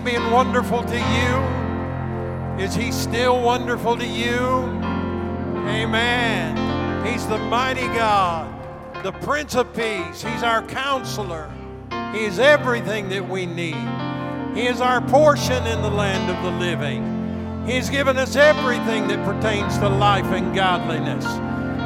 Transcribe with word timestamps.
being 0.00 0.30
wonderful 0.30 0.82
to 0.82 0.96
you? 0.98 2.62
Is 2.62 2.74
he 2.74 2.92
still 2.92 3.40
wonderful 3.40 3.96
to 3.96 4.06
you? 4.06 4.38
Amen. 5.68 7.06
He's 7.06 7.26
the 7.26 7.38
mighty 7.38 7.86
God, 7.88 8.52
the 9.02 9.12
Prince 9.12 9.54
of 9.54 9.72
Peace. 9.74 10.22
He's 10.22 10.42
our 10.42 10.62
counselor. 10.66 11.50
He 12.12 12.24
is 12.24 12.38
everything 12.38 13.08
that 13.10 13.28
we 13.28 13.46
need. 13.46 13.76
He 14.54 14.66
is 14.66 14.80
our 14.80 15.00
portion 15.00 15.66
in 15.66 15.82
the 15.82 15.90
land 15.90 16.30
of 16.30 16.42
the 16.42 16.58
living. 16.58 17.64
He's 17.66 17.90
given 17.90 18.16
us 18.16 18.34
everything 18.34 19.08
that 19.08 19.24
pertains 19.24 19.78
to 19.78 19.88
life 19.88 20.26
and 20.26 20.54
godliness. 20.54 21.24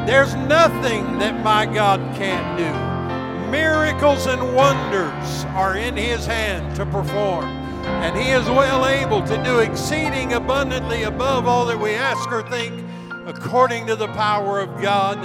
There's 0.06 0.34
nothing 0.34 1.18
that 1.18 1.42
my 1.44 1.66
God 1.66 2.00
can't 2.16 2.56
do. 2.56 3.50
Miracles 3.50 4.26
and 4.26 4.54
wonders 4.54 5.44
are 5.54 5.76
in 5.76 5.96
His 5.96 6.24
hand 6.24 6.74
to 6.76 6.86
perform. 6.86 7.61
And 7.84 8.16
He 8.16 8.30
is 8.30 8.46
well 8.48 8.86
able 8.86 9.22
to 9.26 9.42
do 9.44 9.60
exceeding 9.60 10.32
abundantly 10.32 11.04
above 11.04 11.46
all 11.46 11.66
that 11.66 11.78
we 11.78 11.94
ask 11.94 12.30
or 12.30 12.42
think, 12.48 12.84
according 13.26 13.86
to 13.86 13.96
the 13.96 14.08
power 14.08 14.60
of 14.60 14.80
God 14.80 15.18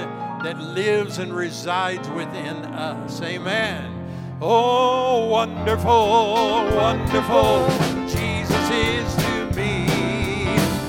that 0.44 0.60
lives 0.60 1.18
and 1.18 1.34
resides 1.34 2.10
within 2.10 2.58
us. 2.66 3.22
Amen. 3.22 3.94
Oh, 4.40 5.26
wonderful, 5.28 6.76
wonderful, 6.76 7.68
Jesus 8.08 8.70
is 8.70 9.16
to 9.16 9.52
me. 9.56 9.88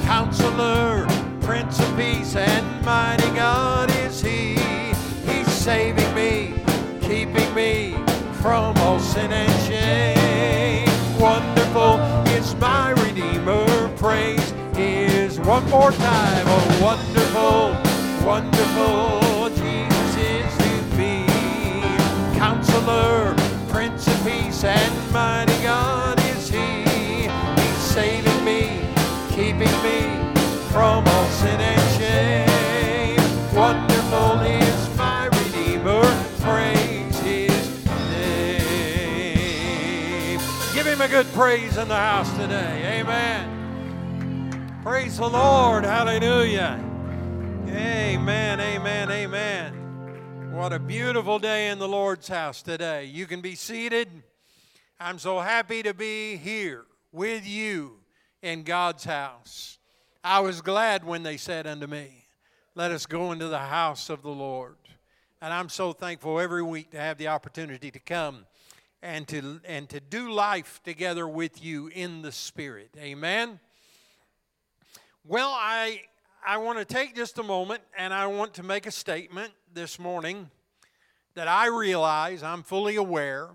Counselor, 0.05 1.07
Prince 1.41 1.81
of 1.81 1.97
Peace, 1.97 2.37
and 2.37 2.85
mighty 2.85 3.31
God 3.31 3.91
is 3.91 4.21
He. 4.21 4.57
He's 5.27 5.49
saving 5.49 6.15
me, 6.15 6.55
keeping 7.01 7.55
me 7.55 7.95
from 8.43 8.77
all 8.77 9.01
sin 9.01 9.33
and 9.33 9.67
shame. 9.67 10.18
One 15.49 15.69
more 15.71 15.93
time. 15.93 16.45
Oh, 16.47 16.79
wonderful, 16.83 17.75
wonderful, 18.27 19.49
Jesus 19.49 20.17
is 20.19 20.57
to 20.59 20.83
me. 20.99 21.25
Counselor, 22.37 23.35
Prince 23.71 24.07
of 24.09 24.23
Peace, 24.27 24.63
and 24.65 24.95
mighty 25.11 25.59
God 25.63 26.21
is 26.21 26.51
He. 26.51 26.85
He's 27.63 27.79
saving 27.79 28.45
me, 28.45 28.83
keeping 29.31 29.73
me 29.83 30.35
from 30.71 31.09
all 31.09 31.29
sin 31.41 31.59
and 31.59 31.81
shame. 31.97 33.17
Wonderful 33.57 34.41
is 34.41 34.97
my 34.99 35.29
Redeemer. 35.29 36.05
Praise 36.41 37.19
His 37.21 37.87
name. 39.01 40.41
Give 40.75 40.87
Him 40.87 41.01
a 41.01 41.09
good 41.09 41.33
praise 41.33 41.79
in 41.79 41.89
the 41.89 41.97
house 41.97 42.31
today. 42.37 43.01
Amen. 43.01 43.58
Praise 44.89 45.19
the 45.19 45.29
Lord. 45.29 45.85
Hallelujah. 45.85 46.83
Amen, 47.69 48.59
amen, 48.59 49.11
amen. 49.11 50.51
What 50.51 50.73
a 50.73 50.79
beautiful 50.79 51.39
day 51.39 51.69
in 51.69 51.79
the 51.79 51.87
Lord's 51.87 52.27
house 52.27 52.63
today. 52.63 53.05
You 53.05 53.27
can 53.27 53.43
be 53.43 53.55
seated. 53.55 54.09
I'm 54.99 55.19
so 55.19 55.41
happy 55.41 55.83
to 55.83 55.93
be 55.93 56.37
here 56.37 56.87
with 57.13 57.47
you 57.47 57.99
in 58.41 58.63
God's 58.63 59.05
house. 59.05 59.77
I 60.25 60.41
was 60.41 60.63
glad 60.63 61.05
when 61.05 61.23
they 61.23 61.37
said 61.37 61.67
unto 61.67 61.87
me, 61.87 62.25
Let 62.75 62.91
us 62.91 63.05
go 63.05 63.33
into 63.33 63.49
the 63.49 63.59
house 63.59 64.09
of 64.09 64.23
the 64.23 64.31
Lord. 64.31 64.77
And 65.43 65.53
I'm 65.53 65.69
so 65.69 65.93
thankful 65.93 66.41
every 66.41 66.63
week 66.63 66.93
to 66.93 66.99
have 66.99 67.19
the 67.19 67.29
opportunity 67.29 67.91
to 67.91 68.01
come 68.01 68.47
and 69.03 69.29
to, 69.29 69.61
and 69.67 69.87
to 69.91 70.01
do 70.01 70.33
life 70.33 70.81
together 70.83 71.29
with 71.29 71.63
you 71.63 71.89
in 71.89 72.23
the 72.23 72.33
Spirit. 72.33 72.97
Amen. 72.99 73.61
Well, 75.31 75.51
I, 75.51 76.05
I 76.47 76.57
want 76.57 76.79
to 76.79 76.87
take 76.87 77.15
just 77.15 77.37
a 77.37 77.43
moment 77.43 77.83
and 77.99 78.15
I 78.15 78.29
want 78.29 78.55
to 78.55 78.63
make 78.63 78.87
a 78.87 78.91
statement 78.91 79.53
this 79.75 79.99
morning 79.99 80.49
that 81.35 81.47
I 81.47 81.67
realize, 81.67 82.43
I'm 82.43 82.63
fully 82.63 82.97
aware, 82.97 83.51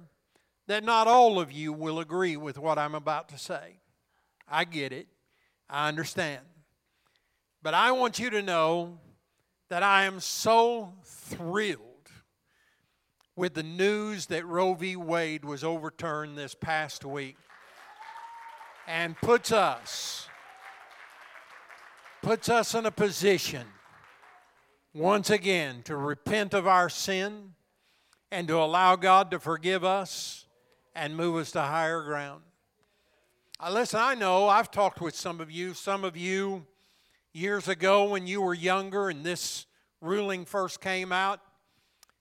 that 0.67 0.83
not 0.83 1.07
all 1.07 1.39
of 1.39 1.51
you 1.51 1.73
will 1.73 1.99
agree 1.99 2.37
with 2.37 2.59
what 2.59 2.77
I'm 2.77 2.93
about 2.93 3.29
to 3.29 3.39
say. 3.39 3.79
I 4.47 4.65
get 4.65 4.93
it, 4.93 5.07
I 5.67 5.87
understand. 5.87 6.41
But 7.63 7.73
I 7.73 7.91
want 7.91 8.19
you 8.19 8.29
to 8.29 8.43
know 8.43 8.99
that 9.69 9.81
I 9.81 10.03
am 10.03 10.19
so 10.19 10.93
thrilled 11.03 12.11
with 13.35 13.55
the 13.55 13.63
news 13.63 14.27
that 14.27 14.45
Roe 14.45 14.75
v. 14.75 14.95
Wade 14.95 15.43
was 15.43 15.63
overturned 15.63 16.37
this 16.37 16.53
past 16.53 17.03
week 17.03 17.35
and 18.85 19.17
puts 19.17 19.51
us 19.51 20.29
puts 22.23 22.47
us 22.47 22.73
in 22.73 22.85
a 22.85 22.91
position 22.91 23.67
once 24.93 25.29
again 25.29 25.81
to 25.83 25.97
repent 25.97 26.53
of 26.53 26.65
our 26.65 26.87
sin 26.87 27.51
and 28.31 28.47
to 28.47 28.57
allow 28.57 28.95
God 28.95 29.29
to 29.31 29.39
forgive 29.41 29.83
us 29.83 30.45
and 30.95 31.17
move 31.17 31.35
us 31.35 31.51
to 31.51 31.61
higher 31.61 32.01
ground. 32.01 32.41
Uh, 33.59 33.71
listen, 33.71 33.99
I 34.01 34.15
know 34.15 34.47
I've 34.47 34.71
talked 34.71 35.01
with 35.01 35.17
some 35.17 35.41
of 35.41 35.51
you, 35.51 35.73
some 35.73 36.05
of 36.05 36.15
you 36.15 36.65
years 37.33 37.67
ago 37.67 38.05
when 38.05 38.25
you 38.25 38.41
were 38.41 38.53
younger 38.53 39.09
and 39.09 39.25
this 39.25 39.65
ruling 39.99 40.45
first 40.45 40.79
came 40.79 41.11
out, 41.11 41.41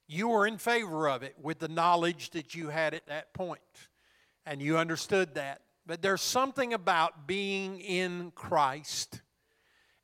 you 0.08 0.26
were 0.26 0.48
in 0.48 0.58
favor 0.58 1.08
of 1.08 1.22
it 1.22 1.36
with 1.40 1.60
the 1.60 1.68
knowledge 1.68 2.30
that 2.30 2.56
you 2.56 2.70
had 2.70 2.92
at 2.92 3.06
that 3.06 3.32
point, 3.34 3.60
and 4.46 4.60
you 4.60 4.78
understood 4.78 5.36
that. 5.36 5.60
But 5.86 6.02
there's 6.02 6.22
something 6.22 6.74
about 6.74 7.28
being 7.28 7.78
in 7.78 8.32
Christ 8.34 9.20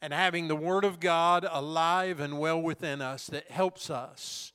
and 0.00 0.12
having 0.12 0.48
the 0.48 0.56
Word 0.56 0.84
of 0.84 1.00
God 1.00 1.46
alive 1.50 2.20
and 2.20 2.38
well 2.38 2.60
within 2.60 3.00
us 3.02 3.26
that 3.28 3.50
helps 3.50 3.90
us 3.90 4.52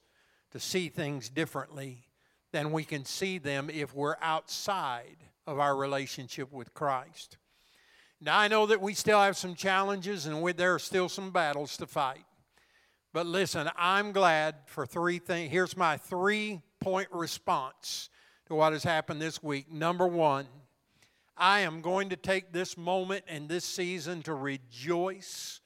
to 0.52 0.60
see 0.60 0.90
things 0.90 1.30
differently 1.30 2.06
than 2.52 2.72
we 2.72 2.84
can 2.84 3.04
see 3.04 3.38
them 3.38 3.70
if 3.70 3.94
we're 3.94 4.16
outside 4.22 5.18
of 5.46 5.60
our 5.60 5.76
relationship 5.76 6.52
with 6.52 6.74
Christ. 6.74 7.38
Now, 8.22 8.40
I 8.40 8.48
know 8.48 8.66
that 8.68 8.82
we 8.82 8.94
still 8.94 9.20
have 9.20 9.36
some 9.36 9.56
challenges 9.56 10.26
and 10.26 10.42
we, 10.42 10.54
there 10.54 10.74
are 10.74 10.80
still 10.80 11.10
some 11.10 11.32
battles 11.32 11.76
to 11.78 11.88
fight. 11.88 12.24
But 13.12 13.26
listen, 13.26 13.70
I'm 13.76 14.12
glad 14.12 14.56
for 14.66 14.86
three 14.86 15.20
things. 15.20 15.52
Here's 15.52 15.76
my 15.76 15.98
three 15.98 16.62
point 16.80 17.10
response 17.12 18.10
to 18.48 18.56
what 18.56 18.74
has 18.74 18.84
happened 18.84 19.22
this 19.22 19.44
week. 19.44 19.72
Number 19.72 20.08
one, 20.08 20.48
I 21.38 21.62
am 21.62 21.82
going 21.82 22.10
to 22.10 22.16
take 22.16 22.52
this 22.52 22.78
moment 22.78 23.26
and 23.28 23.50
this 23.50 23.66
season 23.66 24.22
to 24.24 24.34
rejoice 24.34 25.62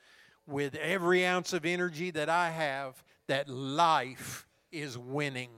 with 0.46 0.76
every 0.76 1.26
ounce 1.26 1.52
of 1.54 1.66
energy 1.66 2.12
that 2.12 2.30
I 2.30 2.50
have 2.52 3.04
that 3.28 3.50
life 3.50 4.48
is 4.72 4.98
winning. 4.98 5.50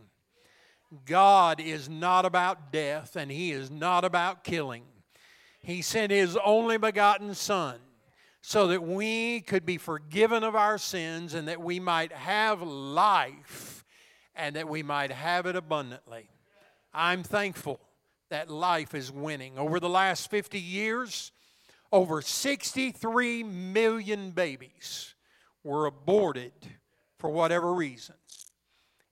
God 1.05 1.59
is 1.61 1.87
not 1.87 2.25
about 2.25 2.71
death 2.71 3.15
and 3.15 3.31
He 3.31 3.51
is 3.51 3.69
not 3.69 4.03
about 4.03 4.43
killing. 4.43 4.83
He 5.61 5.83
sent 5.83 6.11
His 6.11 6.37
only 6.43 6.77
begotten 6.77 7.35
Son 7.35 7.79
so 8.41 8.67
that 8.67 8.81
we 8.81 9.41
could 9.41 9.65
be 9.65 9.77
forgiven 9.77 10.43
of 10.43 10.55
our 10.55 10.77
sins 10.77 11.35
and 11.35 11.47
that 11.47 11.61
we 11.61 11.79
might 11.79 12.11
have 12.11 12.61
life 12.61 13.85
and 14.35 14.55
that 14.55 14.67
we 14.67 14.81
might 14.81 15.11
have 15.11 15.45
it 15.45 15.55
abundantly. 15.55 16.29
I'm 16.93 17.21
thankful 17.21 17.79
that 18.29 18.49
life 18.49 18.93
is 18.93 19.11
winning. 19.11 19.57
Over 19.57 19.79
the 19.79 19.89
last 19.89 20.29
50 20.29 20.59
years, 20.59 21.31
over 21.91 22.21
63 22.21 23.43
million 23.43 24.31
babies 24.31 25.15
were 25.63 25.85
aborted 25.85 26.53
for 27.17 27.29
whatever 27.29 27.73
reasons. 27.73 28.17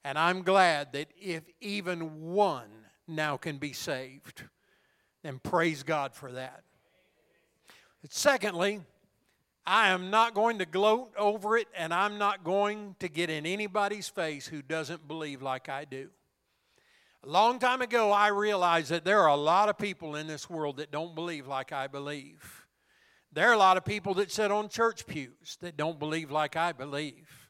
And 0.03 0.17
I'm 0.17 0.43
glad 0.43 0.93
that 0.93 1.07
if 1.19 1.43
even 1.59 2.31
one 2.31 2.69
now 3.07 3.35
can 3.37 3.57
be 3.57 3.73
saved, 3.73 4.43
then 5.23 5.39
praise 5.39 5.83
God 5.83 6.13
for 6.13 6.31
that. 6.31 6.63
But 8.01 8.13
secondly, 8.13 8.81
I 9.65 9.89
am 9.89 10.09
not 10.09 10.33
going 10.33 10.59
to 10.59 10.65
gloat 10.65 11.11
over 11.17 11.57
it, 11.57 11.67
and 11.75 11.93
I'm 11.93 12.17
not 12.17 12.45
going 12.45 12.95
to 12.99 13.09
get 13.09 13.29
in 13.29 13.45
anybody's 13.45 14.07
face 14.07 14.47
who 14.47 14.61
doesn't 14.61 15.07
believe 15.09 15.41
like 15.41 15.67
I 15.67 15.83
do. 15.83 16.09
A 17.27 17.29
long 17.29 17.59
time 17.59 17.81
ago, 17.81 18.13
I 18.13 18.29
realized 18.29 18.89
that 18.89 19.03
there 19.03 19.19
are 19.19 19.27
a 19.27 19.35
lot 19.35 19.67
of 19.67 19.77
people 19.77 20.15
in 20.15 20.27
this 20.27 20.49
world 20.49 20.77
that 20.77 20.91
don't 20.91 21.13
believe 21.13 21.45
like 21.45 21.73
I 21.73 21.87
believe. 21.87 22.65
There 23.33 23.49
are 23.49 23.53
a 23.53 23.57
lot 23.57 23.75
of 23.75 23.83
people 23.83 24.13
that 24.13 24.31
sit 24.31 24.49
on 24.49 24.69
church 24.69 25.05
pews 25.05 25.57
that 25.59 25.75
don't 25.75 25.99
believe 25.99 26.31
like 26.31 26.55
I 26.55 26.71
believe. 26.71 27.49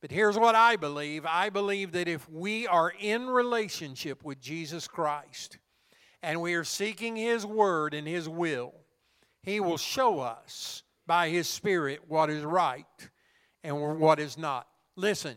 But 0.00 0.12
here's 0.12 0.38
what 0.38 0.54
I 0.54 0.76
believe 0.76 1.26
I 1.26 1.50
believe 1.50 1.90
that 1.92 2.06
if 2.06 2.30
we 2.30 2.68
are 2.68 2.92
in 3.00 3.26
relationship 3.26 4.22
with 4.22 4.40
Jesus 4.40 4.86
Christ 4.86 5.58
and 6.22 6.40
we 6.40 6.54
are 6.54 6.62
seeking 6.62 7.16
His 7.16 7.44
Word 7.44 7.94
and 7.94 8.06
His 8.06 8.28
will, 8.28 8.72
He 9.42 9.58
will 9.58 9.78
show 9.78 10.20
us 10.20 10.84
by 11.08 11.28
His 11.28 11.48
Spirit 11.48 12.02
what 12.06 12.30
is 12.30 12.44
right 12.44 12.86
and 13.64 13.98
what 13.98 14.20
is 14.20 14.38
not. 14.38 14.68
Listen, 14.94 15.34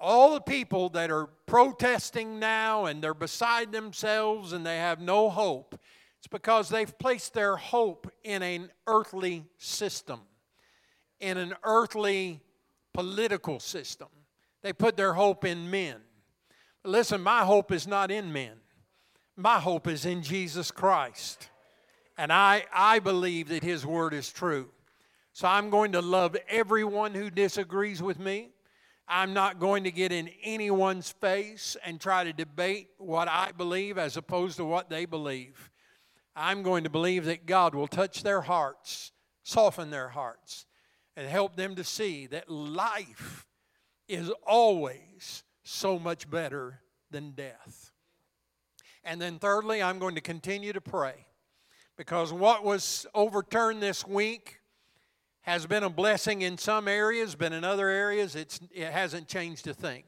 all 0.00 0.34
the 0.34 0.40
people 0.40 0.88
that 0.90 1.10
are 1.10 1.26
protesting 1.46 2.38
now 2.38 2.86
and 2.86 3.02
they're 3.02 3.14
beside 3.14 3.72
themselves 3.72 4.52
and 4.52 4.64
they 4.64 4.78
have 4.78 5.00
no 5.00 5.28
hope, 5.28 5.78
It's 6.18 6.26
because 6.26 6.68
they've 6.68 6.98
placed 6.98 7.34
their 7.34 7.56
hope 7.56 8.10
in 8.22 8.42
an 8.42 8.70
earthly 8.86 9.44
system, 9.58 10.20
in 11.20 11.36
an 11.36 11.54
earthly 11.64 12.40
political 12.94 13.60
system. 13.60 14.08
They 14.62 14.72
put 14.72 14.96
their 14.96 15.12
hope 15.12 15.44
in 15.44 15.70
men. 15.70 15.96
Listen, 16.84 17.20
my 17.20 17.44
hope 17.44 17.72
is 17.72 17.86
not 17.86 18.10
in 18.10 18.32
men. 18.32 18.52
My 19.36 19.58
hope 19.58 19.88
is 19.88 20.06
in 20.06 20.22
Jesus 20.22 20.70
Christ. 20.70 21.50
And 22.16 22.32
I, 22.32 22.64
I 22.72 23.00
believe 23.00 23.48
that 23.48 23.62
His 23.62 23.84
Word 23.84 24.14
is 24.14 24.32
true. 24.32 24.70
So 25.32 25.48
I'm 25.48 25.68
going 25.68 25.92
to 25.92 26.00
love 26.00 26.36
everyone 26.48 27.12
who 27.12 27.28
disagrees 27.28 28.00
with 28.00 28.18
me. 28.18 28.53
I'm 29.06 29.34
not 29.34 29.58
going 29.58 29.84
to 29.84 29.90
get 29.90 30.12
in 30.12 30.30
anyone's 30.42 31.10
face 31.10 31.76
and 31.84 32.00
try 32.00 32.24
to 32.24 32.32
debate 32.32 32.88
what 32.98 33.28
I 33.28 33.52
believe 33.52 33.98
as 33.98 34.16
opposed 34.16 34.56
to 34.56 34.64
what 34.64 34.88
they 34.88 35.04
believe. 35.04 35.70
I'm 36.34 36.62
going 36.62 36.84
to 36.84 36.90
believe 36.90 37.26
that 37.26 37.46
God 37.46 37.74
will 37.74 37.86
touch 37.86 38.22
their 38.22 38.40
hearts, 38.40 39.12
soften 39.42 39.90
their 39.90 40.08
hearts, 40.08 40.66
and 41.16 41.28
help 41.28 41.54
them 41.54 41.76
to 41.76 41.84
see 41.84 42.26
that 42.28 42.50
life 42.50 43.46
is 44.08 44.30
always 44.46 45.44
so 45.62 45.98
much 45.98 46.28
better 46.28 46.80
than 47.10 47.32
death. 47.32 47.92
And 49.04 49.20
then, 49.20 49.38
thirdly, 49.38 49.82
I'm 49.82 49.98
going 49.98 50.14
to 50.14 50.20
continue 50.20 50.72
to 50.72 50.80
pray 50.80 51.26
because 51.96 52.32
what 52.32 52.64
was 52.64 53.06
overturned 53.14 53.82
this 53.82 54.06
week 54.06 54.60
has 55.44 55.66
been 55.66 55.82
a 55.82 55.90
blessing 55.90 56.40
in 56.40 56.56
some 56.56 56.88
areas, 56.88 57.34
but 57.34 57.52
in 57.52 57.64
other 57.64 57.88
areas, 57.88 58.34
it's, 58.34 58.60
it 58.72 58.90
hasn't 58.90 59.28
changed 59.28 59.66
a 59.66 59.74
thing. 59.74 60.02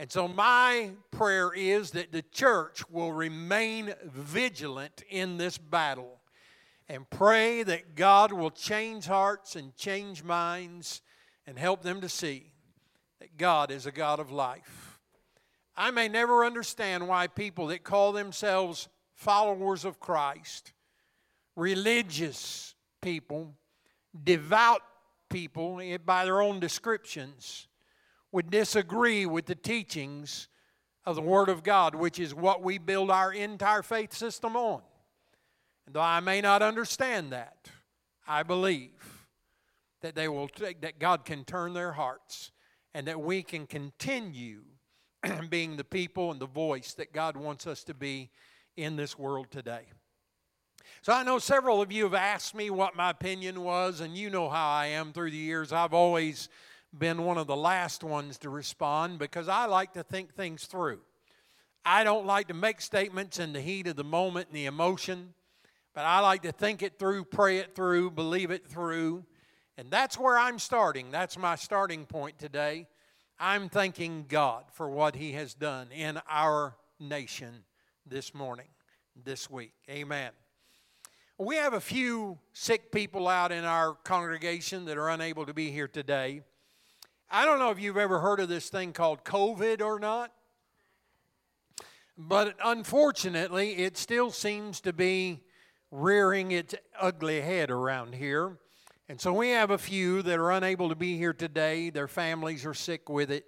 And 0.00 0.10
so, 0.10 0.26
my 0.26 0.90
prayer 1.12 1.52
is 1.54 1.92
that 1.92 2.10
the 2.10 2.22
church 2.22 2.88
will 2.90 3.12
remain 3.12 3.94
vigilant 4.04 5.02
in 5.08 5.36
this 5.36 5.56
battle 5.56 6.20
and 6.88 7.08
pray 7.10 7.62
that 7.62 7.94
God 7.94 8.32
will 8.32 8.50
change 8.50 9.06
hearts 9.06 9.54
and 9.54 9.74
change 9.76 10.24
minds 10.24 11.00
and 11.46 11.56
help 11.56 11.82
them 11.82 12.00
to 12.00 12.08
see 12.08 12.52
that 13.20 13.36
God 13.36 13.70
is 13.70 13.86
a 13.86 13.92
God 13.92 14.18
of 14.18 14.32
life. 14.32 14.98
I 15.76 15.92
may 15.92 16.08
never 16.08 16.44
understand 16.44 17.06
why 17.06 17.28
people 17.28 17.68
that 17.68 17.84
call 17.84 18.10
themselves 18.12 18.88
followers 19.14 19.84
of 19.84 20.00
Christ, 20.00 20.72
religious 21.54 22.74
people, 23.00 23.54
devout 24.24 24.82
people, 25.28 25.80
eh, 25.80 25.98
by 25.98 26.24
their 26.24 26.40
own 26.40 26.60
descriptions, 26.60 27.68
would 28.32 28.50
disagree 28.50 29.26
with 29.26 29.46
the 29.46 29.54
teachings 29.54 30.48
of 31.04 31.16
the 31.16 31.22
Word 31.22 31.48
of 31.48 31.62
God, 31.62 31.94
which 31.94 32.18
is 32.18 32.34
what 32.34 32.62
we 32.62 32.78
build 32.78 33.10
our 33.10 33.32
entire 33.32 33.82
faith 33.82 34.12
system 34.12 34.56
on. 34.56 34.82
And 35.86 35.94
though 35.94 36.00
I 36.00 36.20
may 36.20 36.40
not 36.40 36.60
understand 36.60 37.32
that, 37.32 37.70
I 38.26 38.42
believe 38.42 39.26
that 40.02 40.14
they 40.14 40.28
will 40.28 40.48
take, 40.48 40.82
that 40.82 40.98
God 40.98 41.24
can 41.24 41.44
turn 41.44 41.72
their 41.72 41.92
hearts 41.92 42.52
and 42.94 43.06
that 43.08 43.20
we 43.20 43.42
can 43.42 43.66
continue 43.66 44.62
being 45.48 45.76
the 45.76 45.84
people 45.84 46.30
and 46.30 46.40
the 46.40 46.46
voice 46.46 46.94
that 46.94 47.12
God 47.12 47.36
wants 47.36 47.66
us 47.66 47.84
to 47.84 47.94
be 47.94 48.30
in 48.76 48.96
this 48.96 49.18
world 49.18 49.50
today. 49.50 49.86
So 51.02 51.12
I 51.12 51.22
know 51.22 51.38
several 51.38 51.80
of 51.80 51.92
you 51.92 52.04
have 52.04 52.14
asked 52.14 52.54
me 52.54 52.70
what 52.70 52.96
my 52.96 53.10
opinion 53.10 53.62
was, 53.62 54.00
and 54.00 54.16
you 54.16 54.30
know 54.30 54.48
how 54.48 54.68
I 54.68 54.86
am 54.86 55.12
through 55.12 55.30
the 55.30 55.36
years. 55.36 55.72
I've 55.72 55.94
always 55.94 56.48
been 56.96 57.24
one 57.24 57.38
of 57.38 57.46
the 57.46 57.56
last 57.56 58.02
ones 58.02 58.38
to 58.38 58.50
respond 58.50 59.18
because 59.18 59.48
I 59.48 59.66
like 59.66 59.92
to 59.92 60.02
think 60.02 60.34
things 60.34 60.64
through. 60.64 61.00
I 61.84 62.02
don't 62.02 62.26
like 62.26 62.48
to 62.48 62.54
make 62.54 62.80
statements 62.80 63.38
in 63.38 63.52
the 63.52 63.60
heat 63.60 63.86
of 63.86 63.96
the 63.96 64.04
moment 64.04 64.48
and 64.48 64.56
the 64.56 64.66
emotion, 64.66 65.34
but 65.94 66.04
I 66.04 66.18
like 66.20 66.42
to 66.42 66.52
think 66.52 66.82
it 66.82 66.98
through, 66.98 67.24
pray 67.26 67.58
it 67.58 67.74
through, 67.74 68.10
believe 68.10 68.50
it 68.50 68.66
through. 68.66 69.24
And 69.76 69.90
that's 69.92 70.18
where 70.18 70.36
I'm 70.36 70.58
starting. 70.58 71.12
That's 71.12 71.38
my 71.38 71.54
starting 71.54 72.06
point 72.06 72.38
today. 72.38 72.88
I'm 73.38 73.68
thanking 73.68 74.24
God 74.28 74.64
for 74.72 74.90
what 74.90 75.14
He 75.14 75.32
has 75.32 75.54
done 75.54 75.92
in 75.92 76.20
our 76.28 76.74
nation 76.98 77.62
this 78.04 78.34
morning, 78.34 78.66
this 79.24 79.48
week. 79.48 79.72
Amen. 79.88 80.32
We 81.40 81.54
have 81.54 81.72
a 81.72 81.80
few 81.80 82.36
sick 82.52 82.90
people 82.90 83.28
out 83.28 83.52
in 83.52 83.64
our 83.64 83.94
congregation 84.02 84.86
that 84.86 84.98
are 84.98 85.08
unable 85.08 85.46
to 85.46 85.54
be 85.54 85.70
here 85.70 85.86
today. 85.86 86.40
I 87.30 87.46
don't 87.46 87.60
know 87.60 87.70
if 87.70 87.78
you've 87.78 87.96
ever 87.96 88.18
heard 88.18 88.40
of 88.40 88.48
this 88.48 88.70
thing 88.70 88.92
called 88.92 89.22
COVID 89.22 89.80
or 89.80 90.00
not, 90.00 90.32
but 92.16 92.56
unfortunately, 92.64 93.76
it 93.76 93.96
still 93.96 94.32
seems 94.32 94.80
to 94.80 94.92
be 94.92 95.44
rearing 95.92 96.50
its 96.50 96.74
ugly 96.98 97.40
head 97.40 97.70
around 97.70 98.16
here. 98.16 98.58
And 99.08 99.20
so 99.20 99.32
we 99.32 99.50
have 99.50 99.70
a 99.70 99.78
few 99.78 100.22
that 100.22 100.40
are 100.40 100.50
unable 100.50 100.88
to 100.88 100.96
be 100.96 101.16
here 101.16 101.32
today. 101.32 101.90
Their 101.90 102.08
families 102.08 102.66
are 102.66 102.74
sick 102.74 103.08
with 103.08 103.30
it. 103.30 103.46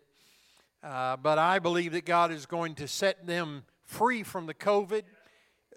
Uh, 0.80 1.16
but 1.16 1.38
I 1.40 1.58
believe 1.58 1.90
that 1.94 2.04
God 2.04 2.30
is 2.30 2.46
going 2.46 2.76
to 2.76 2.86
set 2.86 3.26
them 3.26 3.64
free 3.82 4.22
from 4.22 4.46
the 4.46 4.54
COVID. 4.54 5.02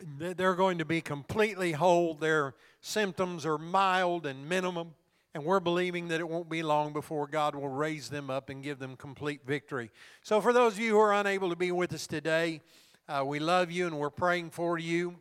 They're 0.01 0.55
going 0.55 0.79
to 0.79 0.85
be 0.85 1.01
completely 1.01 1.71
whole. 1.71 2.15
Their 2.15 2.55
symptoms 2.81 3.45
are 3.45 3.57
mild 3.57 4.25
and 4.25 4.47
minimum. 4.47 4.95
And 5.35 5.43
we're 5.45 5.59
believing 5.59 6.09
that 6.09 6.19
it 6.19 6.29
won't 6.29 6.49
be 6.49 6.61
long 6.61 6.93
before 6.93 7.25
God 7.25 7.55
will 7.55 7.69
raise 7.69 8.09
them 8.09 8.29
up 8.29 8.49
and 8.49 8.61
give 8.61 8.77
them 8.77 8.95
complete 8.95 9.41
victory. 9.45 9.89
So, 10.21 10.41
for 10.41 10.53
those 10.53 10.73
of 10.73 10.79
you 10.79 10.91
who 10.91 10.99
are 10.99 11.13
unable 11.13 11.49
to 11.49 11.55
be 11.55 11.71
with 11.71 11.91
us 11.91 12.05
today, 12.05 12.61
uh, 13.09 13.23
we 13.25 13.39
love 13.39 13.71
you 13.71 13.87
and 13.87 13.97
we're 13.97 14.11
praying 14.11 14.51
for 14.51 14.77
you. 14.77 15.15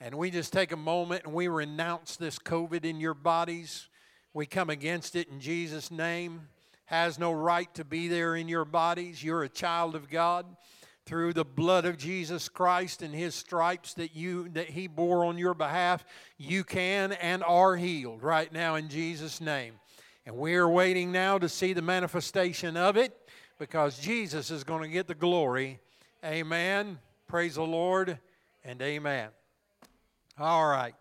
And 0.00 0.14
we 0.14 0.30
just 0.30 0.52
take 0.52 0.70
a 0.70 0.76
moment 0.76 1.24
and 1.24 1.34
we 1.34 1.48
renounce 1.48 2.16
this 2.16 2.38
COVID 2.38 2.84
in 2.84 3.00
your 3.00 3.14
bodies. 3.14 3.88
We 4.34 4.46
come 4.46 4.70
against 4.70 5.16
it 5.16 5.28
in 5.28 5.40
Jesus' 5.40 5.90
name. 5.90 6.48
Has 6.84 7.18
no 7.18 7.32
right 7.32 7.72
to 7.74 7.84
be 7.84 8.06
there 8.06 8.36
in 8.36 8.48
your 8.48 8.64
bodies. 8.64 9.24
You're 9.24 9.42
a 9.42 9.48
child 9.48 9.96
of 9.96 10.08
God 10.08 10.46
through 11.06 11.32
the 11.32 11.44
blood 11.44 11.84
of 11.84 11.96
Jesus 11.96 12.48
Christ 12.48 13.00
and 13.00 13.14
his 13.14 13.34
stripes 13.34 13.94
that 13.94 14.14
you 14.16 14.48
that 14.50 14.70
he 14.70 14.88
bore 14.88 15.24
on 15.24 15.38
your 15.38 15.54
behalf 15.54 16.04
you 16.36 16.64
can 16.64 17.12
and 17.12 17.44
are 17.44 17.76
healed 17.76 18.24
right 18.24 18.52
now 18.52 18.74
in 18.74 18.88
Jesus 18.88 19.40
name. 19.40 19.74
And 20.26 20.36
we're 20.36 20.68
waiting 20.68 21.12
now 21.12 21.38
to 21.38 21.48
see 21.48 21.72
the 21.72 21.82
manifestation 21.82 22.76
of 22.76 22.96
it 22.96 23.16
because 23.60 24.00
Jesus 24.00 24.50
is 24.50 24.64
going 24.64 24.82
to 24.82 24.88
get 24.88 25.06
the 25.06 25.14
glory. 25.14 25.78
Amen. 26.24 26.98
Praise 27.28 27.54
the 27.54 27.62
Lord 27.62 28.18
and 28.64 28.82
amen. 28.82 29.28
All 30.38 30.66
right. 30.66 30.94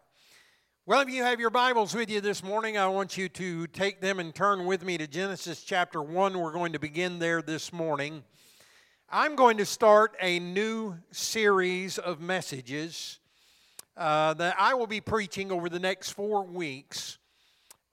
Well, 0.85 1.01
if 1.01 1.09
you 1.09 1.23
have 1.23 1.39
your 1.39 1.49
Bibles 1.49 1.95
with 1.95 2.11
you 2.11 2.21
this 2.21 2.43
morning, 2.43 2.77
I 2.77 2.87
want 2.87 3.17
you 3.17 3.27
to 3.29 3.65
take 3.65 4.01
them 4.01 4.19
and 4.19 4.35
turn 4.35 4.67
with 4.67 4.85
me 4.85 4.99
to 4.99 5.07
Genesis 5.07 5.63
chapter 5.63 5.99
1. 5.99 6.37
We're 6.37 6.51
going 6.51 6.73
to 6.73 6.79
begin 6.79 7.17
there 7.17 7.41
this 7.41 7.73
morning. 7.73 8.23
I'm 9.17 9.37
going 9.37 9.55
to 9.59 9.65
start 9.65 10.13
a 10.19 10.39
new 10.39 10.97
series 11.11 11.97
of 11.97 12.19
messages 12.19 13.19
uh, 13.95 14.33
that 14.33 14.57
I 14.59 14.73
will 14.73 14.87
be 14.87 14.99
preaching 14.99 15.53
over 15.53 15.69
the 15.69 15.79
next 15.79 16.09
four 16.09 16.43
weeks 16.43 17.17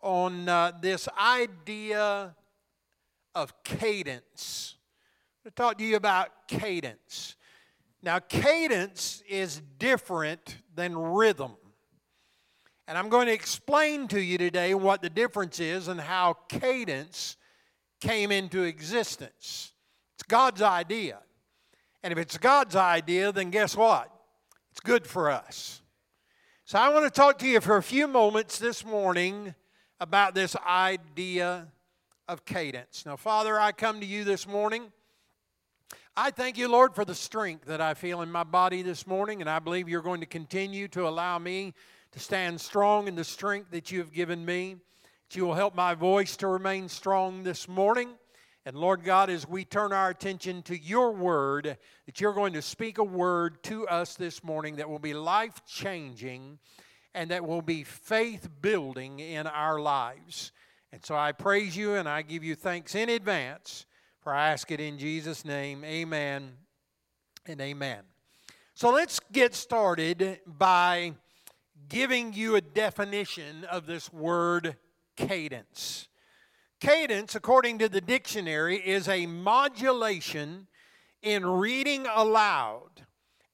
on 0.00 0.49
uh, 0.49 0.73
this 0.81 1.09
idea 1.17 2.35
of 3.37 3.62
cadence. 3.62 4.75
i 5.47 5.50
talk 5.50 5.79
to 5.79 5.85
you 5.85 5.95
about 5.95 6.49
cadence. 6.49 7.37
Now, 8.02 8.19
cadence 8.19 9.23
is 9.29 9.62
different 9.79 10.57
than 10.75 10.99
rhythm. 10.99 11.52
And 12.88 12.99
I'm 12.99 13.09
going 13.09 13.29
to 13.29 13.33
explain 13.33 14.09
to 14.09 14.21
you 14.21 14.38
today 14.38 14.75
what 14.75 15.02
the 15.02 15.11
difference 15.11 15.61
is 15.61 15.87
and 15.87 16.00
how 16.00 16.33
cadence 16.49 17.37
came 18.00 18.33
into 18.33 18.64
existence. 18.64 19.72
It's 20.23 20.29
God's 20.29 20.62
idea. 20.62 21.19
And 22.05 22.12
if 22.12 22.19
it's 22.19 22.38
God's 22.38 22.76
idea, 22.76 23.33
then 23.33 23.50
guess 23.50 23.76
what? 23.76 24.09
It's 24.71 24.79
good 24.79 25.05
for 25.05 25.29
us. 25.29 25.83
So 26.64 26.79
I 26.79 26.91
want 26.91 27.05
to 27.07 27.11
talk 27.11 27.41
to 27.41 27.49
you 27.49 27.61
for 27.61 27.76
a 27.76 27.83
few 27.83 28.07
moments 28.07 28.61
this 28.61 28.87
morning 28.87 29.52
about 29.99 30.37
this 30.37 30.55
idea 30.64 31.67
of 32.29 32.45
cadence. 32.45 33.05
Now, 33.05 33.17
Father, 33.17 33.59
I 33.59 33.73
come 33.73 33.99
to 33.99 34.07
you 34.07 34.23
this 34.23 34.47
morning. 34.47 34.93
I 36.17 36.31
thank 36.31 36.57
you, 36.57 36.69
Lord, 36.69 36.95
for 36.95 37.05
the 37.05 37.17
strength 37.17 37.64
that 37.64 37.81
I 37.81 37.95
feel 37.95 38.23
in 38.23 38.31
my 38.31 38.45
body 38.45 38.83
this 38.83 39.09
morning, 39.09 39.41
and 39.41 39.50
I 39.50 39.59
believe 39.59 39.88
you're 39.88 40.02
going 40.02 40.21
to 40.21 40.26
continue 40.26 40.87
to 40.88 41.09
allow 41.09 41.41
me 41.41 41.75
to 42.12 42.21
stand 42.21 42.61
strong 42.61 43.09
in 43.09 43.17
the 43.17 43.25
strength 43.25 43.73
that 43.73 43.91
you 43.91 43.99
have 43.99 44.12
given 44.12 44.45
me. 44.45 44.76
That 45.29 45.37
you 45.37 45.47
will 45.47 45.55
help 45.55 45.75
my 45.75 45.95
voice 45.95 46.37
to 46.37 46.47
remain 46.47 46.88
strong 46.88 47.43
this 47.43 47.67
morning. 47.67 48.11
And 48.64 48.76
Lord 48.76 49.02
God, 49.02 49.28
as 49.28 49.47
we 49.47 49.64
turn 49.64 49.92
our 49.92 50.11
attention 50.11 50.62
to 50.62 50.78
your 50.78 51.12
word, 51.12 51.76
that 52.07 52.21
you're 52.21 52.33
going 52.33 52.52
to 52.52 52.62
speak 52.62 52.99
a 52.99 53.04
word 53.04 53.62
to 53.64 53.88
us 53.88 54.14
this 54.14 54.45
morning 54.45 54.76
that 54.76 54.88
will 54.88 55.00
be 55.00 55.14
life 55.14 55.64
changing 55.66 56.59
and 57.14 57.31
that 57.31 57.45
will 57.45 57.62
be 57.62 57.83
faith 57.83 58.49
building 58.61 59.19
in 59.19 59.47
our 59.47 59.81
lives. 59.81 60.52
And 60.92 61.04
so 61.04 61.16
I 61.16 61.33
praise 61.33 61.76
you 61.76 61.95
and 61.95 62.09
I 62.09 62.23
give 62.23 62.45
you 62.45 62.54
thanks 62.54 62.95
in 62.95 63.09
advance 63.09 63.87
for 64.23 64.33
I 64.33 64.50
ask 64.50 64.71
it 64.71 64.78
in 64.78 64.99
Jesus' 64.99 65.45
name. 65.45 65.85
Amen 65.85 66.52
and 67.47 67.61
amen. 67.61 68.02
So 68.75 68.90
let's 68.90 69.19
get 69.33 69.54
started 69.54 70.40
by 70.47 71.14
giving 71.88 72.33
you 72.33 72.54
a 72.54 72.61
definition 72.61 73.64
of 73.64 73.87
this 73.87 74.12
word 74.12 74.76
cadence. 75.16 76.09
Cadence, 76.83 77.37
according 77.37 77.79
to 77.79 77.89
the 77.89 78.01
dictionary, 78.01 78.77
is 78.77 79.07
a 79.07 79.27
modulation 79.27 80.67
in 81.23 81.47
reading 81.47 82.09
aloud 82.12 83.07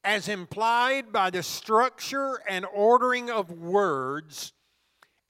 as 0.03 0.29
implied 0.29 1.13
by 1.13 1.29
the 1.29 1.43
structure 1.43 2.41
and 2.49 2.65
ordering 2.73 3.29
of 3.29 3.51
words 3.51 4.55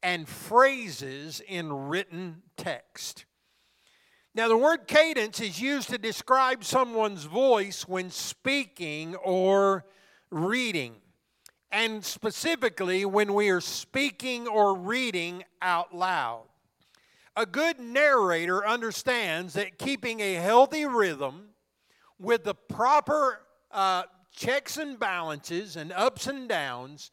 and 0.01 0.29
phrases 0.29 1.43
in 1.49 1.73
written 1.73 2.43
text. 2.57 3.25
Now, 4.33 4.47
the 4.47 4.57
word 4.57 4.87
cadence 4.87 5.41
is 5.41 5.61
used 5.61 5.91
to 5.91 5.99
describe 5.99 6.63
someone's 6.63 7.25
voice 7.25 7.89
when 7.89 8.11
speaking 8.11 9.17
or 9.17 9.85
reading, 10.31 10.95
and 11.73 12.05
specifically 12.05 13.05
when 13.05 13.35
we 13.35 13.49
are 13.49 13.61
speaking 13.61 14.47
or 14.47 14.79
reading 14.79 15.43
out 15.61 15.93
loud. 15.93 16.45
A 17.39 17.47
good 17.47 17.79
narrator 17.79 18.67
understands 18.67 19.55
that 19.55 19.79
keeping 19.79 20.19
a 20.19 20.35
healthy 20.35 20.87
rhythm 20.87 21.51
with 22.19 22.43
the 22.43 22.53
proper 22.53 23.39
uh, 23.71 24.03
checks 24.35 24.77
and 24.77 24.99
balances 24.99 25.77
and 25.77 25.93
ups 25.93 26.27
and 26.27 26.49
downs 26.49 27.13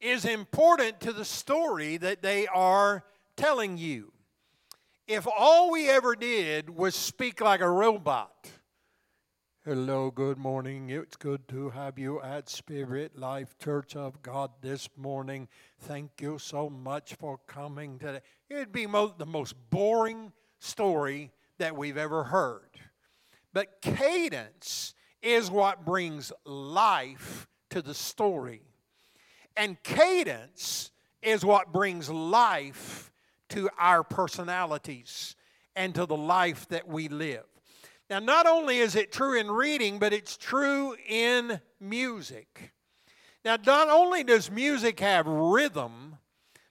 is 0.00 0.24
important 0.24 0.98
to 1.02 1.12
the 1.12 1.24
story 1.24 1.98
that 1.98 2.20
they 2.20 2.48
are 2.48 3.04
telling 3.36 3.78
you 3.78 4.10
if 5.06 5.24
all 5.38 5.70
we 5.70 5.88
ever 5.88 6.16
did 6.16 6.68
was 6.68 6.96
speak 6.96 7.40
like 7.40 7.60
a 7.60 7.70
robot, 7.70 8.50
hello, 9.64 10.10
good 10.10 10.36
morning, 10.36 10.90
it's 10.90 11.14
good 11.14 11.46
to 11.46 11.70
have 11.70 11.96
you 11.96 12.20
at 12.22 12.48
Spirit 12.48 13.16
Life 13.16 13.56
Church 13.62 13.94
of 13.94 14.20
God 14.20 14.50
this 14.62 14.88
morning. 14.96 15.46
Thank 15.78 16.20
you 16.20 16.40
so 16.40 16.68
much 16.68 17.14
for 17.14 17.38
coming 17.46 18.00
today. 18.00 18.20
It'd 18.50 18.72
be 18.72 18.88
mo- 18.88 19.14
the 19.16 19.26
most 19.26 19.54
boring 19.70 20.32
story 20.58 21.30
that 21.58 21.76
we've 21.76 21.96
ever 21.96 22.24
heard. 22.24 22.68
But 23.52 23.80
cadence 23.80 24.94
is 25.22 25.50
what 25.50 25.84
brings 25.84 26.32
life 26.44 27.46
to 27.70 27.80
the 27.80 27.94
story. 27.94 28.62
And 29.56 29.80
cadence 29.82 30.90
is 31.22 31.44
what 31.44 31.72
brings 31.72 32.10
life 32.10 33.12
to 33.50 33.70
our 33.78 34.02
personalities 34.02 35.36
and 35.76 35.94
to 35.94 36.06
the 36.06 36.16
life 36.16 36.66
that 36.68 36.88
we 36.88 37.08
live. 37.08 37.44
Now, 38.08 38.18
not 38.18 38.46
only 38.46 38.78
is 38.78 38.96
it 38.96 39.12
true 39.12 39.38
in 39.38 39.48
reading, 39.50 40.00
but 40.00 40.12
it's 40.12 40.36
true 40.36 40.96
in 41.08 41.60
music. 41.78 42.72
Now, 43.44 43.56
not 43.64 43.88
only 43.88 44.24
does 44.24 44.50
music 44.50 44.98
have 45.00 45.26
rhythm, 45.26 46.18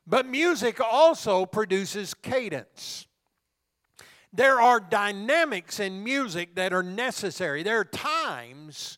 but 0.09 0.27
music 0.27 0.81
also 0.81 1.45
produces 1.45 2.15
cadence. 2.15 3.05
There 4.33 4.59
are 4.59 4.79
dynamics 4.79 5.79
in 5.79 6.03
music 6.03 6.55
that 6.55 6.73
are 6.73 6.83
necessary. 6.83 7.61
There 7.61 7.79
are 7.79 7.85
times 7.85 8.97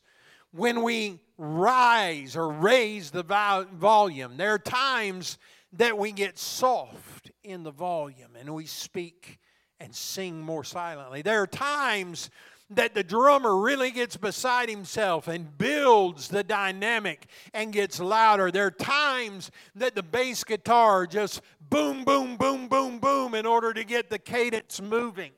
when 0.52 0.84
we 0.84 1.20
rise 1.38 2.38
or 2.38 2.50
raise 2.50 3.12
the 3.12 3.24
volume. 3.24 4.38
There 4.38 4.54
are 4.54 4.60
times 4.60 5.38
that 5.74 5.98
we 5.98 6.14
get 6.14 6.38
soft 6.38 7.32
in 7.44 7.64
the 7.64 7.72
volume 7.72 8.36
and 8.40 8.54
we 8.54 8.66
speak 8.66 9.40
and 9.80 9.94
sing 9.94 10.40
more 10.40 10.64
silently. 10.64 11.22
There 11.22 11.42
are 11.42 11.48
times 11.48 12.30
that 12.72 12.94
the 12.94 13.04
drummer 13.04 13.58
really 13.58 13.92
gets 13.92 14.16
beside 14.18 14.70
himself 14.70 15.28
and 15.28 15.58
builds 15.58 16.30
the 16.30 16.44
dynamic 16.44 17.28
and 17.54 17.74
gets 17.74 18.00
louder. 18.00 18.50
There 18.50 18.66
are 18.66 18.72
times 18.72 19.52
that 19.76 19.94
the 19.94 20.04
bass 20.04 20.44
guitar 20.44 21.06
just 21.06 21.42
boom, 21.70 22.06
boom, 22.06 22.38
boom, 22.38 22.68
boom, 22.68 23.00
boom 23.00 23.36
in 23.36 23.46
order 23.46 23.74
to 23.74 23.84
get 23.84 24.10
the 24.10 24.20
cadence 24.20 24.82
moving. 24.82 25.32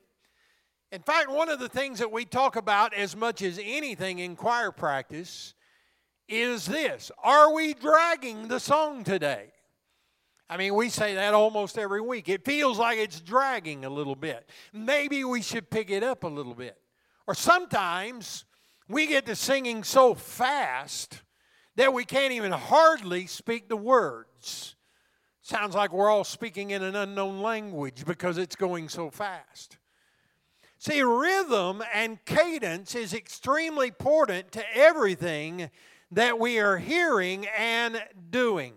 In 0.92 1.02
fact, 1.02 1.28
one 1.28 1.48
of 1.48 1.58
the 1.58 1.68
things 1.68 1.98
that 1.98 2.12
we 2.12 2.24
talk 2.24 2.54
about 2.54 2.94
as 2.94 3.16
much 3.16 3.42
as 3.42 3.58
anything 3.60 4.20
in 4.20 4.36
choir 4.36 4.70
practice 4.70 5.54
is 6.28 6.66
this 6.66 7.10
Are 7.22 7.52
we 7.52 7.74
dragging 7.74 8.46
the 8.46 8.60
song 8.60 9.02
today? 9.02 9.48
I 10.48 10.56
mean, 10.56 10.74
we 10.74 10.88
say 10.90 11.14
that 11.14 11.34
almost 11.34 11.78
every 11.78 12.00
week. 12.00 12.28
It 12.28 12.44
feels 12.44 12.78
like 12.78 12.98
it's 12.98 13.18
dragging 13.18 13.84
a 13.84 13.90
little 13.90 14.14
bit. 14.14 14.48
Maybe 14.72 15.24
we 15.24 15.42
should 15.42 15.70
pick 15.70 15.90
it 15.90 16.04
up 16.04 16.22
a 16.22 16.28
little 16.28 16.54
bit. 16.54 16.78
Or 17.26 17.34
sometimes 17.34 18.44
we 18.88 19.06
get 19.06 19.26
to 19.26 19.36
singing 19.36 19.84
so 19.84 20.14
fast 20.14 21.22
that 21.76 21.92
we 21.92 22.04
can't 22.04 22.32
even 22.32 22.52
hardly 22.52 23.26
speak 23.26 23.68
the 23.68 23.76
words. 23.76 24.76
Sounds 25.42 25.74
like 25.74 25.92
we're 25.92 26.10
all 26.10 26.24
speaking 26.24 26.70
in 26.70 26.82
an 26.82 26.96
unknown 26.96 27.42
language 27.42 28.04
because 28.06 28.38
it's 28.38 28.56
going 28.56 28.88
so 28.88 29.10
fast. 29.10 29.78
See, 30.78 31.02
rhythm 31.02 31.82
and 31.94 32.22
cadence 32.24 32.94
is 32.94 33.14
extremely 33.14 33.88
important 33.88 34.52
to 34.52 34.64
everything 34.74 35.70
that 36.10 36.38
we 36.38 36.58
are 36.58 36.76
hearing 36.76 37.46
and 37.58 38.02
doing. 38.30 38.74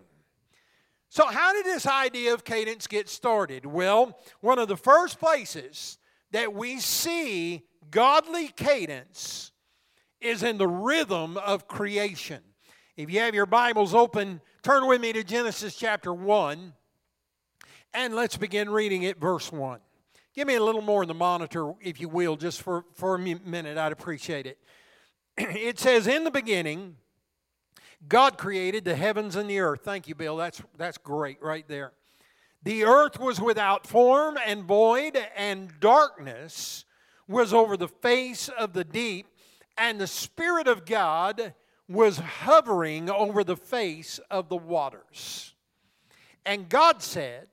So, 1.10 1.26
how 1.26 1.52
did 1.52 1.64
this 1.64 1.86
idea 1.86 2.34
of 2.34 2.44
cadence 2.44 2.86
get 2.86 3.08
started? 3.08 3.64
Well, 3.64 4.18
one 4.40 4.58
of 4.58 4.68
the 4.68 4.76
first 4.76 5.18
places 5.18 5.98
that 6.32 6.52
we 6.52 6.80
see 6.80 7.67
godly 7.90 8.48
cadence 8.48 9.52
is 10.20 10.42
in 10.42 10.58
the 10.58 10.68
rhythm 10.68 11.36
of 11.36 11.68
creation. 11.68 12.40
If 12.96 13.10
you 13.10 13.20
have 13.20 13.34
your 13.34 13.46
Bibles 13.46 13.94
open, 13.94 14.40
turn 14.62 14.86
with 14.88 15.00
me 15.00 15.12
to 15.12 15.22
Genesis 15.22 15.76
chapter 15.76 16.12
1, 16.12 16.72
and 17.94 18.14
let's 18.14 18.36
begin 18.36 18.68
reading 18.68 19.04
it, 19.04 19.20
verse 19.20 19.52
1. 19.52 19.80
Give 20.34 20.46
me 20.46 20.56
a 20.56 20.62
little 20.62 20.82
more 20.82 21.02
in 21.02 21.08
the 21.08 21.14
monitor, 21.14 21.72
if 21.80 22.00
you 22.00 22.08
will, 22.08 22.36
just 22.36 22.62
for, 22.62 22.84
for 22.94 23.14
a 23.14 23.18
minute. 23.18 23.78
I'd 23.78 23.92
appreciate 23.92 24.46
it. 24.46 24.58
It 25.38 25.78
says, 25.78 26.06
In 26.06 26.24
the 26.24 26.30
beginning, 26.30 26.96
God 28.06 28.38
created 28.38 28.84
the 28.84 28.94
heavens 28.94 29.36
and 29.36 29.48
the 29.48 29.60
earth. 29.60 29.80
Thank 29.84 30.08
you, 30.08 30.14
Bill. 30.14 30.36
That's, 30.36 30.62
that's 30.76 30.98
great 30.98 31.42
right 31.42 31.66
there. 31.68 31.92
The 32.62 32.84
earth 32.84 33.18
was 33.18 33.40
without 33.40 33.86
form 33.86 34.36
and 34.44 34.64
void, 34.64 35.16
and 35.36 35.72
darkness 35.80 36.84
was 37.28 37.52
over 37.52 37.76
the 37.76 37.88
face 37.88 38.48
of 38.48 38.72
the 38.72 38.84
deep, 38.84 39.26
and 39.76 40.00
the 40.00 40.06
Spirit 40.06 40.66
of 40.66 40.84
God 40.84 41.54
was 41.88 42.18
hovering 42.18 43.08
over 43.08 43.44
the 43.44 43.56
face 43.56 44.18
of 44.30 44.48
the 44.48 44.56
waters. 44.56 45.54
And 46.44 46.68
God 46.68 47.02
said, 47.02 47.48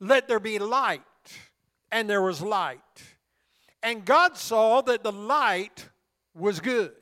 Let 0.00 0.28
there 0.28 0.40
be 0.40 0.58
light. 0.58 1.02
And 1.92 2.08
there 2.10 2.22
was 2.22 2.42
light. 2.42 2.80
And 3.82 4.04
God 4.04 4.36
saw 4.36 4.80
that 4.82 5.02
the 5.04 5.12
light 5.12 5.88
was 6.34 6.60
good. 6.60 6.92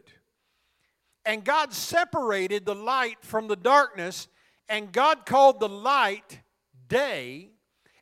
And 1.25 1.45
God 1.45 1.73
separated 1.73 2.67
the 2.67 2.75
light 2.75 3.19
from 3.23 3.49
the 3.49 3.57
darkness, 3.57 4.29
and 4.69 4.93
God 4.93 5.25
called 5.25 5.59
the 5.59 5.69
light 5.69 6.41
day, 6.89 7.51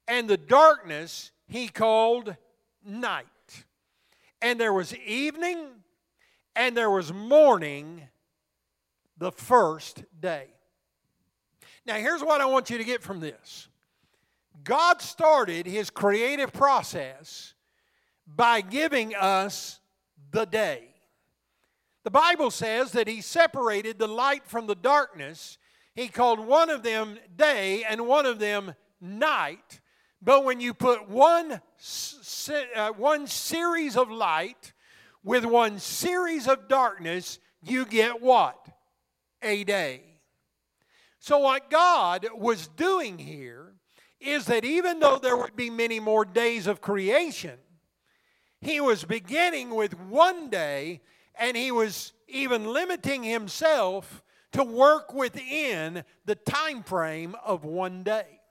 and 0.09 0.29
the 0.29 0.37
darkness 0.37 1.31
he 1.47 1.69
called 1.69 2.37
night. 2.85 3.26
And 4.43 4.59
there 4.59 4.73
was 4.73 4.95
evening 4.97 5.67
and 6.57 6.77
there 6.77 6.91
was 6.91 7.13
morning 7.13 8.09
the 9.17 9.33
first 9.33 10.05
day. 10.21 10.49
Now, 11.87 11.95
here's 11.95 12.23
what 12.23 12.41
I 12.41 12.47
want 12.47 12.71
you 12.71 12.79
to 12.79 12.85
get 12.85 13.03
from 13.03 13.21
this 13.21 13.69
God 14.65 15.01
started 15.01 15.67
his 15.67 15.91
creative 15.91 16.53
process 16.53 17.55
by 18.27 18.61
giving 18.61 19.15
us 19.15 19.81
the 20.31 20.45
day. 20.45 20.89
The 22.05 22.11
Bible 22.11 22.51
says 22.51 22.93
that 22.93 23.09
he 23.09 23.21
separated 23.21 23.99
the 23.99 24.09
light 24.09 24.47
from 24.47 24.67
the 24.67 24.75
darkness. 24.75 25.59
He 25.95 26.09
called 26.09 26.41
one 26.41 26.71
of 26.71 26.83
them 26.83 27.19
day 27.37 27.85
and 27.85 28.07
one 28.07 28.27
of 28.27 28.39
them 28.39 28.75
night. 29.01 29.81
But 30.23 30.45
when 30.45 30.61
you 30.61 30.73
put 30.73 31.09
one, 31.09 31.61
uh, 32.76 32.91
one 32.91 33.26
series 33.26 33.97
of 33.97 34.11
light 34.11 34.73
with 35.25 35.45
one 35.45 35.79
series 35.79 36.47
of 36.47 36.69
darkness, 36.69 37.38
you 37.62 37.85
get 37.85 38.23
what? 38.23 38.57
A 39.43 39.64
day. 39.64 40.02
So, 41.19 41.38
what 41.38 41.71
God 41.71 42.29
was 42.35 42.69
doing 42.69 43.19
here 43.19 43.75
is 44.21 44.47
that 44.47 44.64
even 44.64 45.00
though 45.00 45.19
there 45.19 45.37
would 45.37 45.57
be 45.57 45.71
many 45.71 45.99
more 46.00 46.25
days 46.25 46.67
of 46.67 46.81
creation, 46.81 47.59
He 48.61 48.81
was 48.81 49.05
beginning 49.05 49.75
with 49.75 49.99
one 49.99 50.49
day 50.50 51.00
and 51.35 51.57
he 51.57 51.73
was 51.73 52.12
even 52.29 52.73
limiting 52.73 53.23
himself 53.23 54.23
to 54.52 54.62
work 54.62 55.12
within 55.12 56.05
the 56.25 56.35
time 56.35 56.83
frame 56.83 57.35
of 57.45 57.64
one 57.64 58.02
day. 58.02 58.42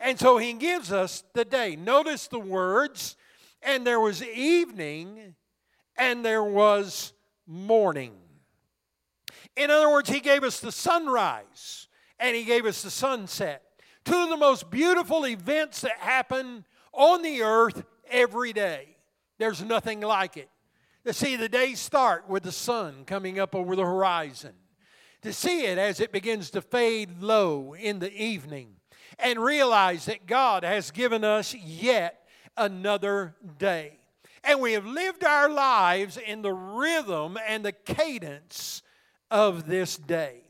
And 0.00 0.18
so 0.18 0.38
he 0.38 0.54
gives 0.54 0.90
us 0.90 1.22
the 1.34 1.44
day. 1.44 1.76
Notice 1.76 2.26
the 2.26 2.40
words, 2.40 3.16
and 3.62 3.86
there 3.86 4.00
was 4.00 4.22
evening 4.22 5.34
and 5.96 6.24
there 6.24 6.42
was 6.42 7.12
morning. 7.46 8.14
In 9.56 9.70
other 9.70 9.90
words, 9.90 10.08
He 10.08 10.20
gave 10.20 10.42
us 10.42 10.60
the 10.60 10.72
sunrise 10.72 11.88
and 12.18 12.34
He 12.34 12.44
gave 12.44 12.64
us 12.64 12.82
the 12.82 12.90
sunset. 12.90 13.62
Two 14.04 14.16
of 14.16 14.30
the 14.30 14.36
most 14.36 14.70
beautiful 14.70 15.26
events 15.26 15.82
that 15.82 15.98
happen 15.98 16.64
on 16.92 17.22
the 17.22 17.42
earth 17.42 17.84
every 18.10 18.52
day. 18.52 18.96
There's 19.38 19.62
nothing 19.62 20.00
like 20.00 20.36
it. 20.36 20.48
To 21.04 21.12
see 21.12 21.36
the 21.36 21.48
day 21.48 21.74
start 21.74 22.28
with 22.28 22.42
the 22.42 22.52
sun 22.52 23.04
coming 23.06 23.38
up 23.38 23.54
over 23.54 23.74
the 23.74 23.84
horizon, 23.84 24.52
to 25.22 25.32
see 25.32 25.64
it 25.64 25.78
as 25.78 25.98
it 25.98 26.12
begins 26.12 26.50
to 26.50 26.60
fade 26.60 27.22
low 27.22 27.74
in 27.74 28.00
the 28.00 28.12
evening, 28.12 28.76
and 29.22 29.38
realize 29.38 30.06
that 30.06 30.26
God 30.26 30.64
has 30.64 30.90
given 30.90 31.24
us 31.24 31.54
yet 31.54 32.26
another 32.56 33.34
day. 33.58 33.98
And 34.44 34.60
we 34.60 34.72
have 34.72 34.86
lived 34.86 35.24
our 35.24 35.50
lives 35.50 36.16
in 36.16 36.42
the 36.42 36.52
rhythm 36.52 37.38
and 37.46 37.64
the 37.64 37.72
cadence 37.72 38.82
of 39.30 39.66
this 39.66 39.96
day. 39.96 40.42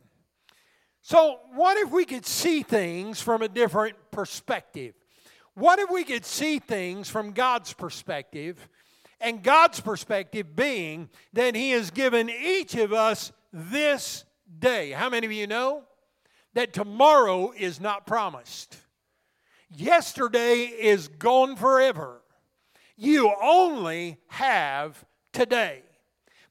So, 1.03 1.41
what 1.55 1.77
if 1.79 1.91
we 1.91 2.05
could 2.05 2.25
see 2.25 2.63
things 2.63 3.21
from 3.21 3.43
a 3.43 3.49
different 3.49 3.97
perspective? 4.13 4.95
What 5.55 5.79
if 5.79 5.91
we 5.91 6.05
could 6.05 6.25
see 6.25 6.61
things 6.61 7.09
from 7.09 7.33
God's 7.33 7.73
perspective? 7.73 8.69
And 9.21 9.43
God's 9.43 9.81
perspective 9.81 10.55
being 10.55 11.11
that 11.33 11.55
He 11.55 11.73
has 11.73 11.91
given 11.91 12.31
each 12.31 12.75
of 12.75 12.93
us 12.93 13.33
this 13.53 14.25
day. 14.59 14.93
How 14.93 15.11
many 15.11 15.27
of 15.27 15.33
you 15.33 15.47
know 15.47 15.85
that 16.55 16.73
tomorrow 16.73 17.53
is 17.57 17.81
not 17.81 18.07
promised? 18.07 18.77
Yesterday 19.69 20.65
is 20.65 21.09
gone 21.09 21.57
forever. 21.57 22.23
You 22.97 23.33
only 23.43 24.19
have 24.29 25.05
today. 25.33 25.83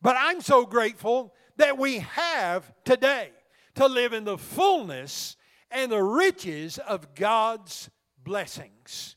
But 0.01 0.15
I'm 0.17 0.41
so 0.41 0.65
grateful 0.65 1.33
that 1.57 1.77
we 1.77 1.99
have 1.99 2.71
today 2.85 3.31
to 3.75 3.87
live 3.87 4.13
in 4.13 4.23
the 4.23 4.37
fullness 4.37 5.35
and 5.69 5.91
the 5.91 6.01
riches 6.01 6.77
of 6.79 7.13
God's 7.13 7.89
blessings. 8.23 9.15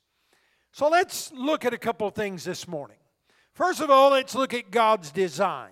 So 0.72 0.88
let's 0.88 1.32
look 1.32 1.64
at 1.64 1.74
a 1.74 1.78
couple 1.78 2.08
of 2.08 2.14
things 2.14 2.44
this 2.44 2.66
morning. 2.66 2.96
First 3.54 3.80
of 3.80 3.90
all, 3.90 4.10
let's 4.10 4.34
look 4.34 4.54
at 4.54 4.70
God's 4.70 5.10
design. 5.10 5.70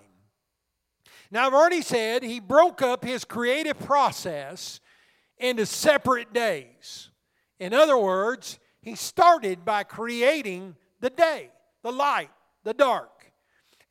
Now, 1.31 1.47
I've 1.47 1.53
already 1.53 1.81
said 1.81 2.23
he 2.23 2.39
broke 2.39 2.81
up 2.81 3.03
his 3.03 3.23
creative 3.23 3.79
process 3.79 4.79
into 5.41 5.65
separate 5.65 6.33
days. 6.33 7.09
In 7.59 7.73
other 7.73 7.97
words, 7.97 8.59
he 8.81 8.95
started 8.95 9.63
by 9.65 9.83
creating 9.83 10.75
the 10.99 11.09
day, 11.09 11.49
the 11.83 11.91
light, 11.91 12.31
the 12.63 12.73
dark. 12.73 13.09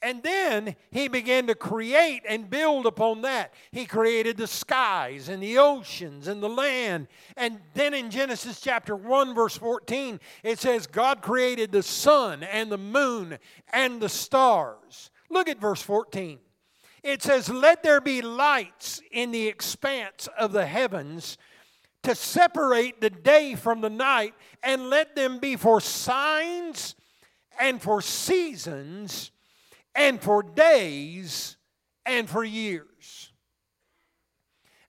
And 0.02 0.22
then 0.22 0.76
he 0.90 1.08
began 1.08 1.46
to 1.48 1.54
create 1.54 2.22
and 2.26 2.48
build 2.48 2.86
upon 2.86 3.20
that. 3.22 3.52
He 3.70 3.84
created 3.84 4.38
the 4.38 4.46
skies 4.46 5.28
and 5.28 5.42
the 5.42 5.58
oceans 5.58 6.26
and 6.26 6.42
the 6.42 6.48
land. 6.48 7.08
And 7.36 7.60
then 7.74 7.92
in 7.92 8.10
Genesis 8.10 8.60
chapter 8.60 8.96
1, 8.96 9.34
verse 9.34 9.58
14, 9.58 10.18
it 10.42 10.58
says, 10.58 10.86
God 10.86 11.20
created 11.20 11.70
the 11.70 11.82
sun 11.82 12.42
and 12.42 12.72
the 12.72 12.78
moon 12.78 13.38
and 13.72 14.00
the 14.00 14.08
stars. 14.08 15.10
Look 15.28 15.48
at 15.48 15.60
verse 15.60 15.82
14. 15.82 16.38
It 17.02 17.22
says, 17.22 17.48
Let 17.48 17.82
there 17.82 18.00
be 18.00 18.22
lights 18.22 19.00
in 19.10 19.30
the 19.30 19.48
expanse 19.48 20.28
of 20.38 20.52
the 20.52 20.66
heavens 20.66 21.38
to 22.02 22.14
separate 22.14 23.00
the 23.00 23.10
day 23.10 23.54
from 23.54 23.80
the 23.80 23.90
night, 23.90 24.34
and 24.62 24.88
let 24.88 25.14
them 25.14 25.38
be 25.38 25.56
for 25.56 25.80
signs 25.80 26.94
and 27.58 27.80
for 27.80 28.00
seasons 28.00 29.30
and 29.94 30.20
for 30.20 30.42
days 30.42 31.56
and 32.06 32.28
for 32.28 32.42
years. 32.42 33.32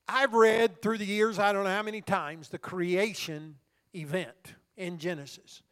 I've 0.07 0.33
read 0.33 0.81
through 0.81 0.97
the 0.97 1.05
years, 1.05 1.39
I 1.39 1.53
don't 1.53 1.63
know 1.63 1.69
how 1.69 1.83
many 1.83 2.01
times, 2.01 2.49
the 2.49 2.57
creation 2.57 3.55
event 3.93 4.55
in 4.75 4.97
Genesis. 4.97 5.63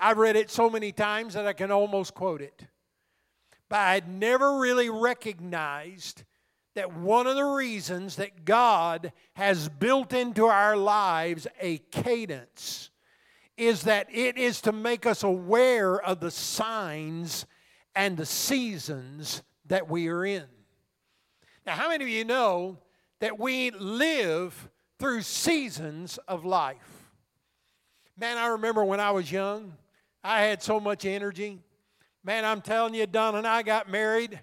I've 0.00 0.18
read 0.18 0.36
it 0.36 0.50
so 0.50 0.70
many 0.70 0.92
times 0.92 1.34
that 1.34 1.46
I 1.46 1.52
can 1.52 1.70
almost 1.70 2.14
quote 2.14 2.40
it. 2.40 2.66
But 3.68 3.80
I'd 3.80 4.08
never 4.08 4.58
really 4.58 4.88
recognized 4.88 6.24
that 6.74 6.96
one 6.96 7.26
of 7.26 7.36
the 7.36 7.44
reasons 7.44 8.16
that 8.16 8.44
God 8.44 9.12
has 9.34 9.68
built 9.68 10.12
into 10.12 10.46
our 10.46 10.76
lives 10.76 11.46
a 11.60 11.78
cadence 11.90 12.90
is 13.56 13.82
that 13.82 14.06
it 14.14 14.38
is 14.38 14.60
to 14.62 14.72
make 14.72 15.04
us 15.04 15.24
aware 15.24 16.00
of 16.00 16.20
the 16.20 16.30
signs 16.30 17.46
and 17.94 18.16
the 18.16 18.24
seasons 18.24 19.42
that 19.66 19.90
we 19.90 20.08
are 20.08 20.24
in. 20.24 20.44
Now, 21.66 21.74
how 21.74 21.88
many 21.88 22.04
of 22.04 22.10
you 22.10 22.24
know 22.24 22.78
that 23.20 23.38
we 23.38 23.72
live 23.72 24.70
through 25.00 25.22
seasons 25.22 26.18
of 26.28 26.44
life? 26.44 27.10
Man, 28.16 28.38
I 28.38 28.46
remember 28.48 28.84
when 28.84 29.00
I 29.00 29.10
was 29.10 29.30
young, 29.30 29.74
I 30.22 30.42
had 30.42 30.62
so 30.62 30.78
much 30.78 31.04
energy. 31.04 31.60
Man, 32.28 32.44
I'm 32.44 32.60
telling 32.60 32.92
you, 32.92 33.06
Don 33.06 33.36
and 33.36 33.46
I 33.46 33.62
got 33.62 33.88
married. 33.88 34.38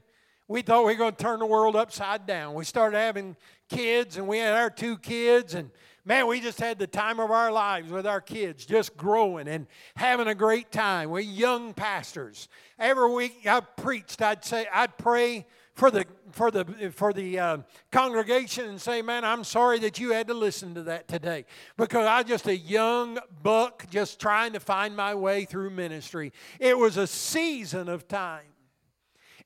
We 0.47 0.63
thought 0.63 0.87
we 0.87 0.93
were 0.93 0.97
going 0.97 1.13
to 1.13 1.23
turn 1.23 1.37
the 1.37 1.45
world 1.45 1.75
upside 1.75 2.25
down. 2.25 2.55
We 2.55 2.65
started 2.65 2.97
having 2.97 3.35
kids, 3.69 4.17
and 4.17 4.27
we 4.27 4.39
had 4.39 4.53
our 4.53 4.71
two 4.71 4.97
kids, 4.97 5.53
and 5.53 5.69
man, 6.03 6.25
we 6.25 6.41
just 6.41 6.59
had 6.59 6.79
the 6.79 6.87
time 6.87 7.19
of 7.19 7.29
our 7.29 7.51
lives 7.51 7.91
with 7.91 8.07
our 8.07 8.21
kids, 8.21 8.65
just 8.65 8.97
growing 8.97 9.47
and 9.47 9.67
having 9.95 10.25
a 10.25 10.33
great 10.33 10.71
time. 10.71 11.11
We 11.11 11.25
young 11.25 11.75
pastors. 11.75 12.47
Every 12.79 13.13
week 13.13 13.45
I 13.45 13.59
preached, 13.59 14.19
I'd 14.19 14.43
say, 14.43 14.65
I'd 14.73 14.97
pray 14.97 15.45
for 15.75 15.91
the 15.91 16.05
for 16.31 16.51
the 16.51 16.65
for 16.91 17.13
the 17.13 17.37
uh, 17.37 17.57
congregation 17.91 18.65
and 18.65 18.81
say, 18.81 19.01
man, 19.01 19.23
I'm 19.23 19.43
sorry 19.43 19.79
that 19.79 19.99
you 19.99 20.11
had 20.11 20.27
to 20.27 20.33
listen 20.33 20.73
to 20.75 20.83
that 20.83 21.07
today 21.07 21.45
because 21.77 22.05
I 22.05 22.21
was 22.21 22.25
just 22.25 22.47
a 22.47 22.55
young 22.55 23.19
buck 23.43 23.85
just 23.89 24.19
trying 24.19 24.53
to 24.53 24.59
find 24.59 24.95
my 24.95 25.13
way 25.13 25.45
through 25.45 25.69
ministry. 25.69 26.33
It 26.59 26.77
was 26.77 26.97
a 26.97 27.07
season 27.07 27.89
of 27.89 28.07
time. 28.07 28.54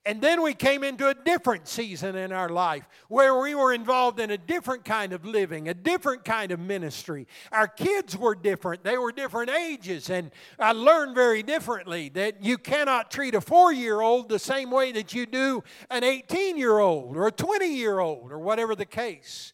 And 0.06 0.22
then 0.22 0.42
we 0.42 0.54
came 0.54 0.82
into 0.82 1.08
a 1.08 1.14
different 1.14 1.68
season 1.68 2.16
in 2.16 2.32
our 2.32 2.48
life 2.48 2.88
where 3.08 3.38
we 3.38 3.54
were 3.54 3.74
involved 3.74 4.18
in 4.18 4.30
a 4.30 4.38
different 4.38 4.82
kind 4.82 5.12
of 5.12 5.26
living, 5.26 5.68
a 5.68 5.74
different 5.74 6.24
kind 6.24 6.52
of 6.52 6.58
ministry. 6.58 7.26
Our 7.52 7.68
kids 7.68 8.16
were 8.16 8.34
different, 8.34 8.82
they 8.82 8.96
were 8.96 9.12
different 9.12 9.50
ages. 9.50 10.08
And 10.08 10.30
I 10.58 10.72
learned 10.72 11.14
very 11.14 11.42
differently 11.42 12.08
that 12.10 12.42
you 12.42 12.56
cannot 12.56 13.10
treat 13.10 13.34
a 13.34 13.42
four 13.42 13.74
year 13.74 14.00
old 14.00 14.30
the 14.30 14.38
same 14.38 14.70
way 14.70 14.90
that 14.92 15.12
you 15.12 15.26
do 15.26 15.62
an 15.90 16.02
18 16.02 16.56
year 16.56 16.78
old 16.78 17.14
or 17.14 17.26
a 17.26 17.32
20 17.32 17.66
year 17.66 17.98
old 17.98 18.32
or 18.32 18.38
whatever 18.38 18.74
the 18.74 18.86
case. 18.86 19.52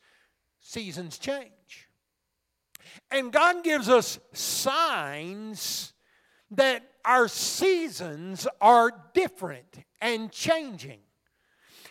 Seasons 0.61 1.19
change. 1.19 1.51
And 3.11 3.33
God 3.33 3.65
gives 3.65 3.89
us 3.89 4.21
signs 4.33 5.93
that 6.53 6.85
our 7.05 7.27
seasons 7.27 8.47
are 8.61 8.93
different 9.13 9.85
and 10.01 10.31
changing. 10.31 11.01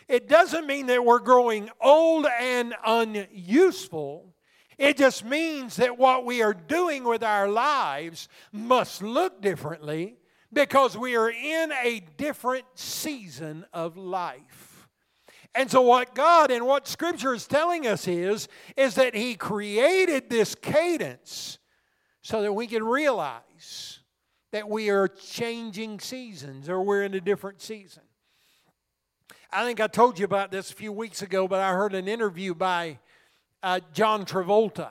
It 0.08 0.28
doesn't 0.28 0.66
mean 0.66 0.86
that 0.86 1.04
we're 1.04 1.18
growing 1.18 1.68
old 1.80 2.26
and 2.26 2.74
unuseful. 2.84 4.34
It 4.78 4.96
just 4.96 5.24
means 5.24 5.76
that 5.76 5.98
what 5.98 6.24
we 6.24 6.42
are 6.42 6.54
doing 6.54 7.04
with 7.04 7.22
our 7.22 7.48
lives 7.48 8.28
must 8.52 9.02
look 9.02 9.40
differently 9.40 10.16
because 10.52 10.96
we 10.96 11.16
are 11.16 11.30
in 11.30 11.72
a 11.72 12.02
different 12.16 12.66
season 12.74 13.64
of 13.72 13.96
life. 13.96 14.88
And 15.54 15.70
so 15.70 15.80
what 15.80 16.14
God 16.14 16.50
and 16.50 16.66
what 16.66 16.86
scripture 16.86 17.34
is 17.34 17.46
telling 17.46 17.86
us 17.86 18.06
is 18.06 18.46
is 18.76 18.94
that 18.96 19.14
he 19.14 19.34
created 19.34 20.28
this 20.28 20.54
cadence 20.54 21.58
so 22.20 22.42
that 22.42 22.52
we 22.52 22.66
can 22.66 22.84
realize 22.84 24.00
that 24.52 24.68
we 24.68 24.90
are 24.90 25.08
changing 25.08 26.00
seasons 26.00 26.68
or 26.68 26.82
we're 26.82 27.02
in 27.02 27.14
a 27.14 27.20
different 27.20 27.60
season. 27.60 28.02
I 29.52 29.64
think 29.64 29.80
I 29.80 29.86
told 29.86 30.18
you 30.18 30.24
about 30.24 30.50
this 30.50 30.70
a 30.70 30.74
few 30.74 30.92
weeks 30.92 31.22
ago, 31.22 31.48
but 31.48 31.60
I 31.60 31.72
heard 31.72 31.94
an 31.94 32.08
interview 32.08 32.54
by 32.54 32.98
uh, 33.62 33.80
John 33.92 34.24
Travolta 34.24 34.90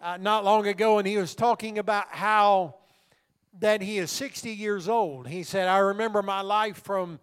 uh, 0.00 0.16
not 0.18 0.44
long 0.44 0.66
ago, 0.66 0.98
and 0.98 1.06
he 1.06 1.16
was 1.16 1.34
talking 1.34 1.78
about 1.78 2.06
how 2.10 2.76
that 3.58 3.82
he 3.82 3.98
is 3.98 4.10
60 4.10 4.50
years 4.50 4.88
old. 4.88 5.28
He 5.28 5.42
said, 5.42 5.68
I 5.68 5.78
remember 5.78 6.22
my 6.22 6.40
life 6.40 6.82
from 6.82 7.18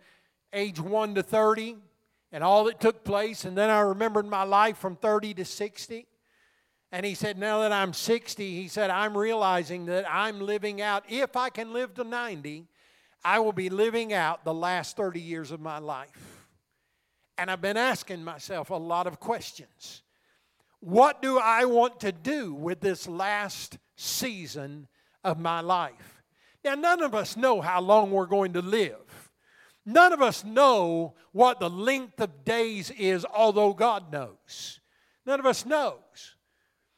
age 0.54 0.80
1 0.80 1.16
to 1.16 1.24
30 1.24 1.78
and 2.32 2.44
all 2.44 2.66
that 2.66 2.80
took 2.80 3.04
place, 3.04 3.46
and 3.46 3.58
then 3.58 3.70
I 3.70 3.80
remembered 3.80 4.26
my 4.26 4.44
life 4.44 4.78
from 4.78 4.96
30 4.96 5.36
to 5.36 5.46
60. 5.46 6.06
And 6.92 7.06
he 7.06 7.16
said, 7.16 7.38
Now 7.38 7.62
that 7.62 7.72
I'm 7.72 7.94
60, 7.94 8.56
he 8.56 8.68
said, 8.68 8.90
I'm 8.90 9.18
realizing 9.18 9.86
that 9.88 10.06
I'm 10.10 10.40
living 10.40 10.82
out, 10.82 11.04
if 11.10 11.36
I 11.36 11.50
can 11.50 11.74
live 11.74 11.94
to 11.96 12.04
90, 12.04 12.68
I 13.24 13.40
will 13.40 13.54
be 13.54 13.70
living 13.70 14.14
out 14.14 14.46
the 14.46 14.54
last 14.54 14.96
30 14.96 15.20
years 15.20 15.52
of 15.52 15.60
my 15.60 15.80
life. 15.80 16.48
And 17.38 17.52
I've 17.52 17.62
been 17.62 17.78
asking 17.78 18.24
myself 18.24 18.70
a 18.70 18.76
lot 18.76 19.06
of 19.06 19.20
questions. 19.20 20.04
What 20.80 21.22
do 21.22 21.38
I 21.38 21.66
want 21.66 22.00
to 22.02 22.12
do 22.12 22.54
with 22.54 22.80
this 22.80 23.08
last 23.08 23.78
season 23.96 24.88
of 25.24 25.40
my 25.40 25.62
life? 25.62 26.24
Now, 26.64 26.76
none 26.76 27.02
of 27.02 27.14
us 27.14 27.36
know 27.36 27.62
how 27.62 27.82
long 27.82 28.12
we're 28.12 28.26
going 28.28 28.54
to 28.54 28.62
live. 28.62 29.32
None 29.86 30.14
of 30.14 30.22
us 30.22 30.44
know 30.44 31.16
what 31.32 31.60
the 31.60 31.70
length 31.70 32.20
of 32.20 32.44
days 32.44 32.92
is, 32.92 33.26
although 33.26 33.74
God 33.74 34.12
knows. 34.12 34.80
None 35.26 35.40
of 35.40 35.46
us 35.46 35.66
knows. 35.66 36.37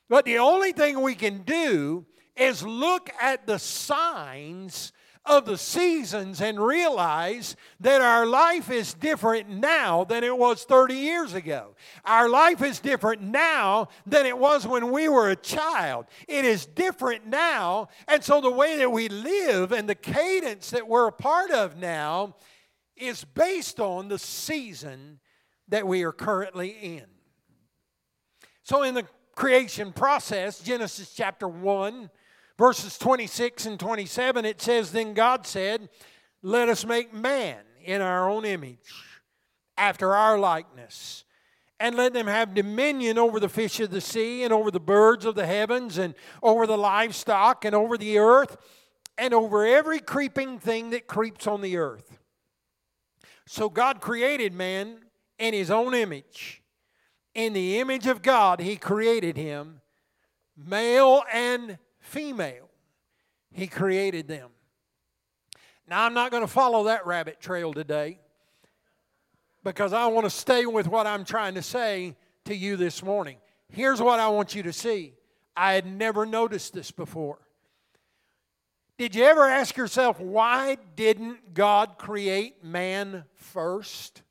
But 0.10 0.26
the 0.26 0.40
only 0.40 0.72
thing 0.72 1.02
we 1.02 1.16
can 1.16 1.44
do 1.44 2.06
is 2.36 2.64
look 2.64 3.10
at 3.22 3.46
the 3.46 3.60
signs 3.60 4.92
of 5.26 5.46
the 5.46 5.58
seasons 5.58 6.42
and 6.42 6.60
realize 6.60 7.56
that 7.80 8.02
our 8.02 8.26
life 8.26 8.72
is 8.72 8.94
different 8.96 9.48
now 9.48 10.04
than 10.04 10.24
it 10.24 10.36
was 10.36 10.64
30 10.64 10.96
years 10.96 11.34
ago. 11.34 11.76
Our 12.04 12.28
life 12.28 12.64
is 12.64 12.80
different 12.80 13.22
now 13.22 13.90
than 14.08 14.26
it 14.26 14.38
was 14.38 14.66
when 14.66 14.92
we 14.92 15.08
were 15.08 15.30
a 15.30 15.36
child. 15.36 16.06
It 16.28 16.46
is 16.46 16.66
different 16.66 17.28
now. 17.28 17.90
And 18.08 18.24
so 18.24 18.42
the 18.42 18.50
way 18.50 18.78
that 18.78 18.92
we 18.92 19.10
live 19.10 19.72
and 19.72 19.88
the 19.88 19.96
cadence 19.96 20.72
that 20.72 20.88
we're 20.88 21.08
a 21.08 21.12
part 21.12 21.52
of 21.52 21.78
now 21.78 22.36
is 22.96 23.24
based 23.24 23.80
on 23.80 24.08
the 24.08 24.20
season 24.20 25.20
that 25.68 25.86
we 25.86 26.04
are 26.04 26.12
currently 26.12 26.70
in. 26.70 27.06
So 28.64 28.84
in 28.84 28.96
the 28.96 29.06
creation 29.40 29.94
process, 29.94 30.60
Genesis 30.60 31.14
chapter 31.14 31.48
1, 31.48 32.10
verses 32.58 32.98
26 32.98 33.68
and 33.68 33.80
27, 33.80 34.44
it 34.44 34.62
says, 34.62 34.92
Then 34.92 35.14
God 35.14 35.48
said, 35.48 35.88
Let 36.44 36.68
us 36.68 36.86
make 36.86 37.14
man 37.14 37.60
in 37.82 38.02
our 38.02 38.30
own 38.30 38.44
image, 38.44 38.92
after 39.78 40.14
our 40.14 40.38
likeness, 40.38 41.24
and 41.80 41.96
let 41.96 42.12
them 42.12 42.28
have 42.28 42.54
dominion 42.54 43.18
over 43.18 43.40
the 43.40 43.48
fish 43.48 43.80
of 43.80 43.92
the 43.92 44.02
sea, 44.02 44.44
and 44.44 44.52
over 44.52 44.72
the 44.72 44.80
birds 44.80 45.24
of 45.24 45.36
the 45.36 45.48
heavens, 45.48 45.98
and 45.98 46.16
over 46.44 46.68
the 46.68 46.78
livestock, 46.78 47.64
and 47.64 47.74
over 47.74 47.98
the 47.98 48.18
earth, 48.20 48.58
and 49.18 49.34
over 49.34 49.66
every 49.66 50.02
creeping 50.02 50.60
thing 50.60 50.90
that 50.90 51.08
creeps 51.08 51.48
on 51.48 51.62
the 51.62 51.78
earth. 51.78 52.20
So 53.48 53.70
God 53.70 54.02
created 54.02 54.54
man 54.54 54.98
in 55.38 55.54
his 55.54 55.72
own 55.72 55.94
image. 55.94 56.59
In 57.34 57.54
the 57.54 57.80
image 57.80 58.08
of 58.08 58.22
God, 58.22 58.60
he 58.60 58.76
created 58.76 59.38
him, 59.38 59.82
male 60.58 61.24
and 61.32 61.78
female. 62.00 62.70
He 63.52 63.68
created 63.68 64.28
them. 64.28 64.50
Now, 65.88 66.06
I'm 66.06 66.14
not 66.14 66.32
going 66.32 66.44
to 66.44 66.48
follow 66.48 66.84
that 66.86 67.06
rabbit 67.06 67.40
trail 67.40 67.74
today 67.74 68.20
because 69.64 69.94
I 69.94 70.08
want 70.08 70.26
to 70.26 70.30
stay 70.30 70.66
with 70.66 70.88
what 70.88 71.08
I'm 71.08 71.26
trying 71.26 71.56
to 71.56 71.62
say 71.62 72.16
to 72.46 72.56
you 72.56 72.78
this 72.78 73.04
morning. 73.04 73.38
Here's 73.70 74.02
what 74.02 74.20
I 74.20 74.30
want 74.30 74.56
you 74.56 74.64
to 74.64 74.74
see. 74.74 75.14
I 75.56 75.74
had 75.74 75.86
never 75.86 76.26
noticed 76.26 76.74
this 76.74 76.92
before. 76.92 77.40
Did 78.98 79.16
you 79.16 79.24
ever 79.24 79.48
ask 79.48 79.78
yourself, 79.78 80.20
why 80.20 80.78
didn't 80.96 81.54
God 81.54 81.98
create 81.98 82.64
man 82.64 83.24
first? 83.36 84.22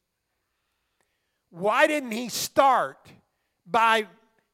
Why 1.51 1.87
didn't 1.87 2.13
He 2.13 2.29
start 2.29 2.99
by 3.67 4.07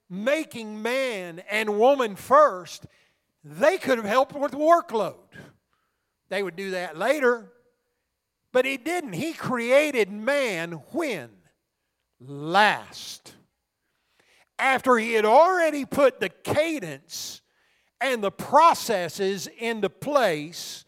making 0.09 0.83
man 0.83 1.42
and 1.50 1.78
woman 1.78 2.16
first 2.16 2.87
they 3.44 3.76
could 3.76 3.98
have 3.98 4.07
helped 4.07 4.35
with 4.35 4.52
the 4.52 4.59
workload. 4.59 5.18
They 6.30 6.42
would 6.42 6.57
do 6.57 6.70
that 6.70 6.96
later. 6.96 7.52
But 8.52 8.64
he 8.64 8.78
didn't. 8.78 9.12
He 9.12 9.35
created 9.35 10.11
man 10.11 10.72
when? 10.92 11.28
Last. 12.20 13.35
After 14.59 14.96
he 14.96 15.12
had 15.12 15.26
already 15.26 15.85
put 15.85 16.20
the 16.20 16.30
cadence 16.30 17.42
and 18.00 18.22
the 18.22 18.30
processes 18.30 19.46
into 19.59 19.90
place, 19.90 20.85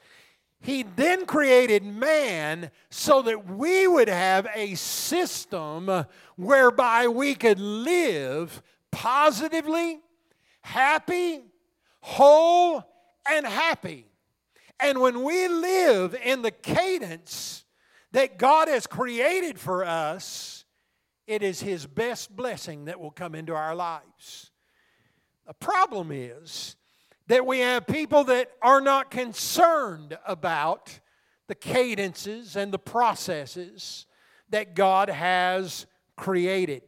he 0.66 0.83
then 0.83 1.26
created 1.26 1.85
man 1.85 2.72
so 2.90 3.22
that 3.22 3.48
we 3.48 3.87
would 3.87 4.09
have 4.09 4.48
a 4.52 4.74
system 4.74 6.05
whereby 6.35 7.07
we 7.07 7.37
could 7.37 7.61
live 7.61 8.64
positively, 8.90 10.00
happy, 10.62 11.42
whole, 12.00 12.83
and 13.31 13.46
happy. 13.46 14.09
And 14.81 15.00
when 15.00 15.22
we 15.22 15.46
live 15.46 16.16
in 16.16 16.42
the 16.42 16.50
cadence 16.50 17.64
that 18.11 18.37
God 18.37 18.66
has 18.66 18.88
created 18.88 19.61
for 19.61 19.85
us, 19.85 20.64
it 21.29 21.44
is 21.44 21.61
His 21.61 21.87
best 21.87 22.35
blessing 22.35 22.87
that 22.87 22.98
will 22.98 23.12
come 23.12 23.37
into 23.37 23.55
our 23.55 23.76
lives. 23.76 24.50
The 25.46 25.55
problem 25.55 26.11
is 26.11 26.74
that 27.28 27.46
we 27.46 27.60
have 27.60 27.86
people 27.86 28.24
that 28.24 28.50
are 28.62 28.80
not 28.80 29.10
concerned 29.10 30.16
about 30.26 31.00
the 31.48 31.54
cadences 31.54 32.56
and 32.56 32.72
the 32.72 32.78
processes 32.78 34.06
that 34.50 34.74
God 34.74 35.08
has 35.08 35.86
created. 36.16 36.82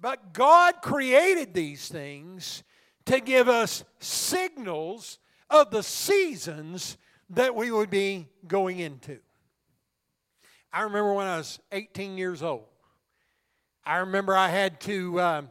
But 0.00 0.32
God 0.32 0.82
created 0.82 1.54
these 1.54 1.88
things 1.88 2.64
to 3.06 3.20
give 3.20 3.48
us 3.48 3.84
signals 4.00 5.18
of 5.48 5.70
the 5.70 5.82
seasons 5.82 6.96
that 7.30 7.54
we 7.54 7.70
would 7.70 7.90
be 7.90 8.28
going 8.46 8.78
into. 8.78 9.18
I 10.72 10.82
remember 10.82 11.12
when 11.14 11.26
I 11.26 11.36
was 11.36 11.60
18 11.70 12.18
years 12.18 12.42
old. 12.42 12.64
I 13.84 13.98
remember 13.98 14.34
I 14.34 14.48
had 14.48 14.80
to 14.82 15.20
um, 15.20 15.48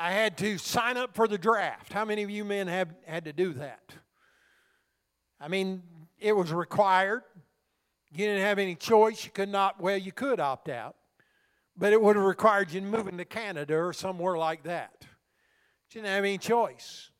I 0.00 0.12
had 0.12 0.38
to 0.38 0.56
sign 0.56 0.96
up 0.96 1.14
for 1.14 1.28
the 1.28 1.36
draft. 1.36 1.92
How 1.92 2.06
many 2.06 2.22
of 2.22 2.30
you 2.30 2.42
men 2.42 2.68
have 2.68 2.88
had 3.04 3.26
to 3.26 3.34
do 3.34 3.52
that? 3.52 3.82
I 5.38 5.48
mean, 5.48 5.82
it 6.18 6.34
was 6.34 6.50
required. 6.50 7.20
You 8.10 8.24
didn't 8.24 8.40
have 8.40 8.58
any 8.58 8.76
choice. 8.76 9.26
You 9.26 9.30
could 9.30 9.50
not. 9.50 9.78
Well, 9.78 9.98
you 9.98 10.10
could 10.10 10.40
opt 10.40 10.70
out, 10.70 10.96
but 11.76 11.92
it 11.92 12.00
would 12.00 12.16
have 12.16 12.24
required 12.24 12.72
you 12.72 12.80
moving 12.80 13.18
to 13.18 13.26
Canada 13.26 13.76
or 13.76 13.92
somewhere 13.92 14.38
like 14.38 14.62
that. 14.62 15.04
She 15.88 15.98
didn't 15.98 16.14
have 16.14 16.24
any 16.24 16.38
choice. 16.38 17.10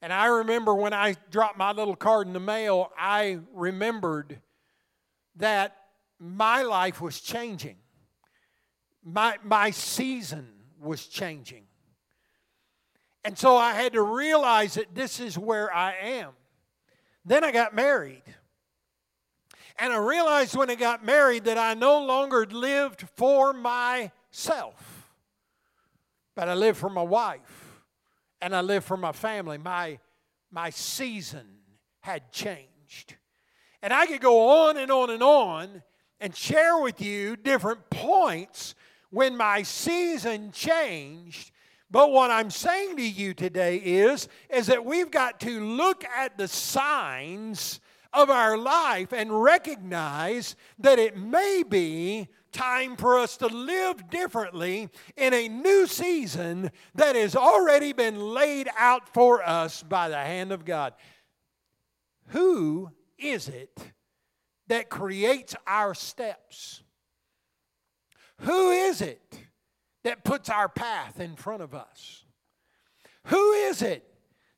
And 0.00 0.10
I 0.10 0.28
remember 0.28 0.74
when 0.74 0.94
I 0.94 1.14
dropped 1.30 1.58
my 1.58 1.72
little 1.72 1.96
card 1.96 2.26
in 2.26 2.32
the 2.32 2.40
mail, 2.40 2.90
I 2.98 3.40
remembered 3.52 4.40
that 5.36 5.76
my 6.18 6.62
life 6.62 7.02
was 7.02 7.20
changing. 7.20 7.76
My, 9.04 9.36
my 9.44 9.72
season 9.72 10.48
was 10.80 11.06
changing. 11.06 11.67
And 13.24 13.36
so 13.36 13.56
I 13.56 13.72
had 13.72 13.92
to 13.94 14.02
realize 14.02 14.74
that 14.74 14.94
this 14.94 15.20
is 15.20 15.36
where 15.36 15.74
I 15.74 15.94
am. 15.94 16.32
Then 17.24 17.44
I 17.44 17.52
got 17.52 17.74
married. 17.74 18.22
And 19.78 19.92
I 19.92 19.98
realized 19.98 20.56
when 20.56 20.70
I 20.70 20.74
got 20.74 21.04
married 21.04 21.44
that 21.44 21.58
I 21.58 21.74
no 21.74 22.04
longer 22.04 22.46
lived 22.46 23.04
for 23.14 23.52
myself, 23.52 25.12
but 26.34 26.48
I 26.48 26.54
lived 26.54 26.78
for 26.78 26.90
my 26.90 27.02
wife 27.02 27.82
and 28.40 28.54
I 28.54 28.60
lived 28.60 28.86
for 28.86 28.96
my 28.96 29.12
family. 29.12 29.58
My, 29.58 29.98
my 30.50 30.70
season 30.70 31.46
had 32.00 32.32
changed. 32.32 33.16
And 33.82 33.92
I 33.92 34.06
could 34.06 34.20
go 34.20 34.66
on 34.66 34.76
and 34.76 34.90
on 34.90 35.10
and 35.10 35.22
on 35.22 35.82
and 36.20 36.34
share 36.34 36.78
with 36.78 37.00
you 37.00 37.36
different 37.36 37.88
points 37.90 38.74
when 39.10 39.36
my 39.36 39.62
season 39.62 40.50
changed. 40.50 41.52
But 41.90 42.12
what 42.12 42.30
I'm 42.30 42.50
saying 42.50 42.96
to 42.96 43.02
you 43.08 43.32
today 43.32 43.76
is, 43.76 44.28
is 44.50 44.66
that 44.66 44.84
we've 44.84 45.10
got 45.10 45.40
to 45.40 45.60
look 45.60 46.04
at 46.04 46.36
the 46.36 46.48
signs 46.48 47.80
of 48.12 48.30
our 48.30 48.56
life 48.56 49.12
and 49.12 49.42
recognize 49.42 50.56
that 50.78 50.98
it 50.98 51.16
may 51.16 51.62
be 51.66 52.28
time 52.52 52.96
for 52.96 53.18
us 53.18 53.36
to 53.38 53.46
live 53.46 54.10
differently 54.10 54.88
in 55.16 55.32
a 55.34 55.48
new 55.48 55.86
season 55.86 56.70
that 56.94 57.16
has 57.16 57.36
already 57.36 57.92
been 57.92 58.18
laid 58.34 58.68
out 58.78 59.12
for 59.14 59.46
us 59.46 59.82
by 59.82 60.08
the 60.08 60.16
hand 60.16 60.52
of 60.52 60.64
God. 60.64 60.94
Who 62.28 62.90
is 63.18 63.48
it 63.48 63.92
that 64.68 64.90
creates 64.90 65.54
our 65.66 65.94
steps? 65.94 66.82
Who 68.42 68.70
is 68.70 69.00
it 69.00 69.47
that 70.04 70.24
puts 70.24 70.48
our 70.48 70.68
path 70.68 71.20
in 71.20 71.36
front 71.36 71.62
of 71.62 71.74
us? 71.74 72.24
Who 73.24 73.52
is 73.52 73.82
it 73.82 74.04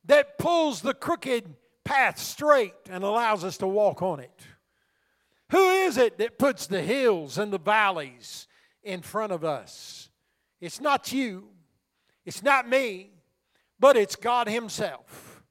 that 0.07 0.39
pulls 0.39 0.81
the 0.81 0.95
crooked 0.95 1.55
path 1.85 2.19
straight 2.19 2.75
and 2.89 3.03
allows 3.03 3.45
us 3.45 3.57
to 3.59 3.67
walk 3.67 4.03
on 4.03 4.21
it? 4.21 4.47
Who 5.51 5.69
is 5.71 5.97
it 5.97 6.19
that 6.19 6.39
puts 6.39 6.67
the 6.67 6.83
hills 6.83 7.37
and 7.37 7.53
the 7.53 7.59
valleys 7.59 8.47
in 8.83 9.03
front 9.03 9.33
of 9.33 9.45
us? 9.45 10.09
It's 10.61 10.81
not 10.81 11.13
you, 11.13 11.49
it's 12.25 12.43
not 12.43 12.69
me, 12.69 13.11
but 13.81 13.97
it's 13.97 14.15
God 14.15 14.49
Himself. 14.49 15.43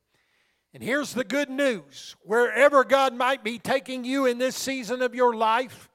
And 0.73 0.84
here's 0.84 1.13
the 1.13 1.23
good 1.23 1.49
news 1.49 2.15
wherever 2.23 2.84
God 2.84 3.13
might 3.13 3.43
be 3.43 3.58
taking 3.58 4.06
you 4.06 4.25
in 4.25 4.38
this 4.38 4.56
season 4.56 5.02
of 5.02 5.15
your 5.15 5.36
life, 5.36 5.89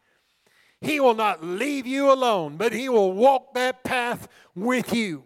He 0.84 1.00
will 1.00 1.14
not 1.14 1.42
leave 1.42 1.86
you 1.86 2.12
alone, 2.12 2.56
but 2.56 2.72
He 2.72 2.88
will 2.88 3.12
walk 3.12 3.54
that 3.54 3.84
path 3.84 4.28
with 4.54 4.92
you. 4.92 5.24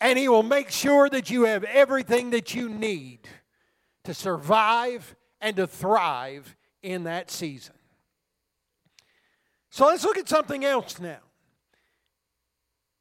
And 0.00 0.18
He 0.18 0.28
will 0.28 0.42
make 0.42 0.70
sure 0.70 1.08
that 1.08 1.30
you 1.30 1.44
have 1.44 1.64
everything 1.64 2.30
that 2.30 2.54
you 2.54 2.68
need 2.68 3.20
to 4.04 4.14
survive 4.14 5.16
and 5.40 5.56
to 5.56 5.66
thrive 5.66 6.56
in 6.82 7.04
that 7.04 7.30
season. 7.30 7.74
So 9.70 9.86
let's 9.86 10.04
look 10.04 10.18
at 10.18 10.28
something 10.28 10.64
else 10.64 11.00
now. 11.00 11.18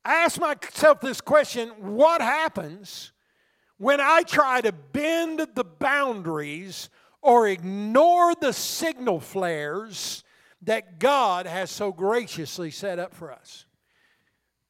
I 0.03 0.15
ask 0.15 0.39
myself 0.39 1.01
this 1.01 1.19
question 1.19 1.69
what 1.79 2.21
happens 2.21 3.11
when 3.77 3.99
I 3.99 4.23
try 4.23 4.61
to 4.61 4.71
bend 4.71 5.45
the 5.53 5.63
boundaries 5.63 6.89
or 7.21 7.47
ignore 7.47 8.33
the 8.35 8.53
signal 8.53 9.19
flares 9.19 10.23
that 10.61 10.99
God 10.99 11.45
has 11.45 11.69
so 11.69 11.91
graciously 11.91 12.71
set 12.71 12.99
up 12.99 13.13
for 13.13 13.31
us? 13.31 13.65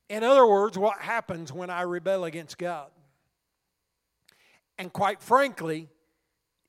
In 0.10 0.24
other 0.24 0.48
words, 0.48 0.78
what 0.78 1.00
happens 1.00 1.52
when 1.52 1.70
I 1.70 1.82
rebel 1.82 2.24
against 2.26 2.58
God? 2.58 2.88
And 4.78 4.92
quite 4.94 5.22
frankly, 5.22 5.90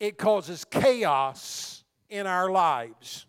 it 0.01 0.19
causes 0.19 0.65
chaos 0.65 1.85
in 2.09 2.27
our 2.27 2.51
lives. 2.51 3.27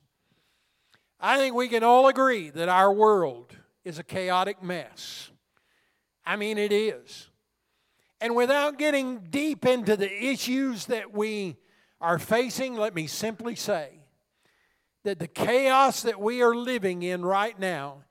I 1.20 1.38
think 1.38 1.56
we 1.56 1.68
can 1.68 1.84
all 1.84 2.08
agree 2.08 2.50
that 2.50 2.70
our 2.70 2.94
world 2.94 3.56
is 3.84 4.00
a 4.00 4.04
chaotic 4.04 4.64
mess. 4.64 5.32
I 6.26 6.38
mean, 6.38 6.58
it 6.58 6.72
is. 6.72 7.30
And 8.22 8.36
without 8.36 8.78
getting 8.78 9.20
deep 9.30 9.66
into 9.66 9.98
the 9.98 10.12
issues 10.26 10.86
that 10.88 11.14
we 11.14 11.58
are 12.00 12.20
facing, 12.20 12.76
let 12.76 12.94
me 12.94 13.08
simply 13.08 13.56
say 13.56 13.99
that 15.10 15.18
the 15.18 15.28
chaos 15.28 16.04
that 16.04 16.22
we 16.22 16.44
are 16.44 16.54
living 16.54 17.02
in 17.02 17.26
right 17.26 17.58
now 17.58 18.04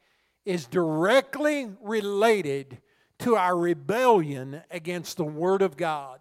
is 0.45 0.67
directly 0.67 1.71
related 1.81 2.79
to 3.21 3.37
our 3.37 3.57
rebellion 3.57 4.63
against 4.69 5.17
the 5.17 5.23
Word 5.25 5.63
of 5.63 5.77
God 5.77 6.19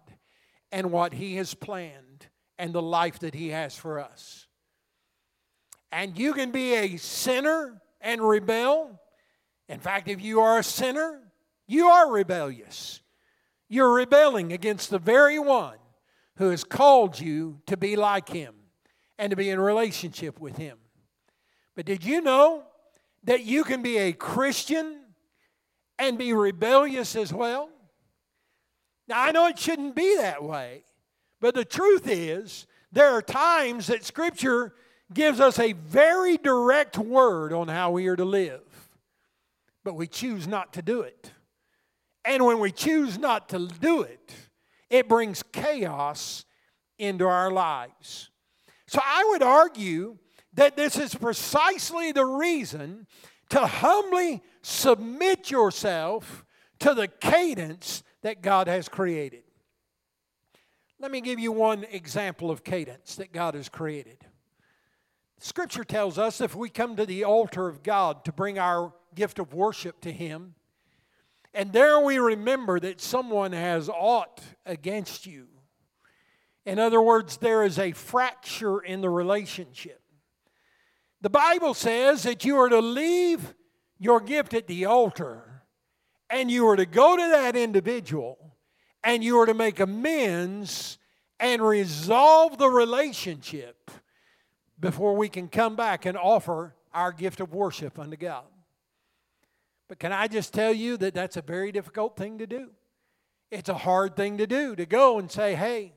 and 0.70 0.92
what 0.92 1.14
He 1.14 1.34
has 1.34 1.52
planned 1.52 2.28
and 2.60 2.72
the 2.72 2.80
life 2.80 3.18
that 3.18 3.34
He 3.34 3.48
has 3.48 3.76
for 3.76 3.98
us. 3.98 4.46
And 5.90 6.16
you 6.16 6.32
can 6.32 6.52
be 6.52 6.74
a 6.74 6.96
sinner 6.96 7.82
and 8.00 8.20
rebel. 8.20 9.00
In 9.68 9.80
fact, 9.80 10.06
if 10.06 10.22
you 10.22 10.42
are 10.42 10.60
a 10.60 10.62
sinner, 10.62 11.22
you 11.66 11.88
are 11.88 12.08
rebellious. 12.08 13.00
You're 13.68 13.94
rebelling 13.94 14.52
against 14.52 14.90
the 14.90 15.00
very 15.00 15.40
one 15.40 15.78
who 16.36 16.50
has 16.50 16.62
called 16.62 17.18
you 17.18 17.62
to 17.66 17.76
be 17.76 17.96
like 17.96 18.28
Him 18.28 18.54
and 19.18 19.30
to 19.30 19.36
be 19.36 19.50
in 19.50 19.60
relationship 19.60 20.40
with 20.40 20.56
Him. 20.56 20.78
But 21.74 21.86
did 21.86 22.04
you 22.04 22.20
know 22.20 22.62
that 23.24 23.44
you 23.44 23.64
can 23.64 23.82
be 23.82 23.98
a 23.98 24.12
Christian 24.12 25.00
and 25.98 26.16
be 26.18 26.32
rebellious 26.32 27.16
as 27.16 27.32
well? 27.32 27.70
Now, 29.08 29.22
I 29.22 29.32
know 29.32 29.46
it 29.46 29.58
shouldn't 29.58 29.94
be 29.94 30.16
that 30.16 30.42
way, 30.42 30.84
but 31.40 31.54
the 31.54 31.64
truth 31.64 32.06
is, 32.06 32.66
there 32.92 33.10
are 33.10 33.22
times 33.22 33.88
that 33.88 34.04
Scripture 34.04 34.74
gives 35.12 35.40
us 35.40 35.58
a 35.58 35.72
very 35.72 36.36
direct 36.36 36.98
word 36.98 37.52
on 37.52 37.68
how 37.68 37.90
we 37.90 38.06
are 38.08 38.16
to 38.16 38.24
live, 38.24 38.60
but 39.84 39.94
we 39.94 40.06
choose 40.06 40.46
not 40.46 40.72
to 40.74 40.82
do 40.82 41.00
it. 41.00 41.32
And 42.24 42.44
when 42.44 42.58
we 42.58 42.70
choose 42.70 43.18
not 43.18 43.48
to 43.50 43.68
do 43.80 44.02
it, 44.02 44.34
it 44.90 45.08
brings 45.08 45.42
chaos 45.42 46.44
into 46.98 47.26
our 47.26 47.50
lives. 47.50 48.27
So 48.88 49.00
I 49.04 49.28
would 49.30 49.42
argue 49.42 50.16
that 50.54 50.76
this 50.76 50.96
is 50.96 51.14
precisely 51.14 52.10
the 52.10 52.24
reason 52.24 53.06
to 53.50 53.66
humbly 53.66 54.42
submit 54.62 55.50
yourself 55.50 56.44
to 56.80 56.94
the 56.94 57.06
cadence 57.06 58.02
that 58.22 58.42
God 58.42 58.66
has 58.66 58.88
created. 58.88 59.42
Let 60.98 61.10
me 61.10 61.20
give 61.20 61.38
you 61.38 61.52
one 61.52 61.84
example 61.84 62.50
of 62.50 62.64
cadence 62.64 63.16
that 63.16 63.32
God 63.32 63.54
has 63.54 63.68
created. 63.68 64.24
Scripture 65.38 65.84
tells 65.84 66.18
us 66.18 66.40
if 66.40 66.56
we 66.56 66.70
come 66.70 66.96
to 66.96 67.06
the 67.06 67.24
altar 67.24 67.68
of 67.68 67.82
God 67.82 68.24
to 68.24 68.32
bring 68.32 68.58
our 68.58 68.92
gift 69.14 69.38
of 69.38 69.52
worship 69.52 70.00
to 70.00 70.10
Him, 70.10 70.54
and 71.52 71.72
there 71.72 72.00
we 72.00 72.18
remember 72.18 72.80
that 72.80 73.00
someone 73.00 73.52
has 73.52 73.88
aught 73.88 74.40
against 74.66 75.26
you. 75.26 75.48
In 76.68 76.78
other 76.78 77.00
words, 77.00 77.38
there 77.38 77.64
is 77.64 77.78
a 77.78 77.92
fracture 77.92 78.80
in 78.80 79.00
the 79.00 79.08
relationship. 79.08 80.02
The 81.22 81.30
Bible 81.30 81.72
says 81.72 82.24
that 82.24 82.44
you 82.44 82.58
are 82.58 82.68
to 82.68 82.80
leave 82.80 83.54
your 83.98 84.20
gift 84.20 84.52
at 84.52 84.66
the 84.66 84.84
altar 84.84 85.62
and 86.28 86.50
you 86.50 86.68
are 86.68 86.76
to 86.76 86.84
go 86.84 87.16
to 87.16 87.22
that 87.22 87.56
individual 87.56 88.54
and 89.02 89.24
you 89.24 89.38
are 89.38 89.46
to 89.46 89.54
make 89.54 89.80
amends 89.80 90.98
and 91.40 91.62
resolve 91.62 92.58
the 92.58 92.68
relationship 92.68 93.90
before 94.78 95.16
we 95.16 95.30
can 95.30 95.48
come 95.48 95.74
back 95.74 96.04
and 96.04 96.18
offer 96.18 96.74
our 96.92 97.12
gift 97.12 97.40
of 97.40 97.54
worship 97.54 97.98
unto 97.98 98.18
God. 98.18 98.44
But 99.88 99.98
can 99.98 100.12
I 100.12 100.28
just 100.28 100.52
tell 100.52 100.74
you 100.74 100.98
that 100.98 101.14
that's 101.14 101.38
a 101.38 101.42
very 101.42 101.72
difficult 101.72 102.14
thing 102.18 102.36
to 102.36 102.46
do? 102.46 102.72
It's 103.50 103.70
a 103.70 103.74
hard 103.74 104.16
thing 104.16 104.36
to 104.36 104.46
do 104.46 104.76
to 104.76 104.84
go 104.84 105.18
and 105.18 105.32
say, 105.32 105.54
hey, 105.54 105.94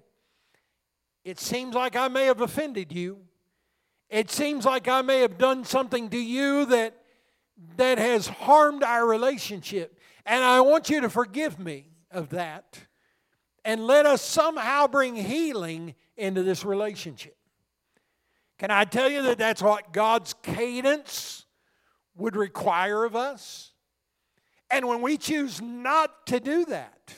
it 1.23 1.39
seems 1.39 1.75
like 1.75 1.95
I 1.95 2.07
may 2.07 2.25
have 2.25 2.41
offended 2.41 2.91
you. 2.91 3.19
It 4.09 4.29
seems 4.29 4.65
like 4.65 4.87
I 4.87 5.01
may 5.01 5.21
have 5.21 5.37
done 5.37 5.63
something 5.63 6.09
to 6.09 6.17
you 6.17 6.65
that, 6.65 6.95
that 7.77 7.97
has 7.97 8.27
harmed 8.27 8.83
our 8.83 9.07
relationship. 9.07 9.99
And 10.25 10.43
I 10.43 10.61
want 10.61 10.89
you 10.89 11.01
to 11.01 11.09
forgive 11.09 11.59
me 11.59 11.87
of 12.11 12.29
that. 12.29 12.79
And 13.63 13.85
let 13.85 14.05
us 14.05 14.21
somehow 14.21 14.87
bring 14.87 15.15
healing 15.15 15.95
into 16.17 16.43
this 16.43 16.65
relationship. 16.65 17.37
Can 18.57 18.69
I 18.69 18.83
tell 18.83 19.09
you 19.09 19.23
that 19.23 19.37
that's 19.37 19.61
what 19.61 19.93
God's 19.93 20.33
cadence 20.43 21.45
would 22.15 22.35
require 22.35 23.05
of 23.05 23.15
us? 23.15 23.71
And 24.69 24.87
when 24.87 25.01
we 25.01 25.17
choose 25.17 25.61
not 25.61 26.27
to 26.27 26.39
do 26.39 26.65
that, 26.65 27.13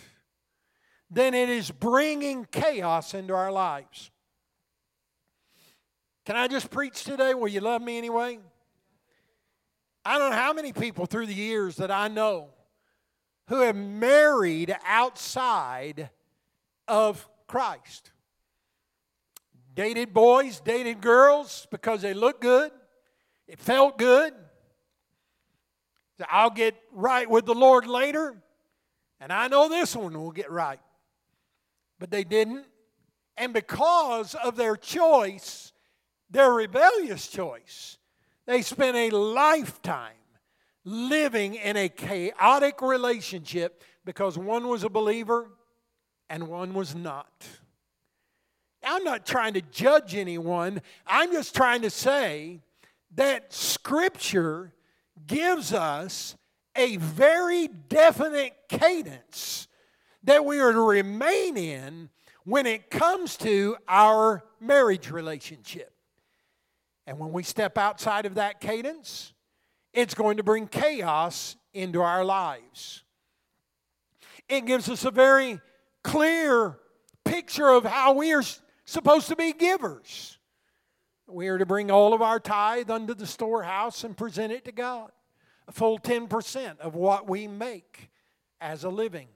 then 1.13 1.33
it 1.33 1.49
is 1.49 1.69
bringing 1.71 2.45
chaos 2.45 3.13
into 3.13 3.33
our 3.33 3.51
lives. 3.51 4.11
Can 6.25 6.35
I 6.35 6.47
just 6.47 6.71
preach 6.71 7.03
today? 7.03 7.33
Will 7.33 7.49
you 7.49 7.59
love 7.59 7.81
me 7.81 7.97
anyway? 7.97 8.39
I 10.05 10.17
don't 10.17 10.31
know 10.31 10.37
how 10.37 10.53
many 10.53 10.73
people 10.73 11.05
through 11.05 11.27
the 11.27 11.33
years 11.33 11.77
that 11.77 11.91
I 11.91 12.07
know 12.07 12.49
who 13.47 13.61
have 13.61 13.75
married 13.75 14.75
outside 14.85 16.09
of 16.87 17.27
Christ. 17.47 18.11
Dated 19.75 20.13
boys, 20.13 20.59
dated 20.59 21.01
girls 21.01 21.67
because 21.71 22.01
they 22.01 22.13
look 22.13 22.41
good, 22.41 22.71
it 23.47 23.59
felt 23.59 23.97
good. 23.97 24.33
I'll 26.29 26.51
get 26.51 26.75
right 26.93 27.29
with 27.29 27.45
the 27.45 27.55
Lord 27.55 27.85
later, 27.85 28.35
and 29.19 29.33
I 29.33 29.47
know 29.49 29.67
this 29.67 29.95
one 29.95 30.13
will 30.13 30.31
get 30.31 30.49
right. 30.49 30.79
But 31.99 32.11
they 32.11 32.23
didn't. 32.23 32.65
And 33.37 33.53
because 33.53 34.35
of 34.35 34.55
their 34.55 34.75
choice, 34.75 35.73
their 36.29 36.51
rebellious 36.51 37.27
choice. 37.27 37.97
They 38.45 38.61
spent 38.61 38.97
a 38.97 39.15
lifetime 39.15 40.11
living 40.83 41.55
in 41.55 41.77
a 41.77 41.87
chaotic 41.87 42.81
relationship 42.81 43.83
because 44.03 44.37
one 44.37 44.67
was 44.67 44.83
a 44.83 44.89
believer 44.89 45.49
and 46.29 46.47
one 46.47 46.73
was 46.73 46.93
not. 46.93 47.47
I'm 48.83 49.03
not 49.03 49.25
trying 49.25 49.53
to 49.53 49.61
judge 49.61 50.15
anyone. 50.15 50.81
I'm 51.07 51.31
just 51.31 51.55
trying 51.55 51.83
to 51.83 51.89
say 51.89 52.59
that 53.15 53.53
Scripture 53.53 54.73
gives 55.25 55.71
us 55.71 56.35
a 56.75 56.97
very 56.97 57.67
definite 57.67 58.53
cadence 58.67 59.67
that 60.23 60.45
we 60.45 60.59
are 60.59 60.71
to 60.71 60.81
remain 60.81 61.57
in 61.57 62.09
when 62.45 62.65
it 62.65 62.89
comes 62.89 63.37
to 63.37 63.77
our 63.87 64.43
marriage 64.59 65.09
relationship. 65.09 65.93
And 67.05 67.19
when 67.19 67.31
we 67.31 67.43
step 67.43 67.77
outside 67.77 68.25
of 68.25 68.35
that 68.35 68.59
cadence, 68.61 69.33
it's 69.93 70.13
going 70.13 70.37
to 70.37 70.43
bring 70.43 70.67
chaos 70.67 71.55
into 71.73 72.01
our 72.01 72.23
lives. 72.23 73.03
It 74.49 74.65
gives 74.65 74.89
us 74.89 75.05
a 75.05 75.11
very 75.11 75.59
clear 76.03 76.77
picture 77.25 77.69
of 77.69 77.85
how 77.85 78.13
we 78.13 78.33
are 78.33 78.43
supposed 78.85 79.27
to 79.29 79.35
be 79.35 79.53
givers. 79.53 80.37
We 81.27 81.47
are 81.47 81.57
to 81.57 81.65
bring 81.65 81.89
all 81.89 82.13
of 82.13 82.21
our 82.21 82.39
tithe 82.39 82.89
unto 82.89 83.13
the 83.13 83.25
storehouse 83.25 84.03
and 84.03 84.15
present 84.15 84.51
it 84.51 84.65
to 84.65 84.71
God. 84.71 85.11
A 85.67 85.71
full 85.71 85.97
10% 85.97 86.79
of 86.79 86.95
what 86.95 87.29
we 87.29 87.47
make 87.47 88.09
as 88.59 88.83
a 88.83 88.89
living. 88.89 89.27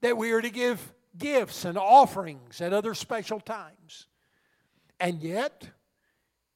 That 0.00 0.16
we 0.16 0.32
are 0.32 0.40
to 0.40 0.50
give 0.50 0.92
gifts 1.16 1.64
and 1.64 1.76
offerings 1.76 2.60
at 2.60 2.72
other 2.72 2.94
special 2.94 3.40
times. 3.40 4.06
And 5.00 5.22
yet, 5.22 5.68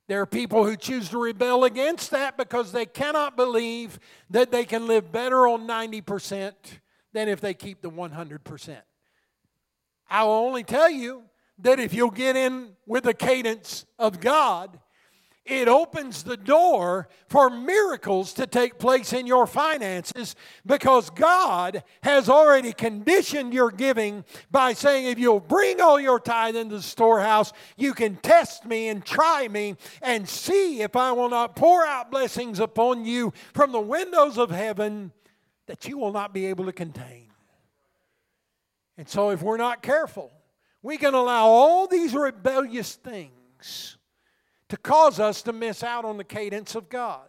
there 0.09 0.21
are 0.21 0.27
people 0.27 0.65
who 0.65 0.77
choose 0.77 1.09
to 1.11 1.19
rebel 1.19 1.65
against 1.65 2.11
that 2.11 2.37
because 2.37 2.73
they 2.73 2.87
cannot 2.87 3.37
believe 3.37 3.99
that 4.31 4.51
they 4.51 4.65
can 4.65 4.87
live 4.87 5.13
better 5.13 5.47
on 5.47 5.67
90% 5.67 6.53
than 7.13 7.29
if 7.29 7.41
they 7.41 7.55
keep 7.55 7.83
the 7.83 7.91
100%. 7.91 8.77
I 10.11 10.25
will 10.25 10.33
only 10.33 10.65
tell 10.65 10.91
you 10.91 11.23
that 11.59 11.81
if 11.81 11.95
you'll 11.95 12.11
get 12.11 12.37
in 12.37 12.71
with 12.87 13.05
the 13.05 13.15
cadence 13.15 13.87
of 13.99 14.21
God, 14.21 14.79
It 15.45 15.67
opens 15.67 16.23
the 16.23 16.37
door 16.37 17.09
for 17.27 17.51
miracles 17.51 18.33
to 18.35 18.47
take 18.47 18.79
place 18.79 19.13
in 19.13 19.27
your 19.27 19.49
finances 19.49 20.37
because 20.65 21.11
God 21.11 21.83
has 22.05 22.29
already 22.29 22.73
conditioned 22.73 23.53
your 23.53 23.73
giving 23.73 24.25
by 24.53 24.73
saying, 24.73 25.07
if 25.07 25.19
you'll 25.19 25.41
bring 25.41 25.81
all 25.81 25.99
your 25.99 26.21
tithe 26.21 26.55
into 26.55 26.77
the 26.77 26.83
storehouse, 26.83 27.53
you 27.77 27.93
can 27.93 28.17
test 28.17 28.65
me 28.65 28.87
and 28.87 29.05
try 29.05 29.49
me 29.49 29.75
and 30.01 30.29
see 30.29 30.81
if 30.81 30.95
I 30.95 31.11
will 31.11 31.29
not 31.29 31.57
pour 31.57 31.85
out 31.85 32.13
blessings 32.13 32.61
upon 32.61 33.05
you 33.05 33.33
from 33.53 33.73
the 33.73 33.81
windows 33.81 34.39
of 34.39 34.51
heaven 34.51 35.11
that 35.67 35.89
you 35.89 35.99
will 35.99 36.13
not 36.13 36.33
be 36.33 36.47
able 36.47 36.67
to 36.67 36.73
contain. 36.73 37.31
And 38.97 39.09
so, 39.09 39.31
if 39.31 39.43
we're 39.43 39.57
not 39.57 39.83
careful, 39.83 40.31
we 40.83 40.99
can 40.99 41.15
allow 41.15 41.47
all 41.47 41.89
these 41.89 42.15
rebellious 42.15 42.95
things 42.95 43.97
to 44.73 44.79
cause 44.79 45.21
us 45.21 45.43
to 45.43 45.53
miss 45.53 45.83
out 45.83 46.07
on 46.07 46.17
the 46.17 46.25
cadence 46.25 46.75
of 46.75 46.89
God. 46.89 47.29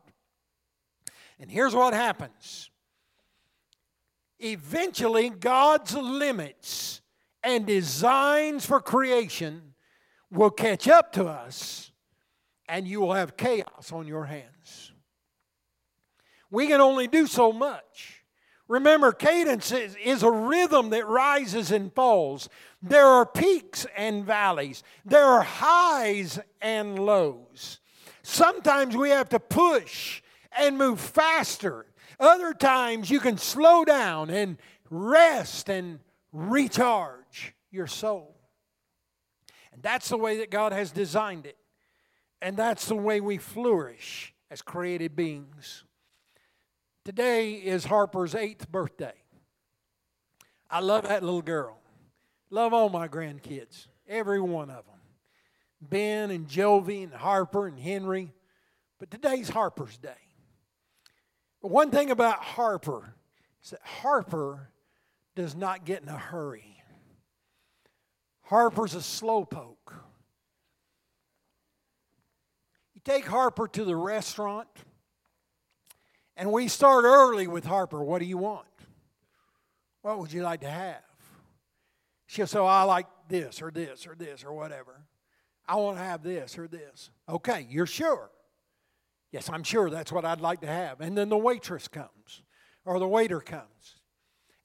And 1.37 1.51
here's 1.51 1.75
what 1.75 1.93
happens 1.93 2.69
eventually, 4.39 5.29
God's 5.29 5.93
limits 5.93 7.01
and 7.43 7.65
designs 7.65 8.65
for 8.65 8.79
creation 8.79 9.73
will 10.31 10.51
catch 10.51 10.87
up 10.87 11.11
to 11.13 11.25
us, 11.25 11.91
and 12.69 12.87
you 12.87 13.01
will 13.01 13.11
have 13.11 13.35
chaos 13.35 13.91
on 13.91 14.07
your 14.07 14.23
hands. 14.23 14.93
We 16.49 16.67
can 16.67 16.79
only 16.79 17.07
do 17.07 17.27
so 17.27 17.51
much. 17.51 18.22
Remember, 18.73 19.11
cadence 19.11 19.71
is, 19.71 19.95
is, 20.03 20.23
a 20.23 20.31
rhythm 20.31 20.89
that 20.89 21.05
rises 21.07 21.69
and 21.69 21.93
falls. 21.93 22.49
There 22.81 23.05
are 23.05 23.23
peaks 23.23 23.85
and 23.95 24.25
valleys, 24.25 24.81
there 25.05 25.25
are 25.25 25.43
highs 25.43 26.39
and 26.59 26.97
lows. 26.97 27.79
Sometimes 28.23 28.97
we 28.97 29.11
have 29.11 29.29
to 29.29 29.39
push 29.39 30.23
and 30.57 30.75
move 30.75 30.99
faster. 30.99 31.85
Other 32.19 32.51
times 32.51 33.11
you 33.11 33.19
can 33.19 33.37
slow 33.37 33.85
down 33.85 34.31
and 34.31 34.57
rest 34.89 35.69
and 35.69 35.99
recharge 36.31 37.53
your 37.69 37.85
soul. 37.85 38.35
And 39.71 39.83
that's 39.83 40.09
the 40.09 40.17
way 40.17 40.37
that 40.37 40.49
God 40.49 40.71
has 40.71 40.89
designed 40.89 41.45
it. 41.45 41.57
And 42.41 42.57
that's 42.57 42.87
the 42.87 42.95
way 42.95 43.21
we 43.21 43.37
flourish 43.37 44.33
as 44.49 44.63
created 44.63 45.15
beings. 45.15 45.82
Today 47.05 47.55
is 47.55 47.83
Harper's 47.83 48.33
eighth 48.33 48.71
birthday. 48.71 49.13
I 50.71 50.79
love 50.79 51.03
that 51.03 51.21
little 51.21 51.41
girl. 51.41 51.77
Love 52.49 52.73
all 52.73 52.87
my 52.87 53.09
grandkids, 53.09 53.87
every 54.07 54.39
one 54.39 54.69
of 54.69 54.85
them. 54.85 55.01
Ben 55.81 56.31
and 56.31 56.47
Jovi 56.47 57.03
and 57.03 57.13
Harper 57.13 57.67
and 57.67 57.77
Henry. 57.77 58.31
But 58.99 59.11
today's 59.11 59.49
Harper's 59.49 59.97
Day. 59.97 60.11
But 61.61 61.71
one 61.71 61.91
thing 61.91 62.09
about 62.09 62.41
Harper 62.41 63.15
is 63.61 63.71
that 63.71 63.81
Harper 63.83 64.69
does 65.35 65.55
not 65.55 65.83
get 65.83 66.03
in 66.03 66.07
a 66.07 66.17
hurry. 66.17 66.81
Harper's 68.43 68.95
a 68.95 68.99
slowpoke. 68.99 69.93
You 72.95 73.01
take 73.03 73.25
Harper 73.25 73.67
to 73.67 73.83
the 73.83 73.95
restaurant 73.95 74.69
and 76.35 76.51
we 76.51 76.67
start 76.67 77.05
early 77.05 77.47
with 77.47 77.65
Harper. 77.65 78.03
What 78.03 78.19
do 78.19 78.25
you 78.25 78.37
want? 78.37 78.65
What 80.01 80.19
would 80.19 80.33
you 80.33 80.43
like 80.43 80.61
to 80.61 80.69
have? 80.69 81.01
She'll 82.25 82.47
say, 82.47 82.59
oh, 82.59 82.65
I 82.65 82.83
like 82.83 83.07
this 83.29 83.61
or 83.61 83.71
this 83.71 84.07
or 84.07 84.15
this 84.15 84.43
or 84.43 84.53
whatever. 84.53 85.01
I 85.67 85.75
want 85.75 85.97
to 85.97 86.03
have 86.03 86.23
this 86.23 86.57
or 86.57 86.67
this. 86.67 87.09
Okay, 87.29 87.67
you're 87.69 87.85
sure? 87.85 88.29
Yes, 89.31 89.49
I'm 89.49 89.63
sure 89.63 89.89
that's 89.89 90.11
what 90.11 90.25
I'd 90.25 90.41
like 90.41 90.61
to 90.61 90.67
have. 90.67 90.99
And 91.01 91.17
then 91.17 91.29
the 91.29 91.37
waitress 91.37 91.87
comes 91.87 92.43
or 92.85 92.99
the 92.99 93.07
waiter 93.07 93.39
comes 93.39 93.95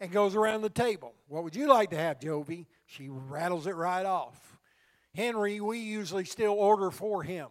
and 0.00 0.10
goes 0.10 0.34
around 0.34 0.62
the 0.62 0.70
table. 0.70 1.14
What 1.28 1.44
would 1.44 1.56
you 1.56 1.68
like 1.68 1.90
to 1.90 1.96
have, 1.96 2.20
Jovi? 2.20 2.66
She 2.86 3.08
rattles 3.08 3.66
it 3.66 3.76
right 3.76 4.04
off. 4.06 4.58
Henry, 5.14 5.60
we 5.60 5.78
usually 5.78 6.24
still 6.24 6.52
order 6.52 6.90
for 6.90 7.22
him. 7.22 7.48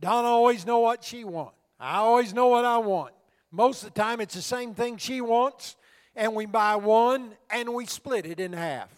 Donna 0.00 0.28
always 0.28 0.66
know 0.66 0.80
what 0.80 1.04
she 1.04 1.24
wants. 1.24 1.56
I 1.78 1.96
always 1.96 2.32
know 2.32 2.48
what 2.48 2.64
I 2.64 2.78
want. 2.78 3.14
Most 3.54 3.84
of 3.84 3.94
the 3.94 4.00
time, 4.00 4.20
it's 4.20 4.34
the 4.34 4.42
same 4.42 4.74
thing 4.74 4.96
she 4.96 5.20
wants, 5.20 5.76
and 6.16 6.34
we 6.34 6.44
buy 6.44 6.74
one 6.74 7.36
and 7.50 7.72
we 7.72 7.86
split 7.86 8.26
it 8.26 8.40
in 8.40 8.52
half. 8.52 8.90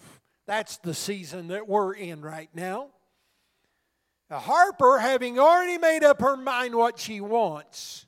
That's 0.47 0.79
the 0.79 0.95
season 0.95 1.49
that 1.49 1.69
we're 1.69 1.93
in 1.93 2.23
right 2.23 2.49
now. 2.55 2.89
Now, 4.31 4.39
Harper, 4.39 4.99
having 4.99 5.39
already 5.39 5.77
made 5.77 6.05
up 6.05 6.23
her 6.23 6.39
mind 6.39 6.75
what 6.75 6.99
she 6.99 7.21
wants, 7.21 8.07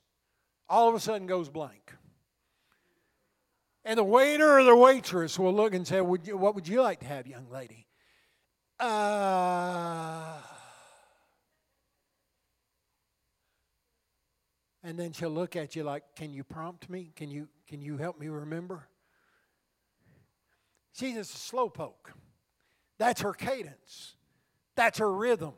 all 0.71 0.89
of 0.89 0.95
a 0.95 1.01
sudden 1.01 1.27
goes 1.27 1.51
blank. 1.51 1.93
And 3.85 3.99
the 3.99 4.05
waiter 4.05 4.59
or 4.59 4.65
the 4.65 4.75
waitress 4.75 5.39
will 5.39 5.53
look 5.53 5.75
and 5.75 5.87
say, 5.87 6.01
would 6.01 6.27
you, 6.27 6.39
What 6.39 6.55
would 6.55 6.67
you 6.67 6.81
like 6.81 7.01
to 7.01 7.07
have, 7.07 7.27
young 7.27 7.51
lady? 7.51 7.87
Uh, 8.81 10.39
And 14.89 14.99
then 14.99 15.13
she'll 15.13 15.29
look 15.29 15.55
at 15.55 15.77
you 15.77 15.85
like, 15.85 16.03
Can 16.17 16.33
you 16.33 16.43
prompt 16.43 16.89
me? 16.89 17.13
Can 17.15 17.31
you, 17.31 17.47
can 17.69 17.83
you 17.83 17.99
help 17.99 18.19
me 18.19 18.29
remember? 18.29 18.89
She's 20.95 21.15
just 21.15 21.35
a 21.35 21.55
slowpoke. 21.55 22.11
That's 22.97 23.21
her 23.21 23.35
cadence, 23.35 24.17
that's 24.77 24.99
her 24.99 25.13
rhythm. 25.13 25.53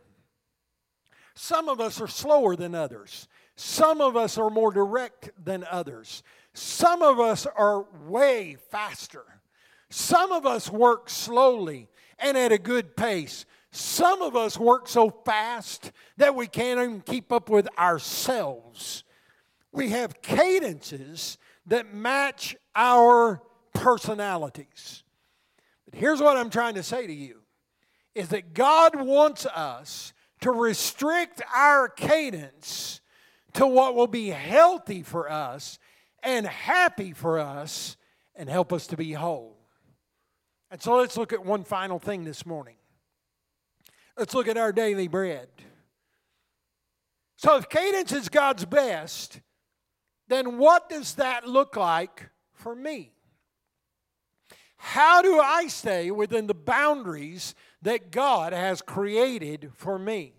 Some 1.36 1.68
of 1.68 1.80
us 1.80 2.00
are 2.00 2.08
slower 2.08 2.56
than 2.56 2.74
others. 2.74 3.28
Some 3.54 4.00
of 4.00 4.16
us 4.16 4.36
are 4.36 4.50
more 4.50 4.72
direct 4.72 5.30
than 5.42 5.64
others. 5.70 6.24
Some 6.52 7.00
of 7.00 7.20
us 7.20 7.46
are 7.46 7.86
way 8.08 8.56
faster. 8.72 9.22
Some 9.90 10.32
of 10.32 10.44
us 10.44 10.68
work 10.68 11.08
slowly 11.08 11.88
and 12.18 12.36
at 12.36 12.50
a 12.50 12.58
good 12.58 12.96
pace. 12.96 13.46
Some 13.70 14.22
of 14.22 14.34
us 14.34 14.58
work 14.58 14.88
so 14.88 15.08
fast 15.24 15.92
that 16.16 16.34
we 16.34 16.48
can't 16.48 16.80
even 16.80 17.00
keep 17.00 17.30
up 17.30 17.48
with 17.48 17.68
ourselves 17.78 19.04
we 19.72 19.90
have 19.90 20.20
cadences 20.22 21.38
that 21.66 21.94
match 21.94 22.56
our 22.74 23.42
personalities. 23.74 25.04
But 25.84 25.98
here's 25.98 26.20
what 26.20 26.36
I'm 26.36 26.50
trying 26.50 26.74
to 26.74 26.82
say 26.82 27.06
to 27.06 27.12
you 27.12 27.40
is 28.14 28.28
that 28.30 28.54
God 28.54 29.00
wants 29.00 29.46
us 29.46 30.12
to 30.40 30.50
restrict 30.50 31.42
our 31.54 31.88
cadence 31.88 33.00
to 33.54 33.66
what 33.66 33.94
will 33.94 34.06
be 34.06 34.28
healthy 34.28 35.02
for 35.02 35.30
us 35.30 35.78
and 36.22 36.46
happy 36.46 37.12
for 37.12 37.38
us 37.38 37.96
and 38.34 38.48
help 38.48 38.72
us 38.72 38.86
to 38.88 38.96
be 38.96 39.12
whole. 39.12 39.56
And 40.70 40.80
so 40.80 40.96
let's 40.96 41.16
look 41.16 41.32
at 41.32 41.44
one 41.44 41.64
final 41.64 41.98
thing 41.98 42.24
this 42.24 42.46
morning. 42.46 42.76
Let's 44.16 44.34
look 44.34 44.48
at 44.48 44.56
our 44.56 44.72
daily 44.72 45.08
bread. 45.08 45.48
So 47.36 47.56
if 47.56 47.68
cadence 47.68 48.12
is 48.12 48.28
God's 48.28 48.64
best, 48.64 49.40
then 50.30 50.58
what 50.58 50.88
does 50.88 51.14
that 51.16 51.46
look 51.46 51.76
like 51.76 52.30
for 52.52 52.74
me? 52.74 53.12
How 54.76 55.20
do 55.20 55.38
I 55.38 55.66
stay 55.66 56.10
within 56.10 56.46
the 56.46 56.54
boundaries 56.54 57.54
that 57.82 58.10
God 58.10 58.52
has 58.52 58.80
created 58.80 59.72
for 59.74 59.98
me? 59.98 60.34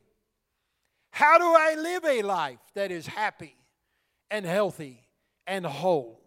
How 1.12 1.38
do 1.38 1.44
I 1.46 1.76
live 1.78 2.06
a 2.06 2.22
life 2.22 2.60
that 2.74 2.90
is 2.90 3.06
happy 3.06 3.56
and 4.32 4.46
healthy 4.46 5.04
and 5.46 5.66
whole? 5.66 6.22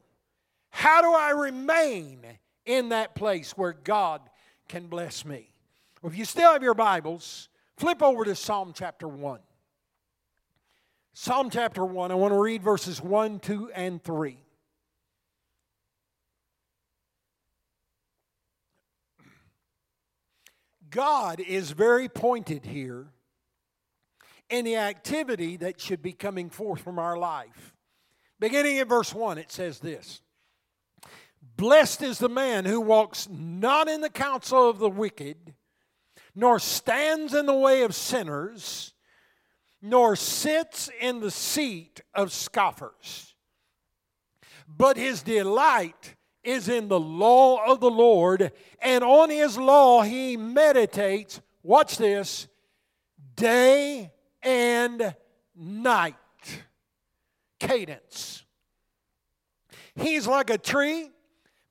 How 0.71 1.01
do 1.01 1.13
I 1.13 1.31
remain 1.31 2.21
in 2.67 2.91
that 2.91 3.15
place 3.15 3.53
where 3.57 3.73
God 3.73 4.21
can 4.69 4.89
bless 4.89 5.25
me? 5.25 5.49
Well, 6.03 6.13
if 6.13 6.19
you 6.19 6.27
still 6.27 6.53
have 6.53 6.63
your 6.63 6.75
Bibles, 6.75 7.49
flip 7.79 8.03
over 8.03 8.25
to 8.25 8.35
Psalm 8.35 8.73
chapter 8.75 9.09
1. 9.09 9.41
Psalm 11.17 11.49
chapter 11.49 11.85
1, 11.85 12.11
I 12.11 12.17
want 12.17 12.35
to 12.35 12.41
read 12.41 12.61
verses 12.61 13.01
1, 13.01 13.39
2, 13.39 13.71
and 13.73 14.03
3. 14.03 14.37
God 20.91 21.39
is 21.39 21.71
very 21.71 22.09
pointed 22.09 22.65
here 22.65 23.07
in 24.51 24.65
the 24.65 24.75
activity 24.75 25.57
that 25.59 25.81
should 25.81 26.03
be 26.03 26.13
coming 26.13 26.51
forth 26.51 26.81
from 26.81 26.99
our 26.99 27.17
life. 27.17 27.77
Beginning 28.41 28.79
in 28.79 28.89
verse 28.89 29.15
1, 29.15 29.39
it 29.39 29.53
says 29.53 29.79
this 29.79 30.21
Blessed 31.57 32.03
is 32.03 32.19
the 32.19 32.29
man 32.29 32.65
who 32.65 32.81
walks 32.81 33.29
not 33.31 33.87
in 33.87 34.01
the 34.01 34.11
counsel 34.11 34.69
of 34.69 34.81
the 34.81 34.91
wicked, 34.91 35.55
nor 36.35 36.59
stands 36.59 37.35
in 37.35 37.47
the 37.47 37.55
way 37.55 37.83
of 37.83 37.95
sinners 37.95 38.94
nor 39.87 40.17
sits 40.17 40.89
in 40.99 41.21
the 41.21 41.31
seat 41.31 42.01
of 42.15 42.33
scoffers. 42.33 43.35
But 44.67 44.97
his 44.97 45.23
delight 45.23 46.15
is 46.43 46.71
in 46.71 46.89
the 46.89 46.99
law 46.99 47.63
of 47.71 47.81
the 47.81 47.91
Lord, 47.91 48.51
and 48.81 49.05
on 49.05 49.29
his 49.29 49.59
law 49.59 50.01
he 50.01 50.39
meditates, 50.39 51.43
watch 51.63 51.99
this, 51.99 52.49
day 53.37 54.11
and 54.43 55.15
night 55.55 56.15
cadence. 57.61 58.43
He's 59.97 60.27
like 60.27 60.49
a 60.49 60.57
tree 60.57 61.11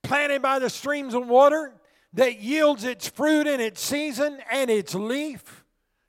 planted 0.04 0.44
by 0.44 0.60
the 0.60 0.70
streams 0.70 1.16
of 1.16 1.28
water 1.28 1.74
that 2.14 2.40
yields 2.40 2.84
its 2.84 3.10
fruit 3.10 3.48
in 3.48 3.60
its 3.60 3.82
season, 3.82 4.38
and 4.52 4.70
its 4.70 4.94
leaf 4.94 5.66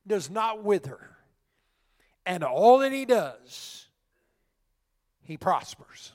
does 0.06 0.28
not 0.28 0.62
wither. 0.62 1.13
And 2.26 2.42
all 2.42 2.78
that 2.78 2.92
he 2.92 3.04
does, 3.04 3.86
he 5.22 5.36
prospers. 5.36 6.12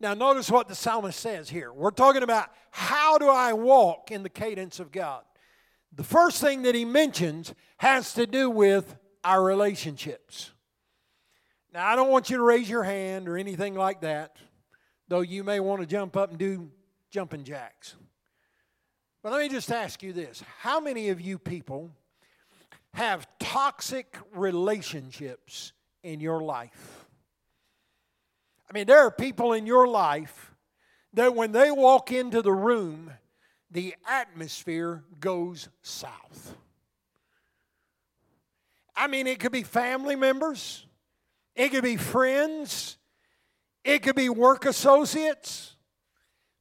Now, 0.00 0.14
notice 0.14 0.50
what 0.50 0.68
the 0.68 0.74
psalmist 0.74 1.18
says 1.18 1.48
here. 1.48 1.72
We're 1.72 1.90
talking 1.92 2.24
about 2.24 2.50
how 2.70 3.18
do 3.18 3.28
I 3.28 3.52
walk 3.52 4.10
in 4.10 4.22
the 4.24 4.28
cadence 4.28 4.80
of 4.80 4.90
God? 4.90 5.22
The 5.94 6.02
first 6.02 6.40
thing 6.40 6.62
that 6.62 6.74
he 6.74 6.84
mentions 6.84 7.54
has 7.76 8.14
to 8.14 8.26
do 8.26 8.50
with 8.50 8.96
our 9.22 9.42
relationships. 9.42 10.50
Now, 11.72 11.86
I 11.86 11.94
don't 11.94 12.10
want 12.10 12.30
you 12.30 12.36
to 12.36 12.42
raise 12.42 12.68
your 12.68 12.82
hand 12.82 13.28
or 13.28 13.36
anything 13.36 13.74
like 13.74 14.00
that, 14.00 14.36
though 15.08 15.20
you 15.20 15.44
may 15.44 15.60
want 15.60 15.80
to 15.80 15.86
jump 15.86 16.16
up 16.16 16.30
and 16.30 16.38
do 16.38 16.70
jumping 17.10 17.44
jacks. 17.44 17.94
But 19.22 19.32
let 19.32 19.40
me 19.40 19.48
just 19.48 19.70
ask 19.70 20.02
you 20.02 20.12
this 20.12 20.42
How 20.58 20.80
many 20.80 21.10
of 21.10 21.20
you 21.20 21.38
people 21.38 21.90
have 22.94 23.26
toxic 23.38 24.16
relationships 24.34 25.72
in 26.02 26.20
your 26.20 26.40
life? 26.40 27.06
I 28.68 28.72
mean, 28.72 28.86
there 28.86 29.00
are 29.00 29.10
people 29.10 29.52
in 29.52 29.66
your 29.66 29.86
life 29.86 30.54
that 31.14 31.34
when 31.34 31.52
they 31.52 31.70
walk 31.70 32.10
into 32.10 32.40
the 32.42 32.52
room, 32.52 33.10
the 33.70 33.94
atmosphere 34.08 35.04
goes 35.20 35.68
south. 35.82 36.54
I 38.94 39.06
mean, 39.06 39.26
it 39.26 39.40
could 39.40 39.52
be 39.52 39.62
family 39.62 40.16
members, 40.16 40.86
it 41.54 41.70
could 41.70 41.84
be 41.84 41.96
friends, 41.96 42.98
it 43.84 44.02
could 44.02 44.16
be 44.16 44.28
work 44.28 44.64
associates. 44.64 45.76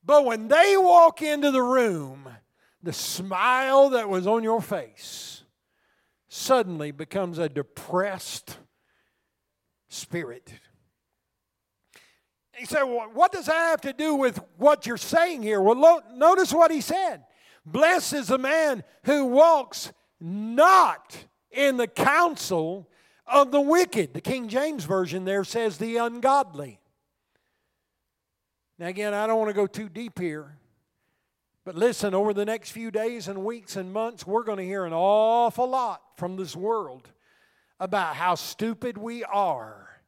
But 0.04 0.26
when 0.26 0.48
they 0.48 0.76
walk 0.78 1.22
into 1.22 1.52
the 1.52 1.62
room, 1.62 2.28
the 2.82 2.94
smile 2.94 3.90
that 3.92 4.10
was 4.10 4.26
on 4.26 4.44
your 4.44 4.62
face 4.62 5.41
suddenly 6.34 6.92
becomes 6.92 7.38
a 7.38 7.50
depressed 7.50 8.58
spirit. 9.90 10.54
He 12.54 12.66
said, 12.66 12.84
well, 12.84 13.10
What 13.14 13.34
does 13.34 13.48
that 13.48 13.72
have 13.72 13.82
to 13.82 13.92
do 13.92 14.16
with 14.16 14.40
what 14.56 14.86
you're 14.86 14.96
saying 14.96 15.44
here? 15.44 15.60
Well, 15.62 15.76
lo- 15.76 16.00
notice 16.14 16.54
what 16.54 16.72
he 16.72 16.80
said. 16.80 17.26
Blessed 17.66 18.14
is 18.14 18.28
the 18.30 18.38
man 18.38 18.86
who 19.04 19.26
walks 19.26 19.92
not 20.22 21.26
in 21.52 21.76
the 21.76 21.88
counsel 21.88 22.90
of 23.28 23.52
the 23.52 23.60
wicked. 23.60 24.14
The 24.14 24.22
King 24.22 24.48
James 24.48 24.86
Version 24.86 25.26
there 25.26 25.44
says 25.44 25.80
the 25.80 25.98
ungodly. 25.98 26.80
Now, 28.80 28.88
again, 28.88 29.14
I 29.14 29.28
don't 29.28 29.38
want 29.38 29.50
to 29.50 29.54
go 29.54 29.68
too 29.68 29.90
deep 29.90 30.18
here, 30.18 30.58
but 31.64 31.76
listen, 31.76 32.14
over 32.14 32.34
the 32.34 32.46
next 32.46 32.72
few 32.72 32.90
days 32.90 33.28
and 33.28 33.44
weeks 33.44 33.76
and 33.76 33.94
months, 33.94 34.26
we're 34.26 34.44
going 34.44 34.58
to 34.58 34.64
hear 34.64 34.86
an 34.86 34.94
awful 34.94 35.68
lot 35.68 36.02
from 36.18 36.36
this 36.36 36.56
world 36.56 37.10
about 37.80 38.16
how 38.16 38.36
stupid 38.36 38.98
we 38.98 39.24
are 39.24 40.02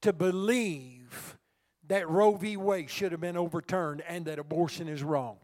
to 0.00 0.12
believe 0.12 1.36
that 1.88 2.08
Roe 2.08 2.34
v. 2.34 2.56
Wade 2.56 2.90
should 2.90 3.12
have 3.12 3.20
been 3.20 3.36
overturned 3.36 4.02
and 4.08 4.24
that 4.26 4.38
abortion 4.38 4.88
is 4.88 5.02
wrong. 5.02 5.36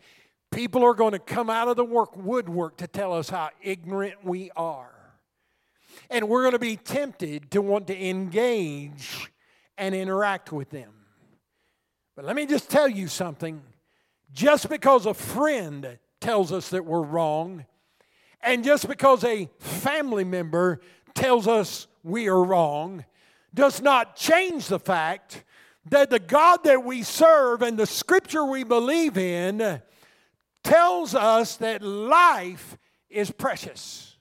People 0.51 0.85
are 0.85 0.95
going 0.95 1.13
to 1.13 1.19
come 1.19 1.49
out 1.49 1.69
of 1.69 1.77
the 1.77 1.85
work 1.85 2.17
woodwork 2.17 2.77
to 2.79 2.87
tell 2.87 3.13
us 3.13 3.31
how 3.31 3.51
ignorant 3.63 4.25
we 4.25 4.51
are. 4.57 4.93
And 6.11 6.29
we're 6.29 6.43
going 6.43 6.53
to 6.53 6.59
be 6.59 6.77
tempted 6.77 7.51
to 7.53 7.63
want 7.63 7.87
to 7.87 8.09
engage 8.09 9.31
and 9.79 9.95
interact 9.95 10.53
with 10.53 10.71
them. 10.71 10.93
But 12.17 12.25
let 12.25 12.37
me 12.37 12.47
just 12.47 12.69
tell 12.69 12.89
you 12.89 13.09
something. 13.09 13.63
Just 14.33 14.68
because 14.68 15.07
a 15.07 15.14
friend 15.14 15.99
tells 16.20 16.53
us 16.53 16.70
that 16.70 16.85
we're 16.85 17.03
wrong, 17.03 17.66
and 18.43 18.64
just 18.64 18.89
because 18.89 19.24
a 19.24 19.49
family 19.59 20.24
member 20.24 20.80
tells 21.14 21.47
us 21.47 21.87
we 22.03 22.28
are 22.28 22.43
wrong, 22.43 23.05
does 23.55 23.83
not 23.83 24.16
change 24.16 24.68
the 24.68 24.78
fact 24.78 25.45
that 25.91 26.11
the 26.11 26.18
God 26.18 26.64
that 26.64 26.85
we 26.85 27.03
serve 27.03 27.62
and 27.62 27.78
the 27.78 27.87
scripture 27.87 28.45
we 28.45 28.64
believe 28.64 29.18
in 29.18 29.83
tells 30.64 31.14
us 31.14 31.57
that 31.57 31.83
life 31.83 32.78
is 33.11 33.30
precious. 33.30 34.16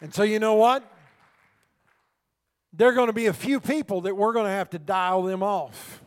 And 0.00 0.12
so, 0.14 0.22
you 0.22 0.38
know 0.38 0.54
what? 0.54 0.90
There 2.72 2.88
are 2.88 2.92
going 2.92 3.08
to 3.08 3.12
be 3.12 3.26
a 3.26 3.32
few 3.32 3.60
people 3.60 4.02
that 4.02 4.16
we're 4.16 4.32
going 4.32 4.46
to 4.46 4.50
have 4.50 4.70
to 4.70 4.78
dial 4.78 5.22
them 5.22 5.42
off. 5.42 6.02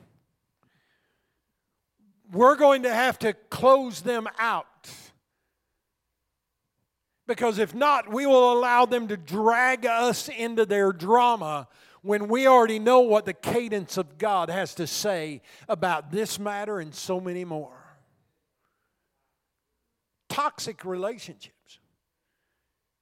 We're 2.31 2.55
going 2.55 2.83
to 2.83 2.93
have 2.93 3.19
to 3.19 3.33
close 3.49 4.01
them 4.01 4.27
out. 4.39 4.67
Because 7.27 7.59
if 7.59 7.73
not, 7.73 8.11
we 8.11 8.25
will 8.25 8.51
allow 8.53 8.85
them 8.85 9.07
to 9.07 9.17
drag 9.17 9.85
us 9.85 10.29
into 10.29 10.65
their 10.65 10.91
drama 10.91 11.67
when 12.01 12.27
we 12.27 12.47
already 12.47 12.79
know 12.79 13.01
what 13.01 13.25
the 13.25 13.33
cadence 13.33 13.97
of 13.97 14.17
God 14.17 14.49
has 14.49 14.75
to 14.75 14.87
say 14.87 15.41
about 15.69 16.11
this 16.11 16.39
matter 16.39 16.79
and 16.79 16.93
so 16.93 17.19
many 17.19 17.45
more. 17.45 17.77
Toxic 20.29 20.83
relationships. 20.83 21.79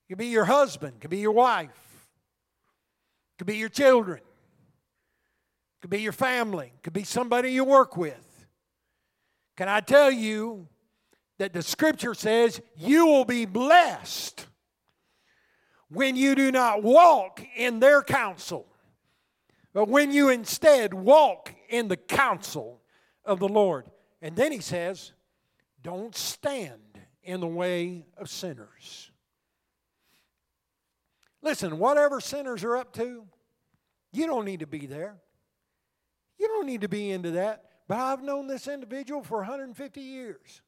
It 0.05 0.13
could 0.13 0.17
be 0.17 0.27
your 0.27 0.45
husband, 0.45 0.95
it 0.97 1.01
could 1.01 1.11
be 1.11 1.19
your 1.19 1.31
wife, 1.31 1.88
could 3.39 3.47
be 3.47 3.55
your 3.55 3.69
children, 3.69 4.19
could 5.79 5.89
be 5.89 6.01
your 6.01 6.11
family, 6.11 6.73
could 6.83 6.91
be 6.91 7.05
somebody 7.05 7.53
you 7.53 7.63
work 7.63 7.95
with. 7.95 8.45
Can 9.55 9.69
I 9.69 9.79
tell 9.79 10.11
you 10.11 10.67
that 11.37 11.53
the 11.53 11.61
scripture 11.61 12.13
says 12.13 12.61
you 12.75 13.05
will 13.05 13.23
be 13.23 13.45
blessed 13.45 14.45
when 15.87 16.17
you 16.17 16.35
do 16.35 16.51
not 16.51 16.83
walk 16.83 17.41
in 17.55 17.79
their 17.79 18.03
counsel, 18.03 18.67
but 19.73 19.87
when 19.87 20.11
you 20.11 20.27
instead 20.27 20.93
walk 20.93 21.55
in 21.69 21.87
the 21.87 21.97
counsel 21.97 22.81
of 23.23 23.39
the 23.39 23.47
Lord. 23.47 23.89
And 24.21 24.35
then 24.35 24.51
he 24.51 24.59
says, 24.59 25.13
don't 25.81 26.13
stand 26.13 26.99
in 27.23 27.39
the 27.39 27.47
way 27.47 28.05
of 28.17 28.29
sinners. 28.29 29.08
Listen, 31.41 31.79
whatever 31.79 32.19
sinners 32.19 32.63
are 32.63 32.75
up 32.75 32.93
to, 32.93 33.25
you 34.11 34.27
don't 34.27 34.45
need 34.45 34.59
to 34.59 34.67
be 34.67 34.85
there. 34.85 35.17
You 36.37 36.47
don't 36.47 36.65
need 36.65 36.81
to 36.81 36.89
be 36.89 37.11
into 37.11 37.31
that. 37.31 37.63
But 37.87 37.97
I've 37.97 38.23
known 38.23 38.47
this 38.47 38.67
individual 38.67 39.23
for 39.23 39.39
150 39.39 40.01
years. 40.01 40.61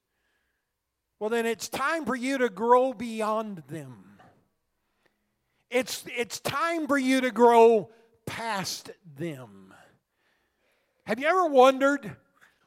Well, 1.19 1.29
then 1.29 1.45
it's 1.45 1.69
time 1.69 2.05
for 2.05 2.15
you 2.15 2.39
to 2.39 2.49
grow 2.49 2.93
beyond 2.93 3.63
them. 3.67 4.17
It's, 5.69 6.03
it's 6.07 6.39
time 6.39 6.87
for 6.87 6.97
you 6.97 7.21
to 7.21 7.31
grow 7.31 7.91
past 8.25 8.89
them. 9.17 9.73
Have 11.05 11.19
you 11.19 11.27
ever 11.27 11.45
wondered 11.45 12.15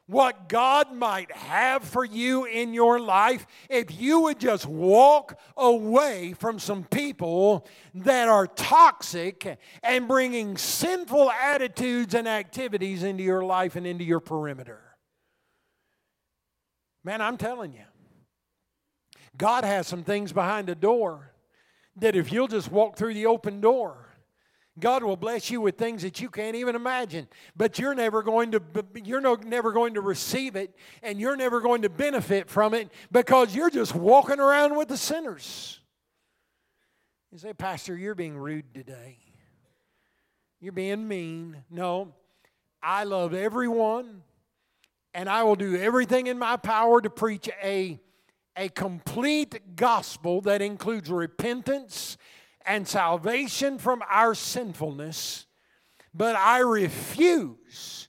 what 0.07 0.47
God 0.47 0.93
might 0.93 1.31
have 1.31 1.83
for 1.83 2.05
you 2.05 2.45
in 2.45 2.73
your 2.73 2.99
life 2.99 3.47
if 3.69 3.99
you 3.99 4.21
would 4.21 4.39
just 4.39 4.65
walk 4.65 5.39
away 5.57 6.33
from 6.33 6.59
some 6.59 6.83
people 6.83 7.65
that 7.95 8.27
are 8.27 8.45
toxic 8.45 9.57
and 9.81 10.07
bringing 10.07 10.57
sinful 10.57 11.31
attitudes 11.31 12.13
and 12.13 12.27
activities 12.27 13.03
into 13.03 13.23
your 13.23 13.43
life 13.43 13.75
and 13.75 13.87
into 13.87 14.03
your 14.03 14.19
perimeter. 14.19 14.81
Man, 17.03 17.21
I'm 17.21 17.37
telling 17.37 17.73
you, 17.73 17.85
God 19.37 19.63
has 19.63 19.87
some 19.87 20.03
things 20.03 20.31
behind 20.31 20.67
the 20.67 20.75
door 20.75 21.31
that 21.97 22.15
if 22.15 22.31
you'll 22.31 22.47
just 22.47 22.71
walk 22.71 22.95
through 22.95 23.13
the 23.13 23.25
open 23.25 23.61
door, 23.61 24.04
God 24.77 25.03
will 25.03 25.15
bless 25.15 25.49
you 25.49 25.61
with 25.61 25.77
things 25.77 26.01
that 26.01 26.19
you 26.19 26.29
can't 26.29 26.55
even 26.55 26.75
imagine, 26.75 27.27
but 27.55 27.79
you're 27.79 27.95
never 27.95 28.21
going 28.21 28.51
to 28.51 28.61
you're 29.03 29.21
no, 29.21 29.35
never 29.35 29.71
going 29.71 29.93
to 29.93 30.01
receive 30.01 30.55
it 30.55 30.75
and 31.01 31.19
you're 31.19 31.37
never 31.37 31.61
going 31.61 31.83
to 31.83 31.89
benefit 31.89 32.49
from 32.49 32.73
it 32.73 32.89
because 33.11 33.55
you're 33.55 33.69
just 33.69 33.95
walking 33.95 34.39
around 34.39 34.75
with 34.75 34.89
the 34.89 34.97
sinners. 34.97 35.79
You 37.31 37.37
say, 37.37 37.53
"Pastor, 37.53 37.95
you're 37.95 38.15
being 38.15 38.37
rude 38.37 38.73
today. 38.73 39.17
You're 40.59 40.73
being 40.73 41.07
mean." 41.07 41.63
No. 41.69 42.13
I 42.83 43.03
love 43.03 43.33
everyone 43.33 44.21
and 45.15 45.27
I 45.27 45.41
will 45.41 45.55
do 45.55 45.75
everything 45.75 46.27
in 46.27 46.37
my 46.37 46.55
power 46.57 47.01
to 47.01 47.09
preach 47.09 47.49
a 47.63 47.99
a 48.57 48.69
complete 48.69 49.75
gospel 49.75 50.41
that 50.41 50.61
includes 50.61 51.09
repentance 51.09 52.17
and 52.65 52.87
salvation 52.87 53.77
from 53.77 54.03
our 54.09 54.35
sinfulness, 54.35 55.45
but 56.13 56.35
I 56.35 56.59
refuse 56.59 58.07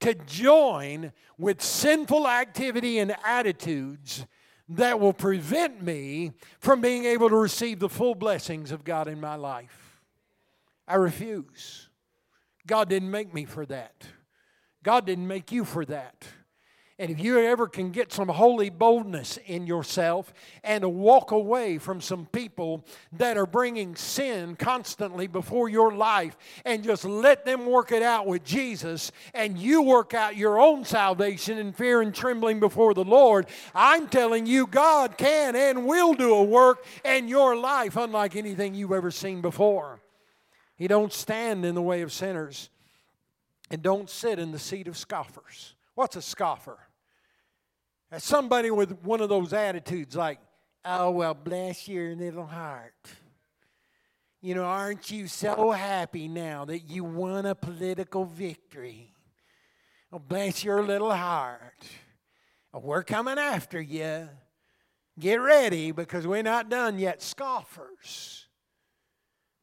to 0.00 0.14
join 0.14 1.12
with 1.38 1.62
sinful 1.62 2.28
activity 2.28 2.98
and 2.98 3.16
attitudes 3.24 4.26
that 4.68 4.98
will 5.00 5.12
prevent 5.12 5.82
me 5.82 6.32
from 6.58 6.80
being 6.80 7.04
able 7.04 7.28
to 7.28 7.36
receive 7.36 7.78
the 7.78 7.88
full 7.88 8.14
blessings 8.14 8.70
of 8.70 8.84
God 8.84 9.08
in 9.08 9.20
my 9.20 9.34
life. 9.34 10.02
I 10.86 10.96
refuse. 10.96 11.88
God 12.66 12.88
didn't 12.88 13.10
make 13.10 13.32
me 13.32 13.44
for 13.44 13.66
that. 13.66 14.06
God 14.82 15.06
didn't 15.06 15.26
make 15.26 15.52
you 15.52 15.64
for 15.64 15.84
that. 15.86 16.26
And 16.96 17.10
if 17.10 17.18
you 17.18 17.40
ever 17.40 17.66
can 17.66 17.90
get 17.90 18.12
some 18.12 18.28
holy 18.28 18.70
boldness 18.70 19.36
in 19.46 19.66
yourself 19.66 20.32
and 20.62 20.84
walk 20.84 21.32
away 21.32 21.78
from 21.78 22.00
some 22.00 22.26
people 22.26 22.84
that 23.14 23.36
are 23.36 23.46
bringing 23.46 23.96
sin 23.96 24.54
constantly 24.54 25.26
before 25.26 25.68
your 25.68 25.92
life 25.92 26.36
and 26.64 26.84
just 26.84 27.04
let 27.04 27.44
them 27.44 27.66
work 27.66 27.90
it 27.90 28.02
out 28.02 28.28
with 28.28 28.44
Jesus 28.44 29.10
and 29.34 29.58
you 29.58 29.82
work 29.82 30.14
out 30.14 30.36
your 30.36 30.60
own 30.60 30.84
salvation 30.84 31.58
in 31.58 31.72
fear 31.72 32.00
and 32.00 32.14
trembling 32.14 32.60
before 32.60 32.94
the 32.94 33.04
Lord, 33.04 33.48
I'm 33.74 34.06
telling 34.06 34.46
you, 34.46 34.64
God 34.68 35.18
can 35.18 35.56
and 35.56 35.86
will 35.86 36.14
do 36.14 36.32
a 36.32 36.44
work 36.44 36.86
in 37.04 37.26
your 37.26 37.56
life 37.56 37.96
unlike 37.96 38.36
anything 38.36 38.72
you've 38.76 38.92
ever 38.92 39.10
seen 39.10 39.40
before. 39.40 39.98
He 40.76 40.86
don't 40.86 41.12
stand 41.12 41.64
in 41.64 41.74
the 41.74 41.82
way 41.82 42.02
of 42.02 42.12
sinners 42.12 42.70
and 43.68 43.82
don't 43.82 44.08
sit 44.08 44.38
in 44.38 44.52
the 44.52 44.60
seat 44.60 44.86
of 44.86 44.96
scoffers. 44.96 45.74
What's 45.94 46.16
a 46.16 46.22
scoffer? 46.22 46.78
That's 48.10 48.24
somebody 48.24 48.70
with 48.70 49.02
one 49.02 49.20
of 49.20 49.28
those 49.28 49.52
attitudes 49.52 50.16
like, 50.16 50.38
oh, 50.84 51.10
well, 51.10 51.34
bless 51.34 51.88
your 51.88 52.14
little 52.14 52.46
heart. 52.46 52.92
You 54.40 54.54
know, 54.54 54.64
aren't 54.64 55.10
you 55.10 55.26
so 55.26 55.70
happy 55.70 56.28
now 56.28 56.64
that 56.66 56.80
you 56.80 57.02
won 57.02 57.46
a 57.46 57.54
political 57.54 58.24
victory? 58.24 59.14
Oh, 60.12 60.18
bless 60.18 60.62
your 60.62 60.82
little 60.82 61.12
heart. 61.12 61.86
Oh, 62.72 62.80
we're 62.80 63.02
coming 63.02 63.38
after 63.38 63.80
you. 63.80 64.28
Get 65.18 65.36
ready 65.36 65.92
because 65.92 66.26
we're 66.26 66.42
not 66.42 66.68
done 66.68 66.98
yet. 66.98 67.22
Scoffers. 67.22 68.46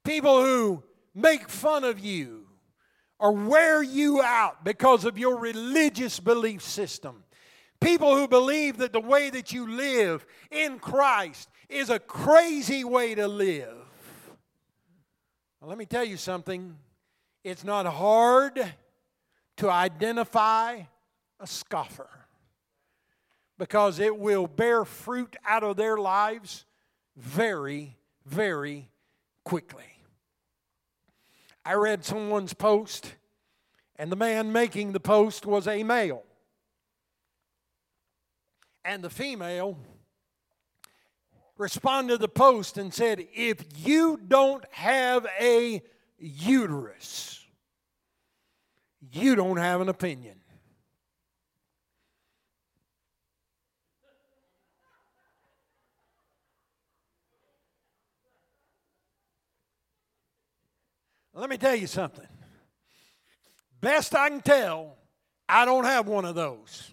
People 0.03 0.43
who 0.43 0.83
make 1.13 1.47
fun 1.47 1.83
of 1.83 1.99
you 1.99 2.47
or 3.21 3.31
wear 3.31 3.83
you 3.83 4.19
out 4.19 4.65
because 4.65 5.05
of 5.05 5.15
your 5.15 5.37
religious 5.37 6.19
belief 6.19 6.63
system. 6.63 7.23
People 7.79 8.15
who 8.15 8.27
believe 8.27 8.77
that 8.77 8.93
the 8.93 8.99
way 8.99 9.29
that 9.29 9.53
you 9.53 9.69
live 9.69 10.25
in 10.49 10.79
Christ 10.79 11.47
is 11.69 11.91
a 11.91 11.99
crazy 11.99 12.83
way 12.83 13.13
to 13.13 13.27
live. 13.27 13.77
Well, 15.59 15.69
let 15.69 15.77
me 15.77 15.85
tell 15.85 16.03
you 16.03 16.17
something. 16.17 16.75
It's 17.43 17.63
not 17.63 17.85
hard 17.85 18.59
to 19.57 19.69
identify 19.69 20.81
a 21.39 21.45
scoffer 21.45 22.09
because 23.59 23.99
it 23.99 24.17
will 24.17 24.47
bear 24.47 24.83
fruit 24.83 25.35
out 25.45 25.63
of 25.63 25.77
their 25.77 25.97
lives 25.97 26.65
very, 27.15 27.97
very 28.25 28.89
quickly. 29.43 30.00
I 31.65 31.73
read 31.73 32.03
someone's 32.03 32.53
post, 32.53 33.15
and 33.95 34.11
the 34.11 34.15
man 34.15 34.51
making 34.51 34.93
the 34.93 34.99
post 34.99 35.45
was 35.45 35.67
a 35.67 35.83
male. 35.83 36.23
And 38.83 39.03
the 39.03 39.09
female 39.09 39.77
responded 41.57 42.13
to 42.13 42.17
the 42.17 42.27
post 42.27 42.77
and 42.77 42.93
said, 42.93 43.27
If 43.33 43.63
you 43.77 44.19
don't 44.27 44.65
have 44.71 45.27
a 45.39 45.83
uterus, 46.17 47.45
you 49.11 49.35
don't 49.35 49.57
have 49.57 49.81
an 49.81 49.89
opinion. 49.89 50.40
Let 61.33 61.49
me 61.49 61.57
tell 61.57 61.75
you 61.75 61.87
something. 61.87 62.27
Best 63.79 64.13
I 64.13 64.29
can 64.29 64.41
tell, 64.41 64.97
I 65.47 65.65
don't 65.65 65.85
have 65.85 66.07
one 66.07 66.25
of 66.25 66.35
those. 66.35 66.91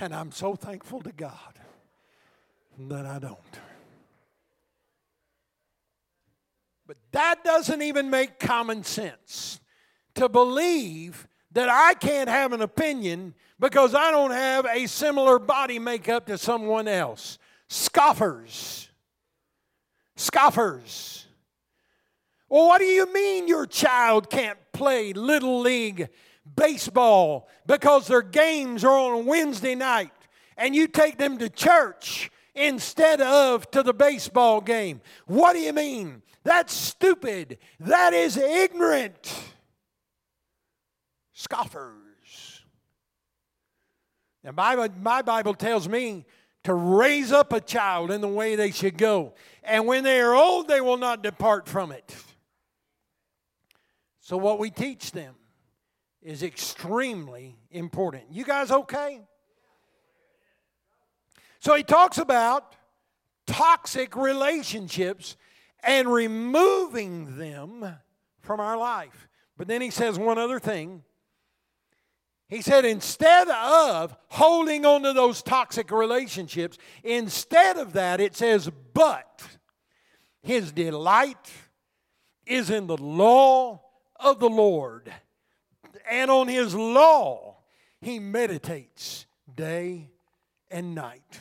And 0.00 0.14
I'm 0.14 0.32
so 0.32 0.54
thankful 0.54 1.00
to 1.02 1.12
God 1.12 1.58
that 2.88 3.06
I 3.06 3.18
don't. 3.18 3.38
But 6.86 6.96
that 7.12 7.44
doesn't 7.44 7.80
even 7.80 8.10
make 8.10 8.38
common 8.38 8.84
sense 8.84 9.60
to 10.16 10.28
believe 10.28 11.26
that 11.52 11.68
I 11.68 11.94
can't 11.94 12.28
have 12.28 12.52
an 12.52 12.60
opinion 12.60 13.34
because 13.58 13.94
I 13.94 14.10
don't 14.10 14.32
have 14.32 14.66
a 14.66 14.86
similar 14.86 15.38
body 15.38 15.78
makeup 15.78 16.26
to 16.26 16.36
someone 16.36 16.88
else. 16.88 17.38
Scoffers. 17.68 18.90
Scoffers. 20.16 21.23
Well, 22.54 22.68
what 22.68 22.78
do 22.78 22.84
you 22.84 23.12
mean 23.12 23.48
your 23.48 23.66
child 23.66 24.30
can't 24.30 24.56
play 24.72 25.12
Little 25.12 25.58
League 25.58 26.08
baseball 26.54 27.48
because 27.66 28.06
their 28.06 28.22
games 28.22 28.84
are 28.84 28.96
on 28.96 29.26
Wednesday 29.26 29.74
night 29.74 30.12
and 30.56 30.72
you 30.72 30.86
take 30.86 31.18
them 31.18 31.36
to 31.38 31.48
church 31.48 32.30
instead 32.54 33.20
of 33.20 33.68
to 33.72 33.82
the 33.82 33.92
baseball 33.92 34.60
game? 34.60 35.00
What 35.26 35.54
do 35.54 35.58
you 35.58 35.72
mean? 35.72 36.22
That's 36.44 36.72
stupid. 36.72 37.58
That 37.80 38.12
is 38.12 38.36
ignorant. 38.36 39.34
Scoffers. 41.32 42.62
Now, 44.44 44.52
my, 44.52 44.90
my 45.02 45.22
Bible 45.22 45.54
tells 45.54 45.88
me 45.88 46.24
to 46.62 46.72
raise 46.72 47.32
up 47.32 47.52
a 47.52 47.60
child 47.60 48.12
in 48.12 48.20
the 48.20 48.28
way 48.28 48.54
they 48.54 48.70
should 48.70 48.96
go. 48.96 49.34
And 49.64 49.88
when 49.88 50.04
they 50.04 50.20
are 50.20 50.36
old, 50.36 50.68
they 50.68 50.80
will 50.80 50.98
not 50.98 51.20
depart 51.20 51.68
from 51.68 51.90
it. 51.90 52.14
So, 54.24 54.38
what 54.38 54.58
we 54.58 54.70
teach 54.70 55.12
them 55.12 55.34
is 56.22 56.42
extremely 56.42 57.58
important. 57.70 58.24
You 58.30 58.42
guys 58.42 58.70
okay? 58.70 59.20
So, 61.60 61.74
he 61.74 61.82
talks 61.82 62.16
about 62.16 62.74
toxic 63.46 64.16
relationships 64.16 65.36
and 65.82 66.10
removing 66.10 67.36
them 67.36 67.98
from 68.40 68.60
our 68.60 68.78
life. 68.78 69.28
But 69.58 69.68
then 69.68 69.82
he 69.82 69.90
says 69.90 70.18
one 70.18 70.38
other 70.38 70.58
thing. 70.58 71.02
He 72.48 72.62
said, 72.62 72.86
instead 72.86 73.48
of 73.50 74.16
holding 74.28 74.86
on 74.86 75.02
to 75.02 75.12
those 75.12 75.42
toxic 75.42 75.90
relationships, 75.90 76.78
instead 77.02 77.76
of 77.76 77.92
that, 77.92 78.22
it 78.22 78.34
says, 78.34 78.70
but 78.94 79.42
his 80.42 80.72
delight 80.72 81.52
is 82.46 82.70
in 82.70 82.86
the 82.86 82.96
law 82.96 83.83
of 84.24 84.40
the 84.40 84.48
Lord, 84.48 85.12
and 86.10 86.30
on 86.30 86.48
his 86.48 86.74
law 86.74 87.58
he 88.00 88.18
meditates 88.18 89.26
day 89.54 90.10
and 90.70 90.94
night. 90.94 91.40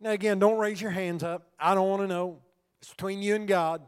Now, 0.00 0.10
again, 0.10 0.38
don't 0.38 0.58
raise 0.58 0.80
your 0.80 0.90
hands 0.90 1.22
up. 1.22 1.48
I 1.58 1.74
don't 1.74 1.88
want 1.88 2.02
to 2.02 2.08
know. 2.08 2.40
It's 2.80 2.90
between 2.90 3.22
you 3.22 3.34
and 3.34 3.48
God. 3.48 3.80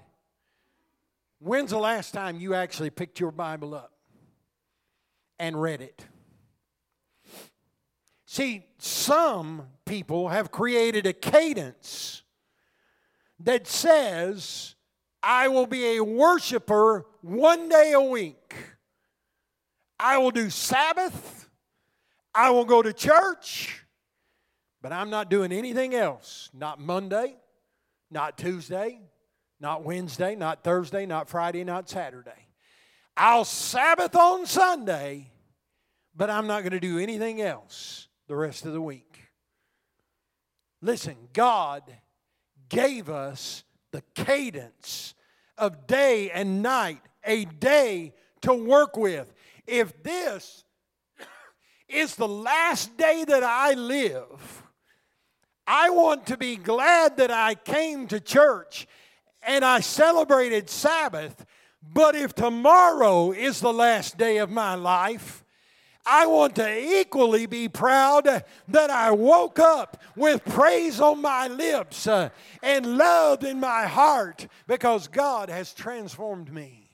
When's 1.40 1.70
the 1.70 1.78
last 1.78 2.12
time 2.12 2.40
you 2.40 2.54
actually 2.54 2.90
picked 2.90 3.20
your 3.20 3.30
Bible 3.30 3.74
up 3.74 3.92
and 5.38 5.60
read 5.60 5.82
it? 5.82 6.06
See, 8.24 8.64
some 8.78 9.68
people 9.84 10.28
have 10.28 10.50
created 10.50 11.06
a 11.06 11.12
cadence 11.12 12.22
that 13.40 13.66
says 13.66 14.74
I 15.22 15.48
will 15.48 15.66
be 15.66 15.96
a 15.96 16.04
worshiper 16.04 17.06
one 17.22 17.68
day 17.68 17.92
a 17.92 18.00
week. 18.00 18.54
I 19.98 20.18
will 20.18 20.30
do 20.30 20.50
Sabbath. 20.50 21.48
I 22.34 22.50
will 22.50 22.64
go 22.64 22.82
to 22.82 22.92
church. 22.92 23.84
But 24.80 24.92
I'm 24.92 25.10
not 25.10 25.28
doing 25.28 25.50
anything 25.52 25.94
else. 25.94 26.50
Not 26.54 26.80
Monday, 26.80 27.36
not 28.10 28.38
Tuesday, 28.38 29.00
not 29.60 29.82
Wednesday, 29.82 30.36
not 30.36 30.62
Thursday, 30.62 31.04
not 31.04 31.28
Friday, 31.28 31.64
not 31.64 31.88
Saturday. 31.88 32.46
I'll 33.16 33.44
Sabbath 33.44 34.14
on 34.14 34.46
Sunday, 34.46 35.32
but 36.14 36.30
I'm 36.30 36.46
not 36.46 36.62
going 36.62 36.72
to 36.72 36.80
do 36.80 36.98
anything 36.98 37.42
else 37.42 38.06
the 38.28 38.36
rest 38.36 38.64
of 38.64 38.72
the 38.72 38.80
week. 38.80 39.18
Listen, 40.80 41.16
God 41.32 41.82
gave 42.68 43.10
us 43.10 43.64
the 43.92 44.02
cadence 44.14 45.14
of 45.56 45.86
day 45.86 46.30
and 46.30 46.62
night, 46.62 47.00
a 47.24 47.44
day 47.44 48.14
to 48.42 48.54
work 48.54 48.96
with. 48.96 49.32
If 49.66 50.02
this 50.02 50.64
is 51.88 52.16
the 52.16 52.28
last 52.28 52.96
day 52.96 53.24
that 53.26 53.42
I 53.42 53.72
live, 53.74 54.62
I 55.66 55.90
want 55.90 56.26
to 56.28 56.36
be 56.36 56.56
glad 56.56 57.18
that 57.18 57.30
I 57.30 57.54
came 57.54 58.06
to 58.08 58.20
church 58.20 58.86
and 59.42 59.64
I 59.64 59.80
celebrated 59.80 60.70
Sabbath. 60.70 61.44
But 61.82 62.14
if 62.14 62.34
tomorrow 62.34 63.32
is 63.32 63.60
the 63.60 63.72
last 63.72 64.16
day 64.18 64.38
of 64.38 64.50
my 64.50 64.74
life, 64.74 65.44
I 66.08 66.24
want 66.24 66.54
to 66.56 67.00
equally 67.00 67.44
be 67.44 67.68
proud 67.68 68.24
that 68.68 68.90
I 68.90 69.10
woke 69.10 69.58
up 69.58 70.00
with 70.16 70.42
praise 70.46 71.00
on 71.00 71.20
my 71.20 71.48
lips 71.48 72.06
uh, 72.06 72.30
and 72.62 72.96
love 72.96 73.44
in 73.44 73.60
my 73.60 73.84
heart 73.84 74.48
because 74.66 75.06
God 75.06 75.50
has 75.50 75.74
transformed 75.74 76.50
me 76.50 76.88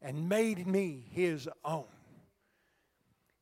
and 0.00 0.28
made 0.28 0.68
me 0.68 1.04
His 1.10 1.48
own. 1.64 1.86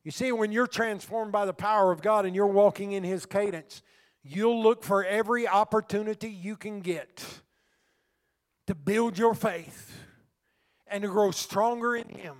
You 0.03 0.09
see, 0.09 0.31
when 0.31 0.51
you're 0.51 0.65
transformed 0.65 1.31
by 1.31 1.45
the 1.45 1.53
power 1.53 1.91
of 1.91 2.01
God 2.01 2.25
and 2.25 2.35
you're 2.35 2.47
walking 2.47 2.93
in 2.93 3.03
His 3.03 3.27
cadence, 3.27 3.83
you'll 4.23 4.63
look 4.63 4.83
for 4.83 5.05
every 5.05 5.47
opportunity 5.47 6.29
you 6.29 6.55
can 6.55 6.79
get 6.79 7.23
to 8.65 8.73
build 8.73 9.15
your 9.15 9.35
faith 9.35 9.95
and 10.87 11.03
to 11.03 11.07
grow 11.07 11.29
stronger 11.29 11.95
in 11.95 12.09
Him 12.09 12.35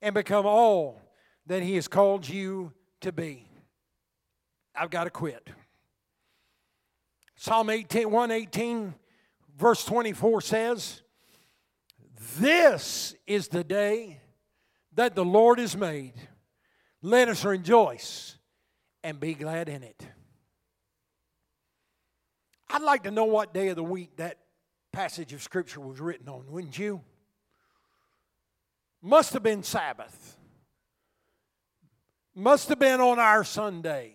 and 0.00 0.14
become 0.14 0.46
all 0.46 1.02
that 1.46 1.62
He 1.62 1.74
has 1.76 1.88
called 1.88 2.28
you 2.28 2.72
to 3.00 3.12
be. 3.12 3.48
I've 4.74 4.90
got 4.90 5.04
to 5.04 5.10
quit. 5.10 5.48
Psalm 7.36 7.70
18, 7.70 8.10
118, 8.10 8.94
verse 9.58 9.84
24 9.84 10.40
says, 10.40 11.02
This 12.38 13.14
is 13.26 13.48
the 13.48 13.64
day 13.64 14.20
that 14.94 15.14
the 15.14 15.24
Lord 15.24 15.58
has 15.58 15.76
made. 15.76 16.14
Let 17.02 17.28
us 17.28 17.44
rejoice 17.44 18.38
and 19.04 19.20
be 19.20 19.34
glad 19.34 19.68
in 19.68 19.82
it. 19.82 20.06
I'd 22.68 22.82
like 22.82 23.04
to 23.04 23.10
know 23.10 23.24
what 23.24 23.54
day 23.54 23.68
of 23.68 23.76
the 23.76 23.84
week 23.84 24.16
that 24.16 24.38
passage 24.92 25.32
of 25.32 25.42
Scripture 25.42 25.80
was 25.80 26.00
written 26.00 26.28
on, 26.28 26.44
wouldn't 26.48 26.78
you? 26.78 27.02
Must 29.02 29.34
have 29.34 29.42
been 29.42 29.62
Sabbath. 29.62 30.36
Must 32.38 32.68
have 32.68 32.78
been 32.78 33.00
on 33.00 33.18
our 33.18 33.44
Sunday. 33.44 34.12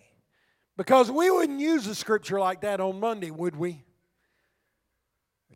Because 0.76 1.10
we 1.10 1.28
wouldn't 1.28 1.58
use 1.58 1.88
a 1.88 1.94
scripture 1.94 2.38
like 2.38 2.60
that 2.60 2.80
on 2.80 3.00
Monday, 3.00 3.32
would 3.32 3.56
we? 3.56 3.82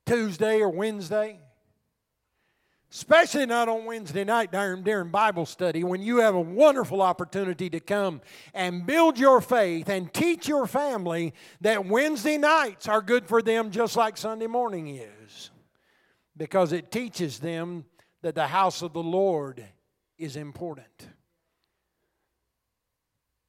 Tuesday 0.04 0.60
or 0.60 0.68
Wednesday? 0.68 1.38
Especially 2.90 3.46
not 3.46 3.68
on 3.68 3.84
Wednesday 3.84 4.24
night 4.24 4.50
during, 4.50 4.82
during 4.82 5.10
Bible 5.10 5.46
study 5.46 5.84
when 5.84 6.02
you 6.02 6.18
have 6.18 6.34
a 6.34 6.40
wonderful 6.40 7.02
opportunity 7.02 7.70
to 7.70 7.80
come 7.80 8.20
and 8.52 8.84
build 8.84 9.18
your 9.18 9.40
faith 9.40 9.88
and 9.88 10.12
teach 10.12 10.48
your 10.48 10.66
family 10.66 11.34
that 11.60 11.86
Wednesday 11.86 12.36
nights 12.36 12.88
are 12.88 13.02
good 13.02 13.26
for 13.26 13.42
them 13.42 13.70
just 13.70 13.96
like 13.96 14.16
Sunday 14.16 14.46
morning 14.48 14.88
is. 14.88 15.50
Because 16.36 16.72
it 16.72 16.90
teaches 16.90 17.38
them 17.38 17.84
that 18.22 18.34
the 18.34 18.48
house 18.48 18.82
of 18.82 18.92
the 18.92 19.02
Lord 19.02 19.64
is 20.18 20.36
important. 20.36 21.08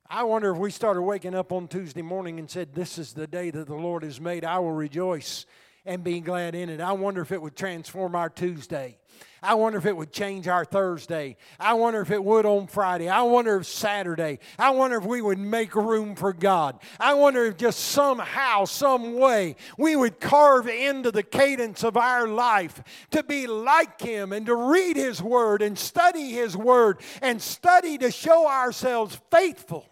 I 0.09 0.23
wonder 0.23 0.51
if 0.51 0.57
we 0.57 0.71
started 0.71 1.01
waking 1.01 1.35
up 1.35 1.51
on 1.51 1.67
Tuesday 1.67 2.01
morning 2.01 2.39
and 2.39 2.49
said, 2.49 2.73
This 2.73 2.97
is 2.97 3.11
the 3.11 3.27
day 3.27 3.51
that 3.51 3.67
the 3.67 3.75
Lord 3.75 4.03
has 4.03 4.21
made. 4.21 4.45
I 4.45 4.57
will 4.59 4.71
rejoice 4.71 5.45
and 5.85 6.01
be 6.01 6.21
glad 6.21 6.55
in 6.55 6.69
it. 6.69 6.79
I 6.79 6.93
wonder 6.93 7.21
if 7.21 7.33
it 7.33 7.41
would 7.41 7.57
transform 7.57 8.15
our 8.15 8.29
Tuesday. 8.29 8.97
I 9.43 9.55
wonder 9.55 9.77
if 9.77 9.85
it 9.85 9.95
would 9.95 10.13
change 10.13 10.47
our 10.47 10.63
Thursday. 10.63 11.35
I 11.59 11.73
wonder 11.73 11.99
if 11.99 12.09
it 12.09 12.23
would 12.23 12.45
on 12.45 12.67
Friday. 12.67 13.09
I 13.09 13.23
wonder 13.23 13.57
if 13.57 13.65
Saturday. 13.65 14.39
I 14.57 14.69
wonder 14.69 14.97
if 14.97 15.03
we 15.03 15.21
would 15.21 15.39
make 15.39 15.75
room 15.75 16.15
for 16.15 16.31
God. 16.31 16.79
I 17.01 17.13
wonder 17.13 17.45
if 17.45 17.57
just 17.57 17.79
somehow, 17.79 18.63
some 18.63 19.15
way, 19.15 19.57
we 19.77 19.97
would 19.97 20.21
carve 20.21 20.69
into 20.69 21.11
the 21.11 21.23
cadence 21.23 21.83
of 21.83 21.97
our 21.97 22.29
life 22.29 22.81
to 23.11 23.23
be 23.23 23.45
like 23.45 23.99
Him 23.99 24.31
and 24.31 24.45
to 24.45 24.55
read 24.55 24.95
His 24.95 25.21
Word 25.21 25.61
and 25.61 25.77
study 25.77 26.31
His 26.31 26.55
Word 26.55 27.01
and 27.21 27.41
study 27.41 27.97
to 27.97 28.09
show 28.09 28.47
ourselves 28.47 29.19
faithful 29.29 29.85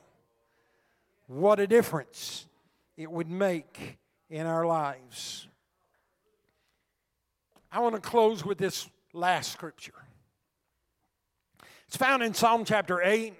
what 1.27 1.59
a 1.59 1.67
difference 1.67 2.47
it 2.97 3.11
would 3.11 3.29
make 3.29 3.97
in 4.29 4.45
our 4.45 4.65
lives. 4.65 5.47
I 7.71 7.79
want 7.79 7.95
to 7.95 8.01
close 8.01 8.45
with 8.45 8.57
this 8.57 8.89
last 9.13 9.51
scripture. 9.51 9.93
It's 11.87 11.97
found 11.97 12.23
in 12.23 12.33
Psalm 12.33 12.65
chapter 12.65 13.01
8, 13.01 13.33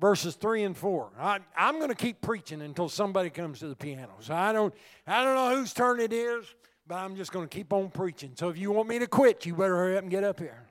verses 0.00 0.34
3 0.34 0.64
and 0.64 0.76
4. 0.76 1.10
I, 1.18 1.40
am 1.56 1.76
going 1.76 1.88
to 1.88 1.94
keep 1.94 2.20
preaching 2.20 2.62
until 2.62 2.88
somebody 2.88 3.30
comes 3.30 3.60
to 3.60 3.68
the 3.68 3.76
piano. 3.76 4.12
So 4.20 4.34
I 4.34 4.52
don't, 4.52 4.74
I 5.06 5.24
don't 5.24 5.34
know 5.34 5.56
whose 5.56 5.72
turn 5.72 6.00
it 6.00 6.12
is, 6.12 6.44
but 6.86 6.96
I'm 6.96 7.16
just 7.16 7.32
going 7.32 7.48
to 7.48 7.54
keep 7.54 7.72
on 7.72 7.90
preaching. 7.90 8.32
So 8.34 8.48
if 8.48 8.58
you 8.58 8.70
want 8.70 8.88
me 8.88 8.98
to 8.98 9.06
quit, 9.06 9.46
you 9.46 9.54
better 9.54 9.76
hurry 9.76 9.96
up 9.96 10.02
and 10.02 10.10
get 10.10 10.24
up 10.24 10.38
here. 10.38 10.67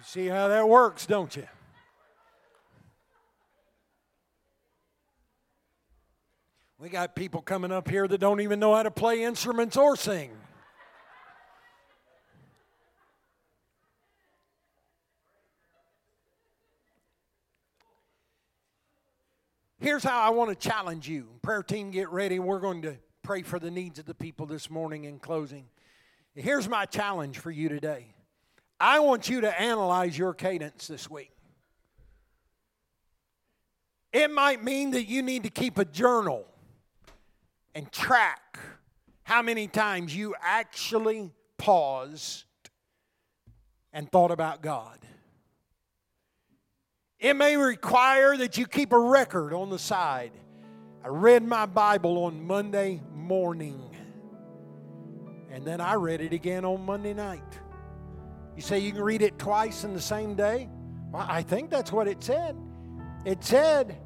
You 0.00 0.04
see 0.04 0.26
how 0.28 0.48
that 0.48 0.66
works, 0.66 1.04
don't 1.04 1.36
you? 1.36 1.46
We 6.78 6.88
got 6.88 7.14
people 7.14 7.42
coming 7.42 7.70
up 7.70 7.86
here 7.86 8.08
that 8.08 8.16
don't 8.16 8.40
even 8.40 8.58
know 8.58 8.74
how 8.74 8.82
to 8.82 8.90
play 8.90 9.22
instruments 9.22 9.76
or 9.76 9.96
sing. 9.96 10.30
Here's 19.80 20.02
how 20.02 20.22
I 20.22 20.30
want 20.30 20.48
to 20.48 20.56
challenge 20.56 21.10
you. 21.10 21.28
Prayer 21.42 21.62
team, 21.62 21.90
get 21.90 22.08
ready. 22.08 22.38
We're 22.38 22.60
going 22.60 22.80
to 22.82 22.96
pray 23.22 23.42
for 23.42 23.58
the 23.58 23.70
needs 23.70 23.98
of 23.98 24.06
the 24.06 24.14
people 24.14 24.46
this 24.46 24.70
morning 24.70 25.04
in 25.04 25.18
closing. 25.18 25.66
Here's 26.34 26.70
my 26.70 26.86
challenge 26.86 27.38
for 27.38 27.50
you 27.50 27.68
today. 27.68 28.14
I 28.80 29.00
want 29.00 29.28
you 29.28 29.42
to 29.42 29.60
analyze 29.60 30.16
your 30.16 30.32
cadence 30.32 30.86
this 30.86 31.10
week. 31.10 31.30
It 34.12 34.30
might 34.30 34.64
mean 34.64 34.92
that 34.92 35.04
you 35.04 35.22
need 35.22 35.44
to 35.44 35.50
keep 35.50 35.78
a 35.78 35.84
journal 35.84 36.46
and 37.74 37.92
track 37.92 38.58
how 39.22 39.42
many 39.42 39.68
times 39.68 40.16
you 40.16 40.34
actually 40.40 41.30
paused 41.58 42.44
and 43.92 44.10
thought 44.10 44.30
about 44.30 44.62
God. 44.62 44.98
It 47.20 47.36
may 47.36 47.56
require 47.56 48.36
that 48.38 48.56
you 48.56 48.66
keep 48.66 48.92
a 48.92 48.98
record 48.98 49.52
on 49.52 49.68
the 49.68 49.78
side. 49.78 50.32
I 51.04 51.08
read 51.08 51.42
my 51.44 51.66
Bible 51.66 52.24
on 52.24 52.46
Monday 52.46 53.02
morning, 53.14 53.94
and 55.50 55.64
then 55.64 55.80
I 55.80 55.94
read 55.94 56.22
it 56.22 56.32
again 56.32 56.64
on 56.64 56.84
Monday 56.84 57.12
night. 57.12 57.58
You 58.60 58.62
say 58.62 58.78
you 58.80 58.92
can 58.92 59.00
read 59.00 59.22
it 59.22 59.38
twice 59.38 59.84
in 59.84 59.94
the 59.94 60.02
same 60.02 60.34
day? 60.34 60.68
Well, 61.12 61.24
I 61.26 61.40
think 61.40 61.70
that's 61.70 61.90
what 61.90 62.06
it 62.06 62.22
said. 62.22 62.54
It 63.24 63.42
said, 63.42 63.96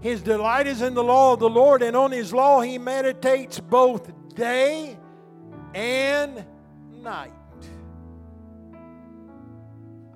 His 0.00 0.22
delight 0.22 0.66
is 0.66 0.82
in 0.82 0.92
the 0.92 1.04
law 1.04 1.34
of 1.34 1.38
the 1.38 1.48
Lord, 1.48 1.82
and 1.82 1.96
on 1.96 2.10
His 2.10 2.32
law 2.32 2.60
He 2.62 2.78
meditates 2.78 3.60
both 3.60 4.10
day 4.34 4.98
and 5.72 6.44
night. 7.00 7.30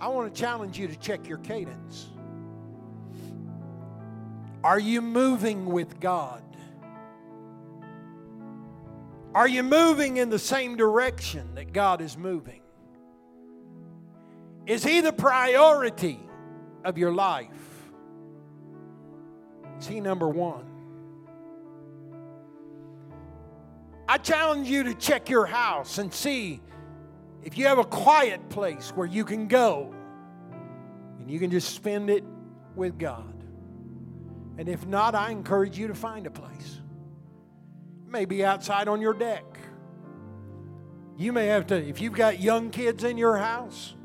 I 0.00 0.08
want 0.08 0.34
to 0.34 0.40
challenge 0.40 0.76
you 0.76 0.88
to 0.88 0.96
check 0.96 1.28
your 1.28 1.38
cadence. 1.38 2.08
Are 4.64 4.80
you 4.80 5.00
moving 5.00 5.66
with 5.66 6.00
God? 6.00 6.42
Are 9.32 9.46
you 9.46 9.62
moving 9.62 10.16
in 10.16 10.28
the 10.28 10.40
same 10.40 10.76
direction 10.76 11.54
that 11.54 11.72
God 11.72 12.00
is 12.00 12.18
moving? 12.18 12.59
Is 14.70 14.84
He 14.84 15.00
the 15.00 15.12
priority 15.12 16.20
of 16.84 16.96
your 16.96 17.10
life? 17.10 17.50
Is 19.80 19.88
He 19.88 20.00
number 20.00 20.28
one? 20.28 20.64
I 24.08 24.16
challenge 24.18 24.68
you 24.68 24.84
to 24.84 24.94
check 24.94 25.28
your 25.28 25.44
house 25.44 25.98
and 25.98 26.14
see 26.14 26.60
if 27.42 27.58
you 27.58 27.66
have 27.66 27.78
a 27.78 27.84
quiet 27.84 28.48
place 28.48 28.90
where 28.90 29.08
you 29.08 29.24
can 29.24 29.48
go 29.48 29.92
and 31.18 31.28
you 31.28 31.40
can 31.40 31.50
just 31.50 31.74
spend 31.74 32.08
it 32.08 32.22
with 32.76 32.96
God. 32.96 33.42
And 34.56 34.68
if 34.68 34.86
not, 34.86 35.16
I 35.16 35.32
encourage 35.32 35.76
you 35.76 35.88
to 35.88 35.94
find 35.96 36.28
a 36.28 36.30
place. 36.30 36.80
Maybe 38.06 38.44
outside 38.44 38.86
on 38.86 39.00
your 39.00 39.14
deck. 39.14 39.58
You 41.16 41.32
may 41.32 41.46
have 41.46 41.66
to, 41.66 41.74
if 41.76 42.00
you've 42.00 42.12
got 42.12 42.38
young 42.38 42.70
kids 42.70 43.02
in 43.02 43.18
your 43.18 43.36
house, 43.36 43.96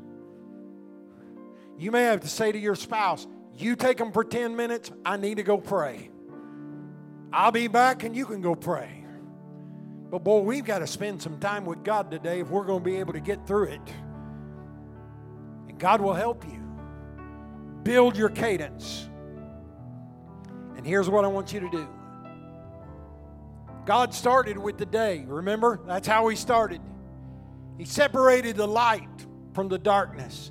you 1.78 1.90
may 1.90 2.04
have 2.04 2.20
to 2.20 2.28
say 2.28 2.52
to 2.52 2.58
your 2.58 2.74
spouse, 2.74 3.26
You 3.54 3.76
take 3.76 3.98
them 3.98 4.12
for 4.12 4.24
10 4.24 4.56
minutes, 4.56 4.90
I 5.04 5.16
need 5.16 5.36
to 5.36 5.42
go 5.42 5.58
pray. 5.58 6.10
I'll 7.32 7.52
be 7.52 7.68
back 7.68 8.04
and 8.04 8.14
you 8.14 8.24
can 8.26 8.40
go 8.40 8.54
pray. 8.54 9.04
But 10.10 10.22
boy, 10.22 10.40
we've 10.40 10.64
got 10.64 10.78
to 10.78 10.86
spend 10.86 11.20
some 11.20 11.38
time 11.38 11.64
with 11.64 11.82
God 11.82 12.10
today 12.10 12.40
if 12.40 12.48
we're 12.48 12.64
going 12.64 12.80
to 12.80 12.84
be 12.84 12.96
able 12.96 13.12
to 13.12 13.20
get 13.20 13.46
through 13.46 13.64
it. 13.64 13.92
And 15.68 15.78
God 15.78 16.00
will 16.00 16.14
help 16.14 16.44
you. 16.44 16.62
Build 17.82 18.16
your 18.16 18.28
cadence. 18.28 19.08
And 20.76 20.86
here's 20.86 21.10
what 21.10 21.24
I 21.24 21.28
want 21.28 21.52
you 21.52 21.60
to 21.60 21.70
do 21.70 21.88
God 23.84 24.12
started 24.14 24.58
with 24.58 24.78
the 24.78 24.86
day. 24.86 25.24
Remember? 25.26 25.80
That's 25.86 26.06
how 26.08 26.28
He 26.28 26.36
started. 26.36 26.80
He 27.78 27.84
separated 27.84 28.56
the 28.56 28.66
light 28.66 29.08
from 29.52 29.68
the 29.68 29.78
darkness, 29.78 30.50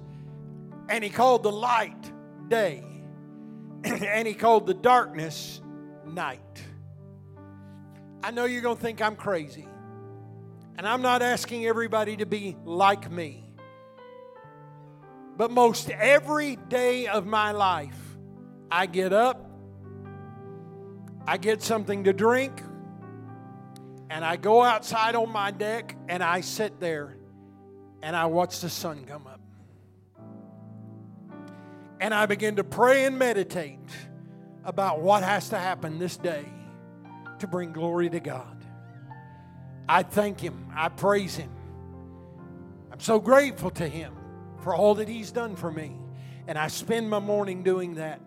and 0.89 1.03
he 1.03 1.09
called 1.09 1.43
the 1.43 1.51
light 1.51 2.11
day, 2.47 2.83
and 3.83 4.27
he 4.27 4.33
called 4.33 4.67
the 4.67 4.73
darkness 4.73 5.61
night. 6.05 6.63
I 8.23 8.31
know 8.31 8.45
you're 8.45 8.61
going 8.61 8.77
to 8.77 8.81
think 8.81 9.01
I'm 9.01 9.15
crazy, 9.15 9.67
and 10.77 10.87
I'm 10.87 11.01
not 11.01 11.21
asking 11.21 11.65
everybody 11.65 12.17
to 12.17 12.25
be 12.25 12.55
like 12.63 13.11
me. 13.11 13.43
But 15.37 15.51
most 15.51 15.89
every 15.89 16.55
day 16.55 17.07
of 17.07 17.25
my 17.25 17.51
life, 17.51 17.99
I 18.71 18.85
get 18.85 19.11
up, 19.11 19.49
I 21.27 21.37
get 21.37 21.61
something 21.61 22.05
to 22.05 22.13
drink, 22.13 22.61
and 24.09 24.23
I 24.23 24.35
go 24.37 24.63
outside 24.63 25.15
on 25.15 25.29
my 25.31 25.51
deck 25.51 25.95
and 26.07 26.23
I 26.23 26.41
sit 26.41 26.79
there 26.79 27.17
and 28.01 28.15
I 28.15 28.25
watch 28.27 28.59
the 28.61 28.69
sun 28.69 29.03
come 29.05 29.27
up. 29.27 29.34
And 31.99 32.13
I 32.13 32.25
begin 32.25 32.57
to 32.57 32.63
pray 32.63 33.05
and 33.05 33.17
meditate 33.17 33.79
about 34.63 35.01
what 35.01 35.23
has 35.23 35.49
to 35.49 35.57
happen 35.57 35.99
this 35.99 36.17
day 36.17 36.45
to 37.39 37.47
bring 37.47 37.71
glory 37.71 38.09
to 38.09 38.19
God. 38.19 38.65
I 39.87 40.03
thank 40.03 40.39
Him, 40.39 40.67
I 40.75 40.89
praise 40.89 41.35
Him. 41.35 41.51
I'm 42.91 42.99
so 42.99 43.19
grateful 43.19 43.71
to 43.71 43.87
Him 43.87 44.13
for 44.61 44.75
all 44.75 44.95
that 44.95 45.07
He's 45.07 45.31
done 45.31 45.55
for 45.55 45.71
me. 45.71 45.95
And 46.47 46.57
I 46.57 46.67
spend 46.67 47.09
my 47.09 47.19
morning 47.19 47.63
doing 47.63 47.95
that. 47.95 48.19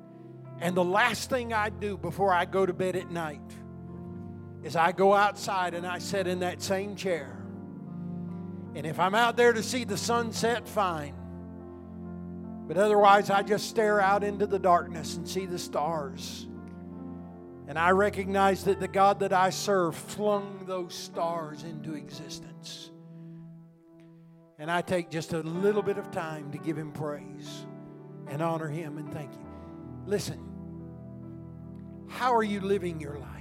And 0.60 0.76
the 0.76 0.84
last 0.84 1.30
thing 1.30 1.52
I 1.52 1.68
do 1.68 1.96
before 1.96 2.32
I 2.32 2.44
go 2.44 2.66
to 2.66 2.72
bed 2.72 2.96
at 2.96 3.10
night 3.10 3.40
is 4.62 4.76
I 4.76 4.92
go 4.92 5.14
outside 5.14 5.74
and 5.74 5.86
I 5.86 5.98
sit 5.98 6.26
in 6.26 6.40
that 6.40 6.62
same 6.62 6.96
chair. 6.96 7.36
And 8.74 8.86
if 8.86 8.98
I'm 8.98 9.14
out 9.14 9.36
there 9.36 9.52
to 9.52 9.62
see 9.62 9.84
the 9.84 9.96
sunset, 9.96 10.68
fine. 10.68 11.14
But 12.68 12.76
otherwise, 12.76 13.30
I 13.30 13.42
just 13.42 13.70
stare 13.70 13.98
out 13.98 14.22
into 14.22 14.46
the 14.46 14.58
darkness 14.58 15.16
and 15.16 15.26
see 15.26 15.46
the 15.46 15.58
stars. 15.58 16.46
And 17.66 17.78
I 17.78 17.90
recognize 17.90 18.64
that 18.64 18.78
the 18.78 18.88
God 18.88 19.20
that 19.20 19.32
I 19.32 19.48
serve 19.48 19.96
flung 19.96 20.64
those 20.66 20.94
stars 20.94 21.64
into 21.64 21.94
existence. 21.94 22.90
And 24.58 24.70
I 24.70 24.82
take 24.82 25.10
just 25.10 25.32
a 25.32 25.40
little 25.40 25.82
bit 25.82 25.96
of 25.96 26.10
time 26.10 26.50
to 26.52 26.58
give 26.58 26.76
Him 26.76 26.92
praise 26.92 27.66
and 28.26 28.42
honor 28.42 28.68
Him 28.68 28.98
and 28.98 29.10
thank 29.14 29.32
you. 29.32 29.46
Listen, 30.04 30.38
how 32.06 32.34
are 32.34 32.42
you 32.42 32.60
living 32.60 33.00
your 33.00 33.18
life? 33.18 33.34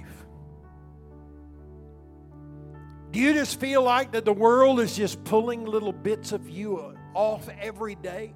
Do 3.10 3.20
you 3.20 3.34
just 3.34 3.60
feel 3.60 3.82
like 3.82 4.12
that 4.12 4.24
the 4.24 4.32
world 4.32 4.80
is 4.80 4.96
just 4.96 5.22
pulling 5.24 5.66
little 5.66 5.92
bits 5.92 6.32
of 6.32 6.48
you 6.48 6.94
off 7.14 7.46
every 7.60 7.94
day? 7.94 8.34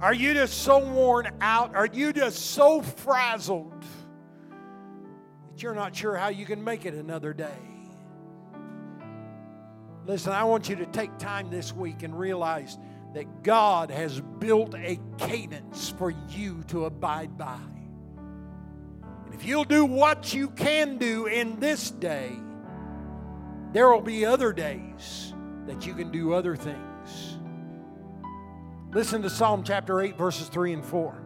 Are 0.00 0.14
you 0.14 0.32
just 0.32 0.62
so 0.62 0.78
worn 0.78 1.30
out? 1.42 1.74
Are 1.74 1.86
you 1.86 2.12
just 2.12 2.52
so 2.52 2.80
frazzled 2.80 3.84
that 5.50 5.62
you're 5.62 5.74
not 5.74 5.94
sure 5.94 6.16
how 6.16 6.28
you 6.28 6.46
can 6.46 6.64
make 6.64 6.86
it 6.86 6.94
another 6.94 7.34
day? 7.34 7.58
Listen, 10.06 10.32
I 10.32 10.44
want 10.44 10.70
you 10.70 10.76
to 10.76 10.86
take 10.86 11.18
time 11.18 11.50
this 11.50 11.74
week 11.74 12.02
and 12.02 12.18
realize 12.18 12.78
that 13.12 13.42
God 13.42 13.90
has 13.90 14.20
built 14.38 14.74
a 14.74 14.98
cadence 15.18 15.90
for 15.90 16.14
you 16.30 16.62
to 16.68 16.86
abide 16.86 17.36
by. 17.36 17.58
And 19.26 19.34
if 19.34 19.44
you'll 19.44 19.64
do 19.64 19.84
what 19.84 20.32
you 20.32 20.48
can 20.48 20.96
do 20.96 21.26
in 21.26 21.60
this 21.60 21.90
day, 21.90 22.32
there 23.72 23.90
will 23.90 24.00
be 24.00 24.24
other 24.24 24.54
days 24.54 25.34
that 25.66 25.86
you 25.86 25.92
can 25.92 26.10
do 26.10 26.32
other 26.32 26.56
things. 26.56 27.38
Listen 28.92 29.22
to 29.22 29.30
Psalm 29.30 29.62
chapter 29.62 30.00
8, 30.00 30.18
verses 30.18 30.48
3 30.48 30.72
and 30.72 30.84
4. 30.84 31.22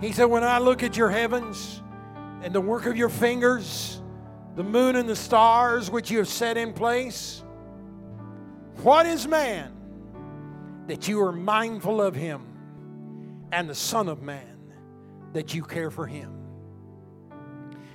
He 0.00 0.12
said, 0.12 0.26
When 0.26 0.44
I 0.44 0.58
look 0.58 0.84
at 0.84 0.96
your 0.96 1.10
heavens 1.10 1.82
and 2.42 2.54
the 2.54 2.60
work 2.60 2.86
of 2.86 2.96
your 2.96 3.08
fingers, 3.08 4.00
the 4.54 4.62
moon 4.62 4.94
and 4.94 5.08
the 5.08 5.16
stars 5.16 5.90
which 5.90 6.08
you 6.08 6.18
have 6.18 6.28
set 6.28 6.56
in 6.56 6.72
place, 6.72 7.42
what 8.82 9.04
is 9.04 9.26
man 9.26 9.72
that 10.86 11.08
you 11.08 11.20
are 11.22 11.32
mindful 11.32 12.00
of 12.00 12.14
him, 12.14 12.46
and 13.50 13.68
the 13.68 13.74
Son 13.74 14.08
of 14.08 14.22
Man 14.22 14.58
that 15.32 15.54
you 15.54 15.64
care 15.64 15.90
for 15.90 16.06
him? 16.06 16.32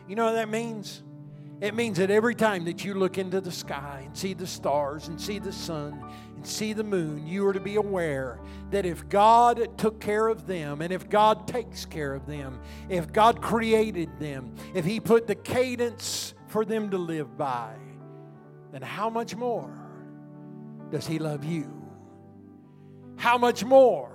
You 0.10 0.16
know 0.18 0.26
what 0.26 0.34
that 0.34 0.50
means? 0.50 1.02
It 1.62 1.76
means 1.76 1.98
that 2.00 2.10
every 2.10 2.36
time 2.36 2.66
that 2.66 2.84
you 2.84 2.96
look 2.96 3.18
into 3.18 3.40
the 3.40 3.52
sky 3.52 4.02
and 4.06 4.18
see 4.18 4.34
the 4.34 4.48
stars 4.48 5.08
and 5.08 5.22
see 5.22 5.40
the 5.40 5.54
sun 5.54 6.04
and 6.42 6.48
see 6.48 6.74
the 6.74 6.84
moon, 6.84 7.28
you 7.28 7.46
are 7.46 7.54
to 7.54 7.60
be 7.60 7.76
aware 7.76 8.40
that 8.72 8.84
if 8.84 9.08
God 9.10 9.78
took 9.78 10.02
care 10.02 10.28
of 10.28 10.48
them 10.48 10.82
and 10.82 10.92
if 10.92 11.08
God 11.08 11.48
takes 11.48 11.86
care 11.86 12.16
of 12.16 12.26
them, 12.26 12.60
if 12.90 13.14
God 13.14 13.44
created 13.44 14.10
them, 14.18 14.56
if 14.74 14.84
He 14.84 15.00
put 15.00 15.28
the 15.28 15.36
cadence 15.36 16.34
for 16.48 16.66
them 16.66 16.90
to 16.90 16.98
live 16.98 17.38
by, 17.38 17.76
then 18.72 18.82
how 18.82 19.08
much 19.08 19.36
more 19.36 19.72
does 20.90 21.06
He 21.06 21.20
love 21.20 21.44
you? 21.44 21.72
How 23.18 23.38
much 23.38 23.64
more 23.64 24.12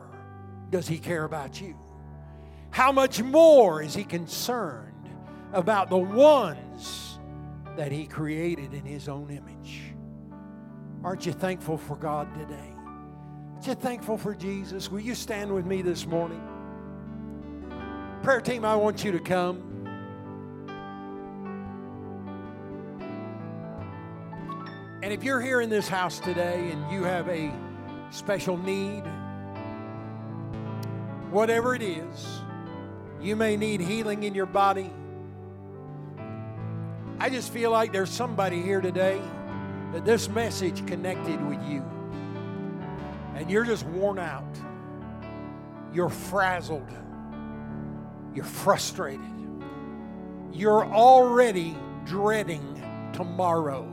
does 0.70 0.88
He 0.88 0.98
care 0.98 1.22
about 1.22 1.60
you? 1.60 1.78
How 2.70 2.90
much 2.90 3.22
more 3.22 3.82
is 3.82 3.94
He 3.94 4.02
concerned 4.02 5.08
about 5.52 5.90
the 5.90 5.96
ones? 5.96 7.20
that 7.76 7.92
He 7.92 8.06
created 8.06 8.74
in 8.74 8.84
His 8.84 9.08
own 9.08 9.30
image. 9.30 9.95
Aren't 11.04 11.26
you 11.26 11.32
thankful 11.32 11.78
for 11.78 11.96
God 11.96 12.32
today? 12.34 12.74
Aren't 13.54 13.66
you 13.66 13.74
thankful 13.74 14.18
for 14.18 14.34
Jesus? 14.34 14.90
Will 14.90 15.00
you 15.00 15.14
stand 15.14 15.52
with 15.54 15.66
me 15.66 15.82
this 15.82 16.06
morning? 16.06 16.42
Prayer 18.22 18.40
team, 18.40 18.64
I 18.64 18.74
want 18.76 19.04
you 19.04 19.12
to 19.12 19.20
come. 19.20 19.62
And 25.02 25.12
if 25.12 25.22
you're 25.22 25.40
here 25.40 25.60
in 25.60 25.70
this 25.70 25.86
house 25.86 26.18
today 26.18 26.70
and 26.72 26.90
you 26.90 27.04
have 27.04 27.28
a 27.28 27.52
special 28.10 28.56
need, 28.56 29.04
whatever 31.30 31.74
it 31.76 31.82
is, 31.82 32.40
you 33.20 33.36
may 33.36 33.56
need 33.56 33.80
healing 33.80 34.24
in 34.24 34.34
your 34.34 34.46
body. 34.46 34.90
I 37.20 37.30
just 37.30 37.52
feel 37.52 37.70
like 37.70 37.92
there's 37.92 38.10
somebody 38.10 38.60
here 38.60 38.80
today 38.80 39.20
that 39.92 40.04
this 40.04 40.28
message 40.28 40.86
connected 40.86 41.44
with 41.46 41.62
you. 41.68 41.84
And 43.34 43.50
you're 43.50 43.64
just 43.64 43.84
worn 43.86 44.18
out. 44.18 44.44
You're 45.92 46.08
frazzled. 46.08 46.90
You're 48.34 48.44
frustrated. 48.44 49.20
You're 50.52 50.84
already 50.84 51.76
dreading 52.04 52.82
tomorrow. 53.12 53.84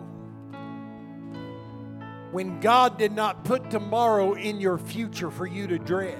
When 2.32 2.60
God 2.60 2.98
did 2.98 3.12
not 3.12 3.44
put 3.44 3.70
tomorrow 3.70 4.34
in 4.34 4.60
your 4.60 4.78
future 4.78 5.30
for 5.30 5.46
you 5.46 5.68
to 5.68 5.78
dread, 5.78 6.20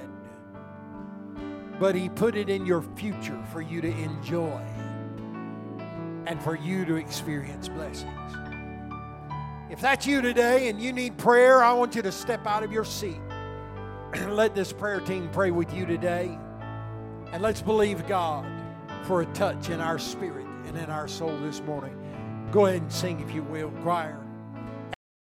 but 1.78 1.94
He 1.94 2.08
put 2.08 2.36
it 2.36 2.48
in 2.48 2.64
your 2.66 2.82
future 2.96 3.42
for 3.52 3.60
you 3.60 3.80
to 3.80 3.88
enjoy 3.88 4.62
and 6.26 6.42
for 6.42 6.56
you 6.56 6.84
to 6.84 6.94
experience 6.94 7.68
blessings. 7.68 8.43
If 9.74 9.80
that's 9.80 10.06
you 10.06 10.22
today 10.22 10.68
and 10.68 10.80
you 10.80 10.92
need 10.92 11.18
prayer, 11.18 11.60
I 11.60 11.72
want 11.72 11.96
you 11.96 12.02
to 12.02 12.12
step 12.12 12.46
out 12.46 12.62
of 12.62 12.70
your 12.70 12.84
seat 12.84 13.20
and 14.12 14.36
let 14.36 14.54
this 14.54 14.72
prayer 14.72 15.00
team 15.00 15.28
pray 15.32 15.50
with 15.50 15.74
you 15.74 15.84
today. 15.84 16.38
And 17.32 17.42
let's 17.42 17.60
believe 17.60 18.06
God 18.06 18.46
for 19.02 19.22
a 19.22 19.26
touch 19.32 19.70
in 19.70 19.80
our 19.80 19.98
spirit 19.98 20.46
and 20.66 20.78
in 20.78 20.90
our 20.90 21.08
soul 21.08 21.36
this 21.38 21.60
morning. 21.62 21.98
Go 22.52 22.66
ahead 22.66 22.82
and 22.82 22.92
sing 22.92 23.18
if 23.18 23.34
you 23.34 23.42
will, 23.42 23.70
choir. 23.82 24.23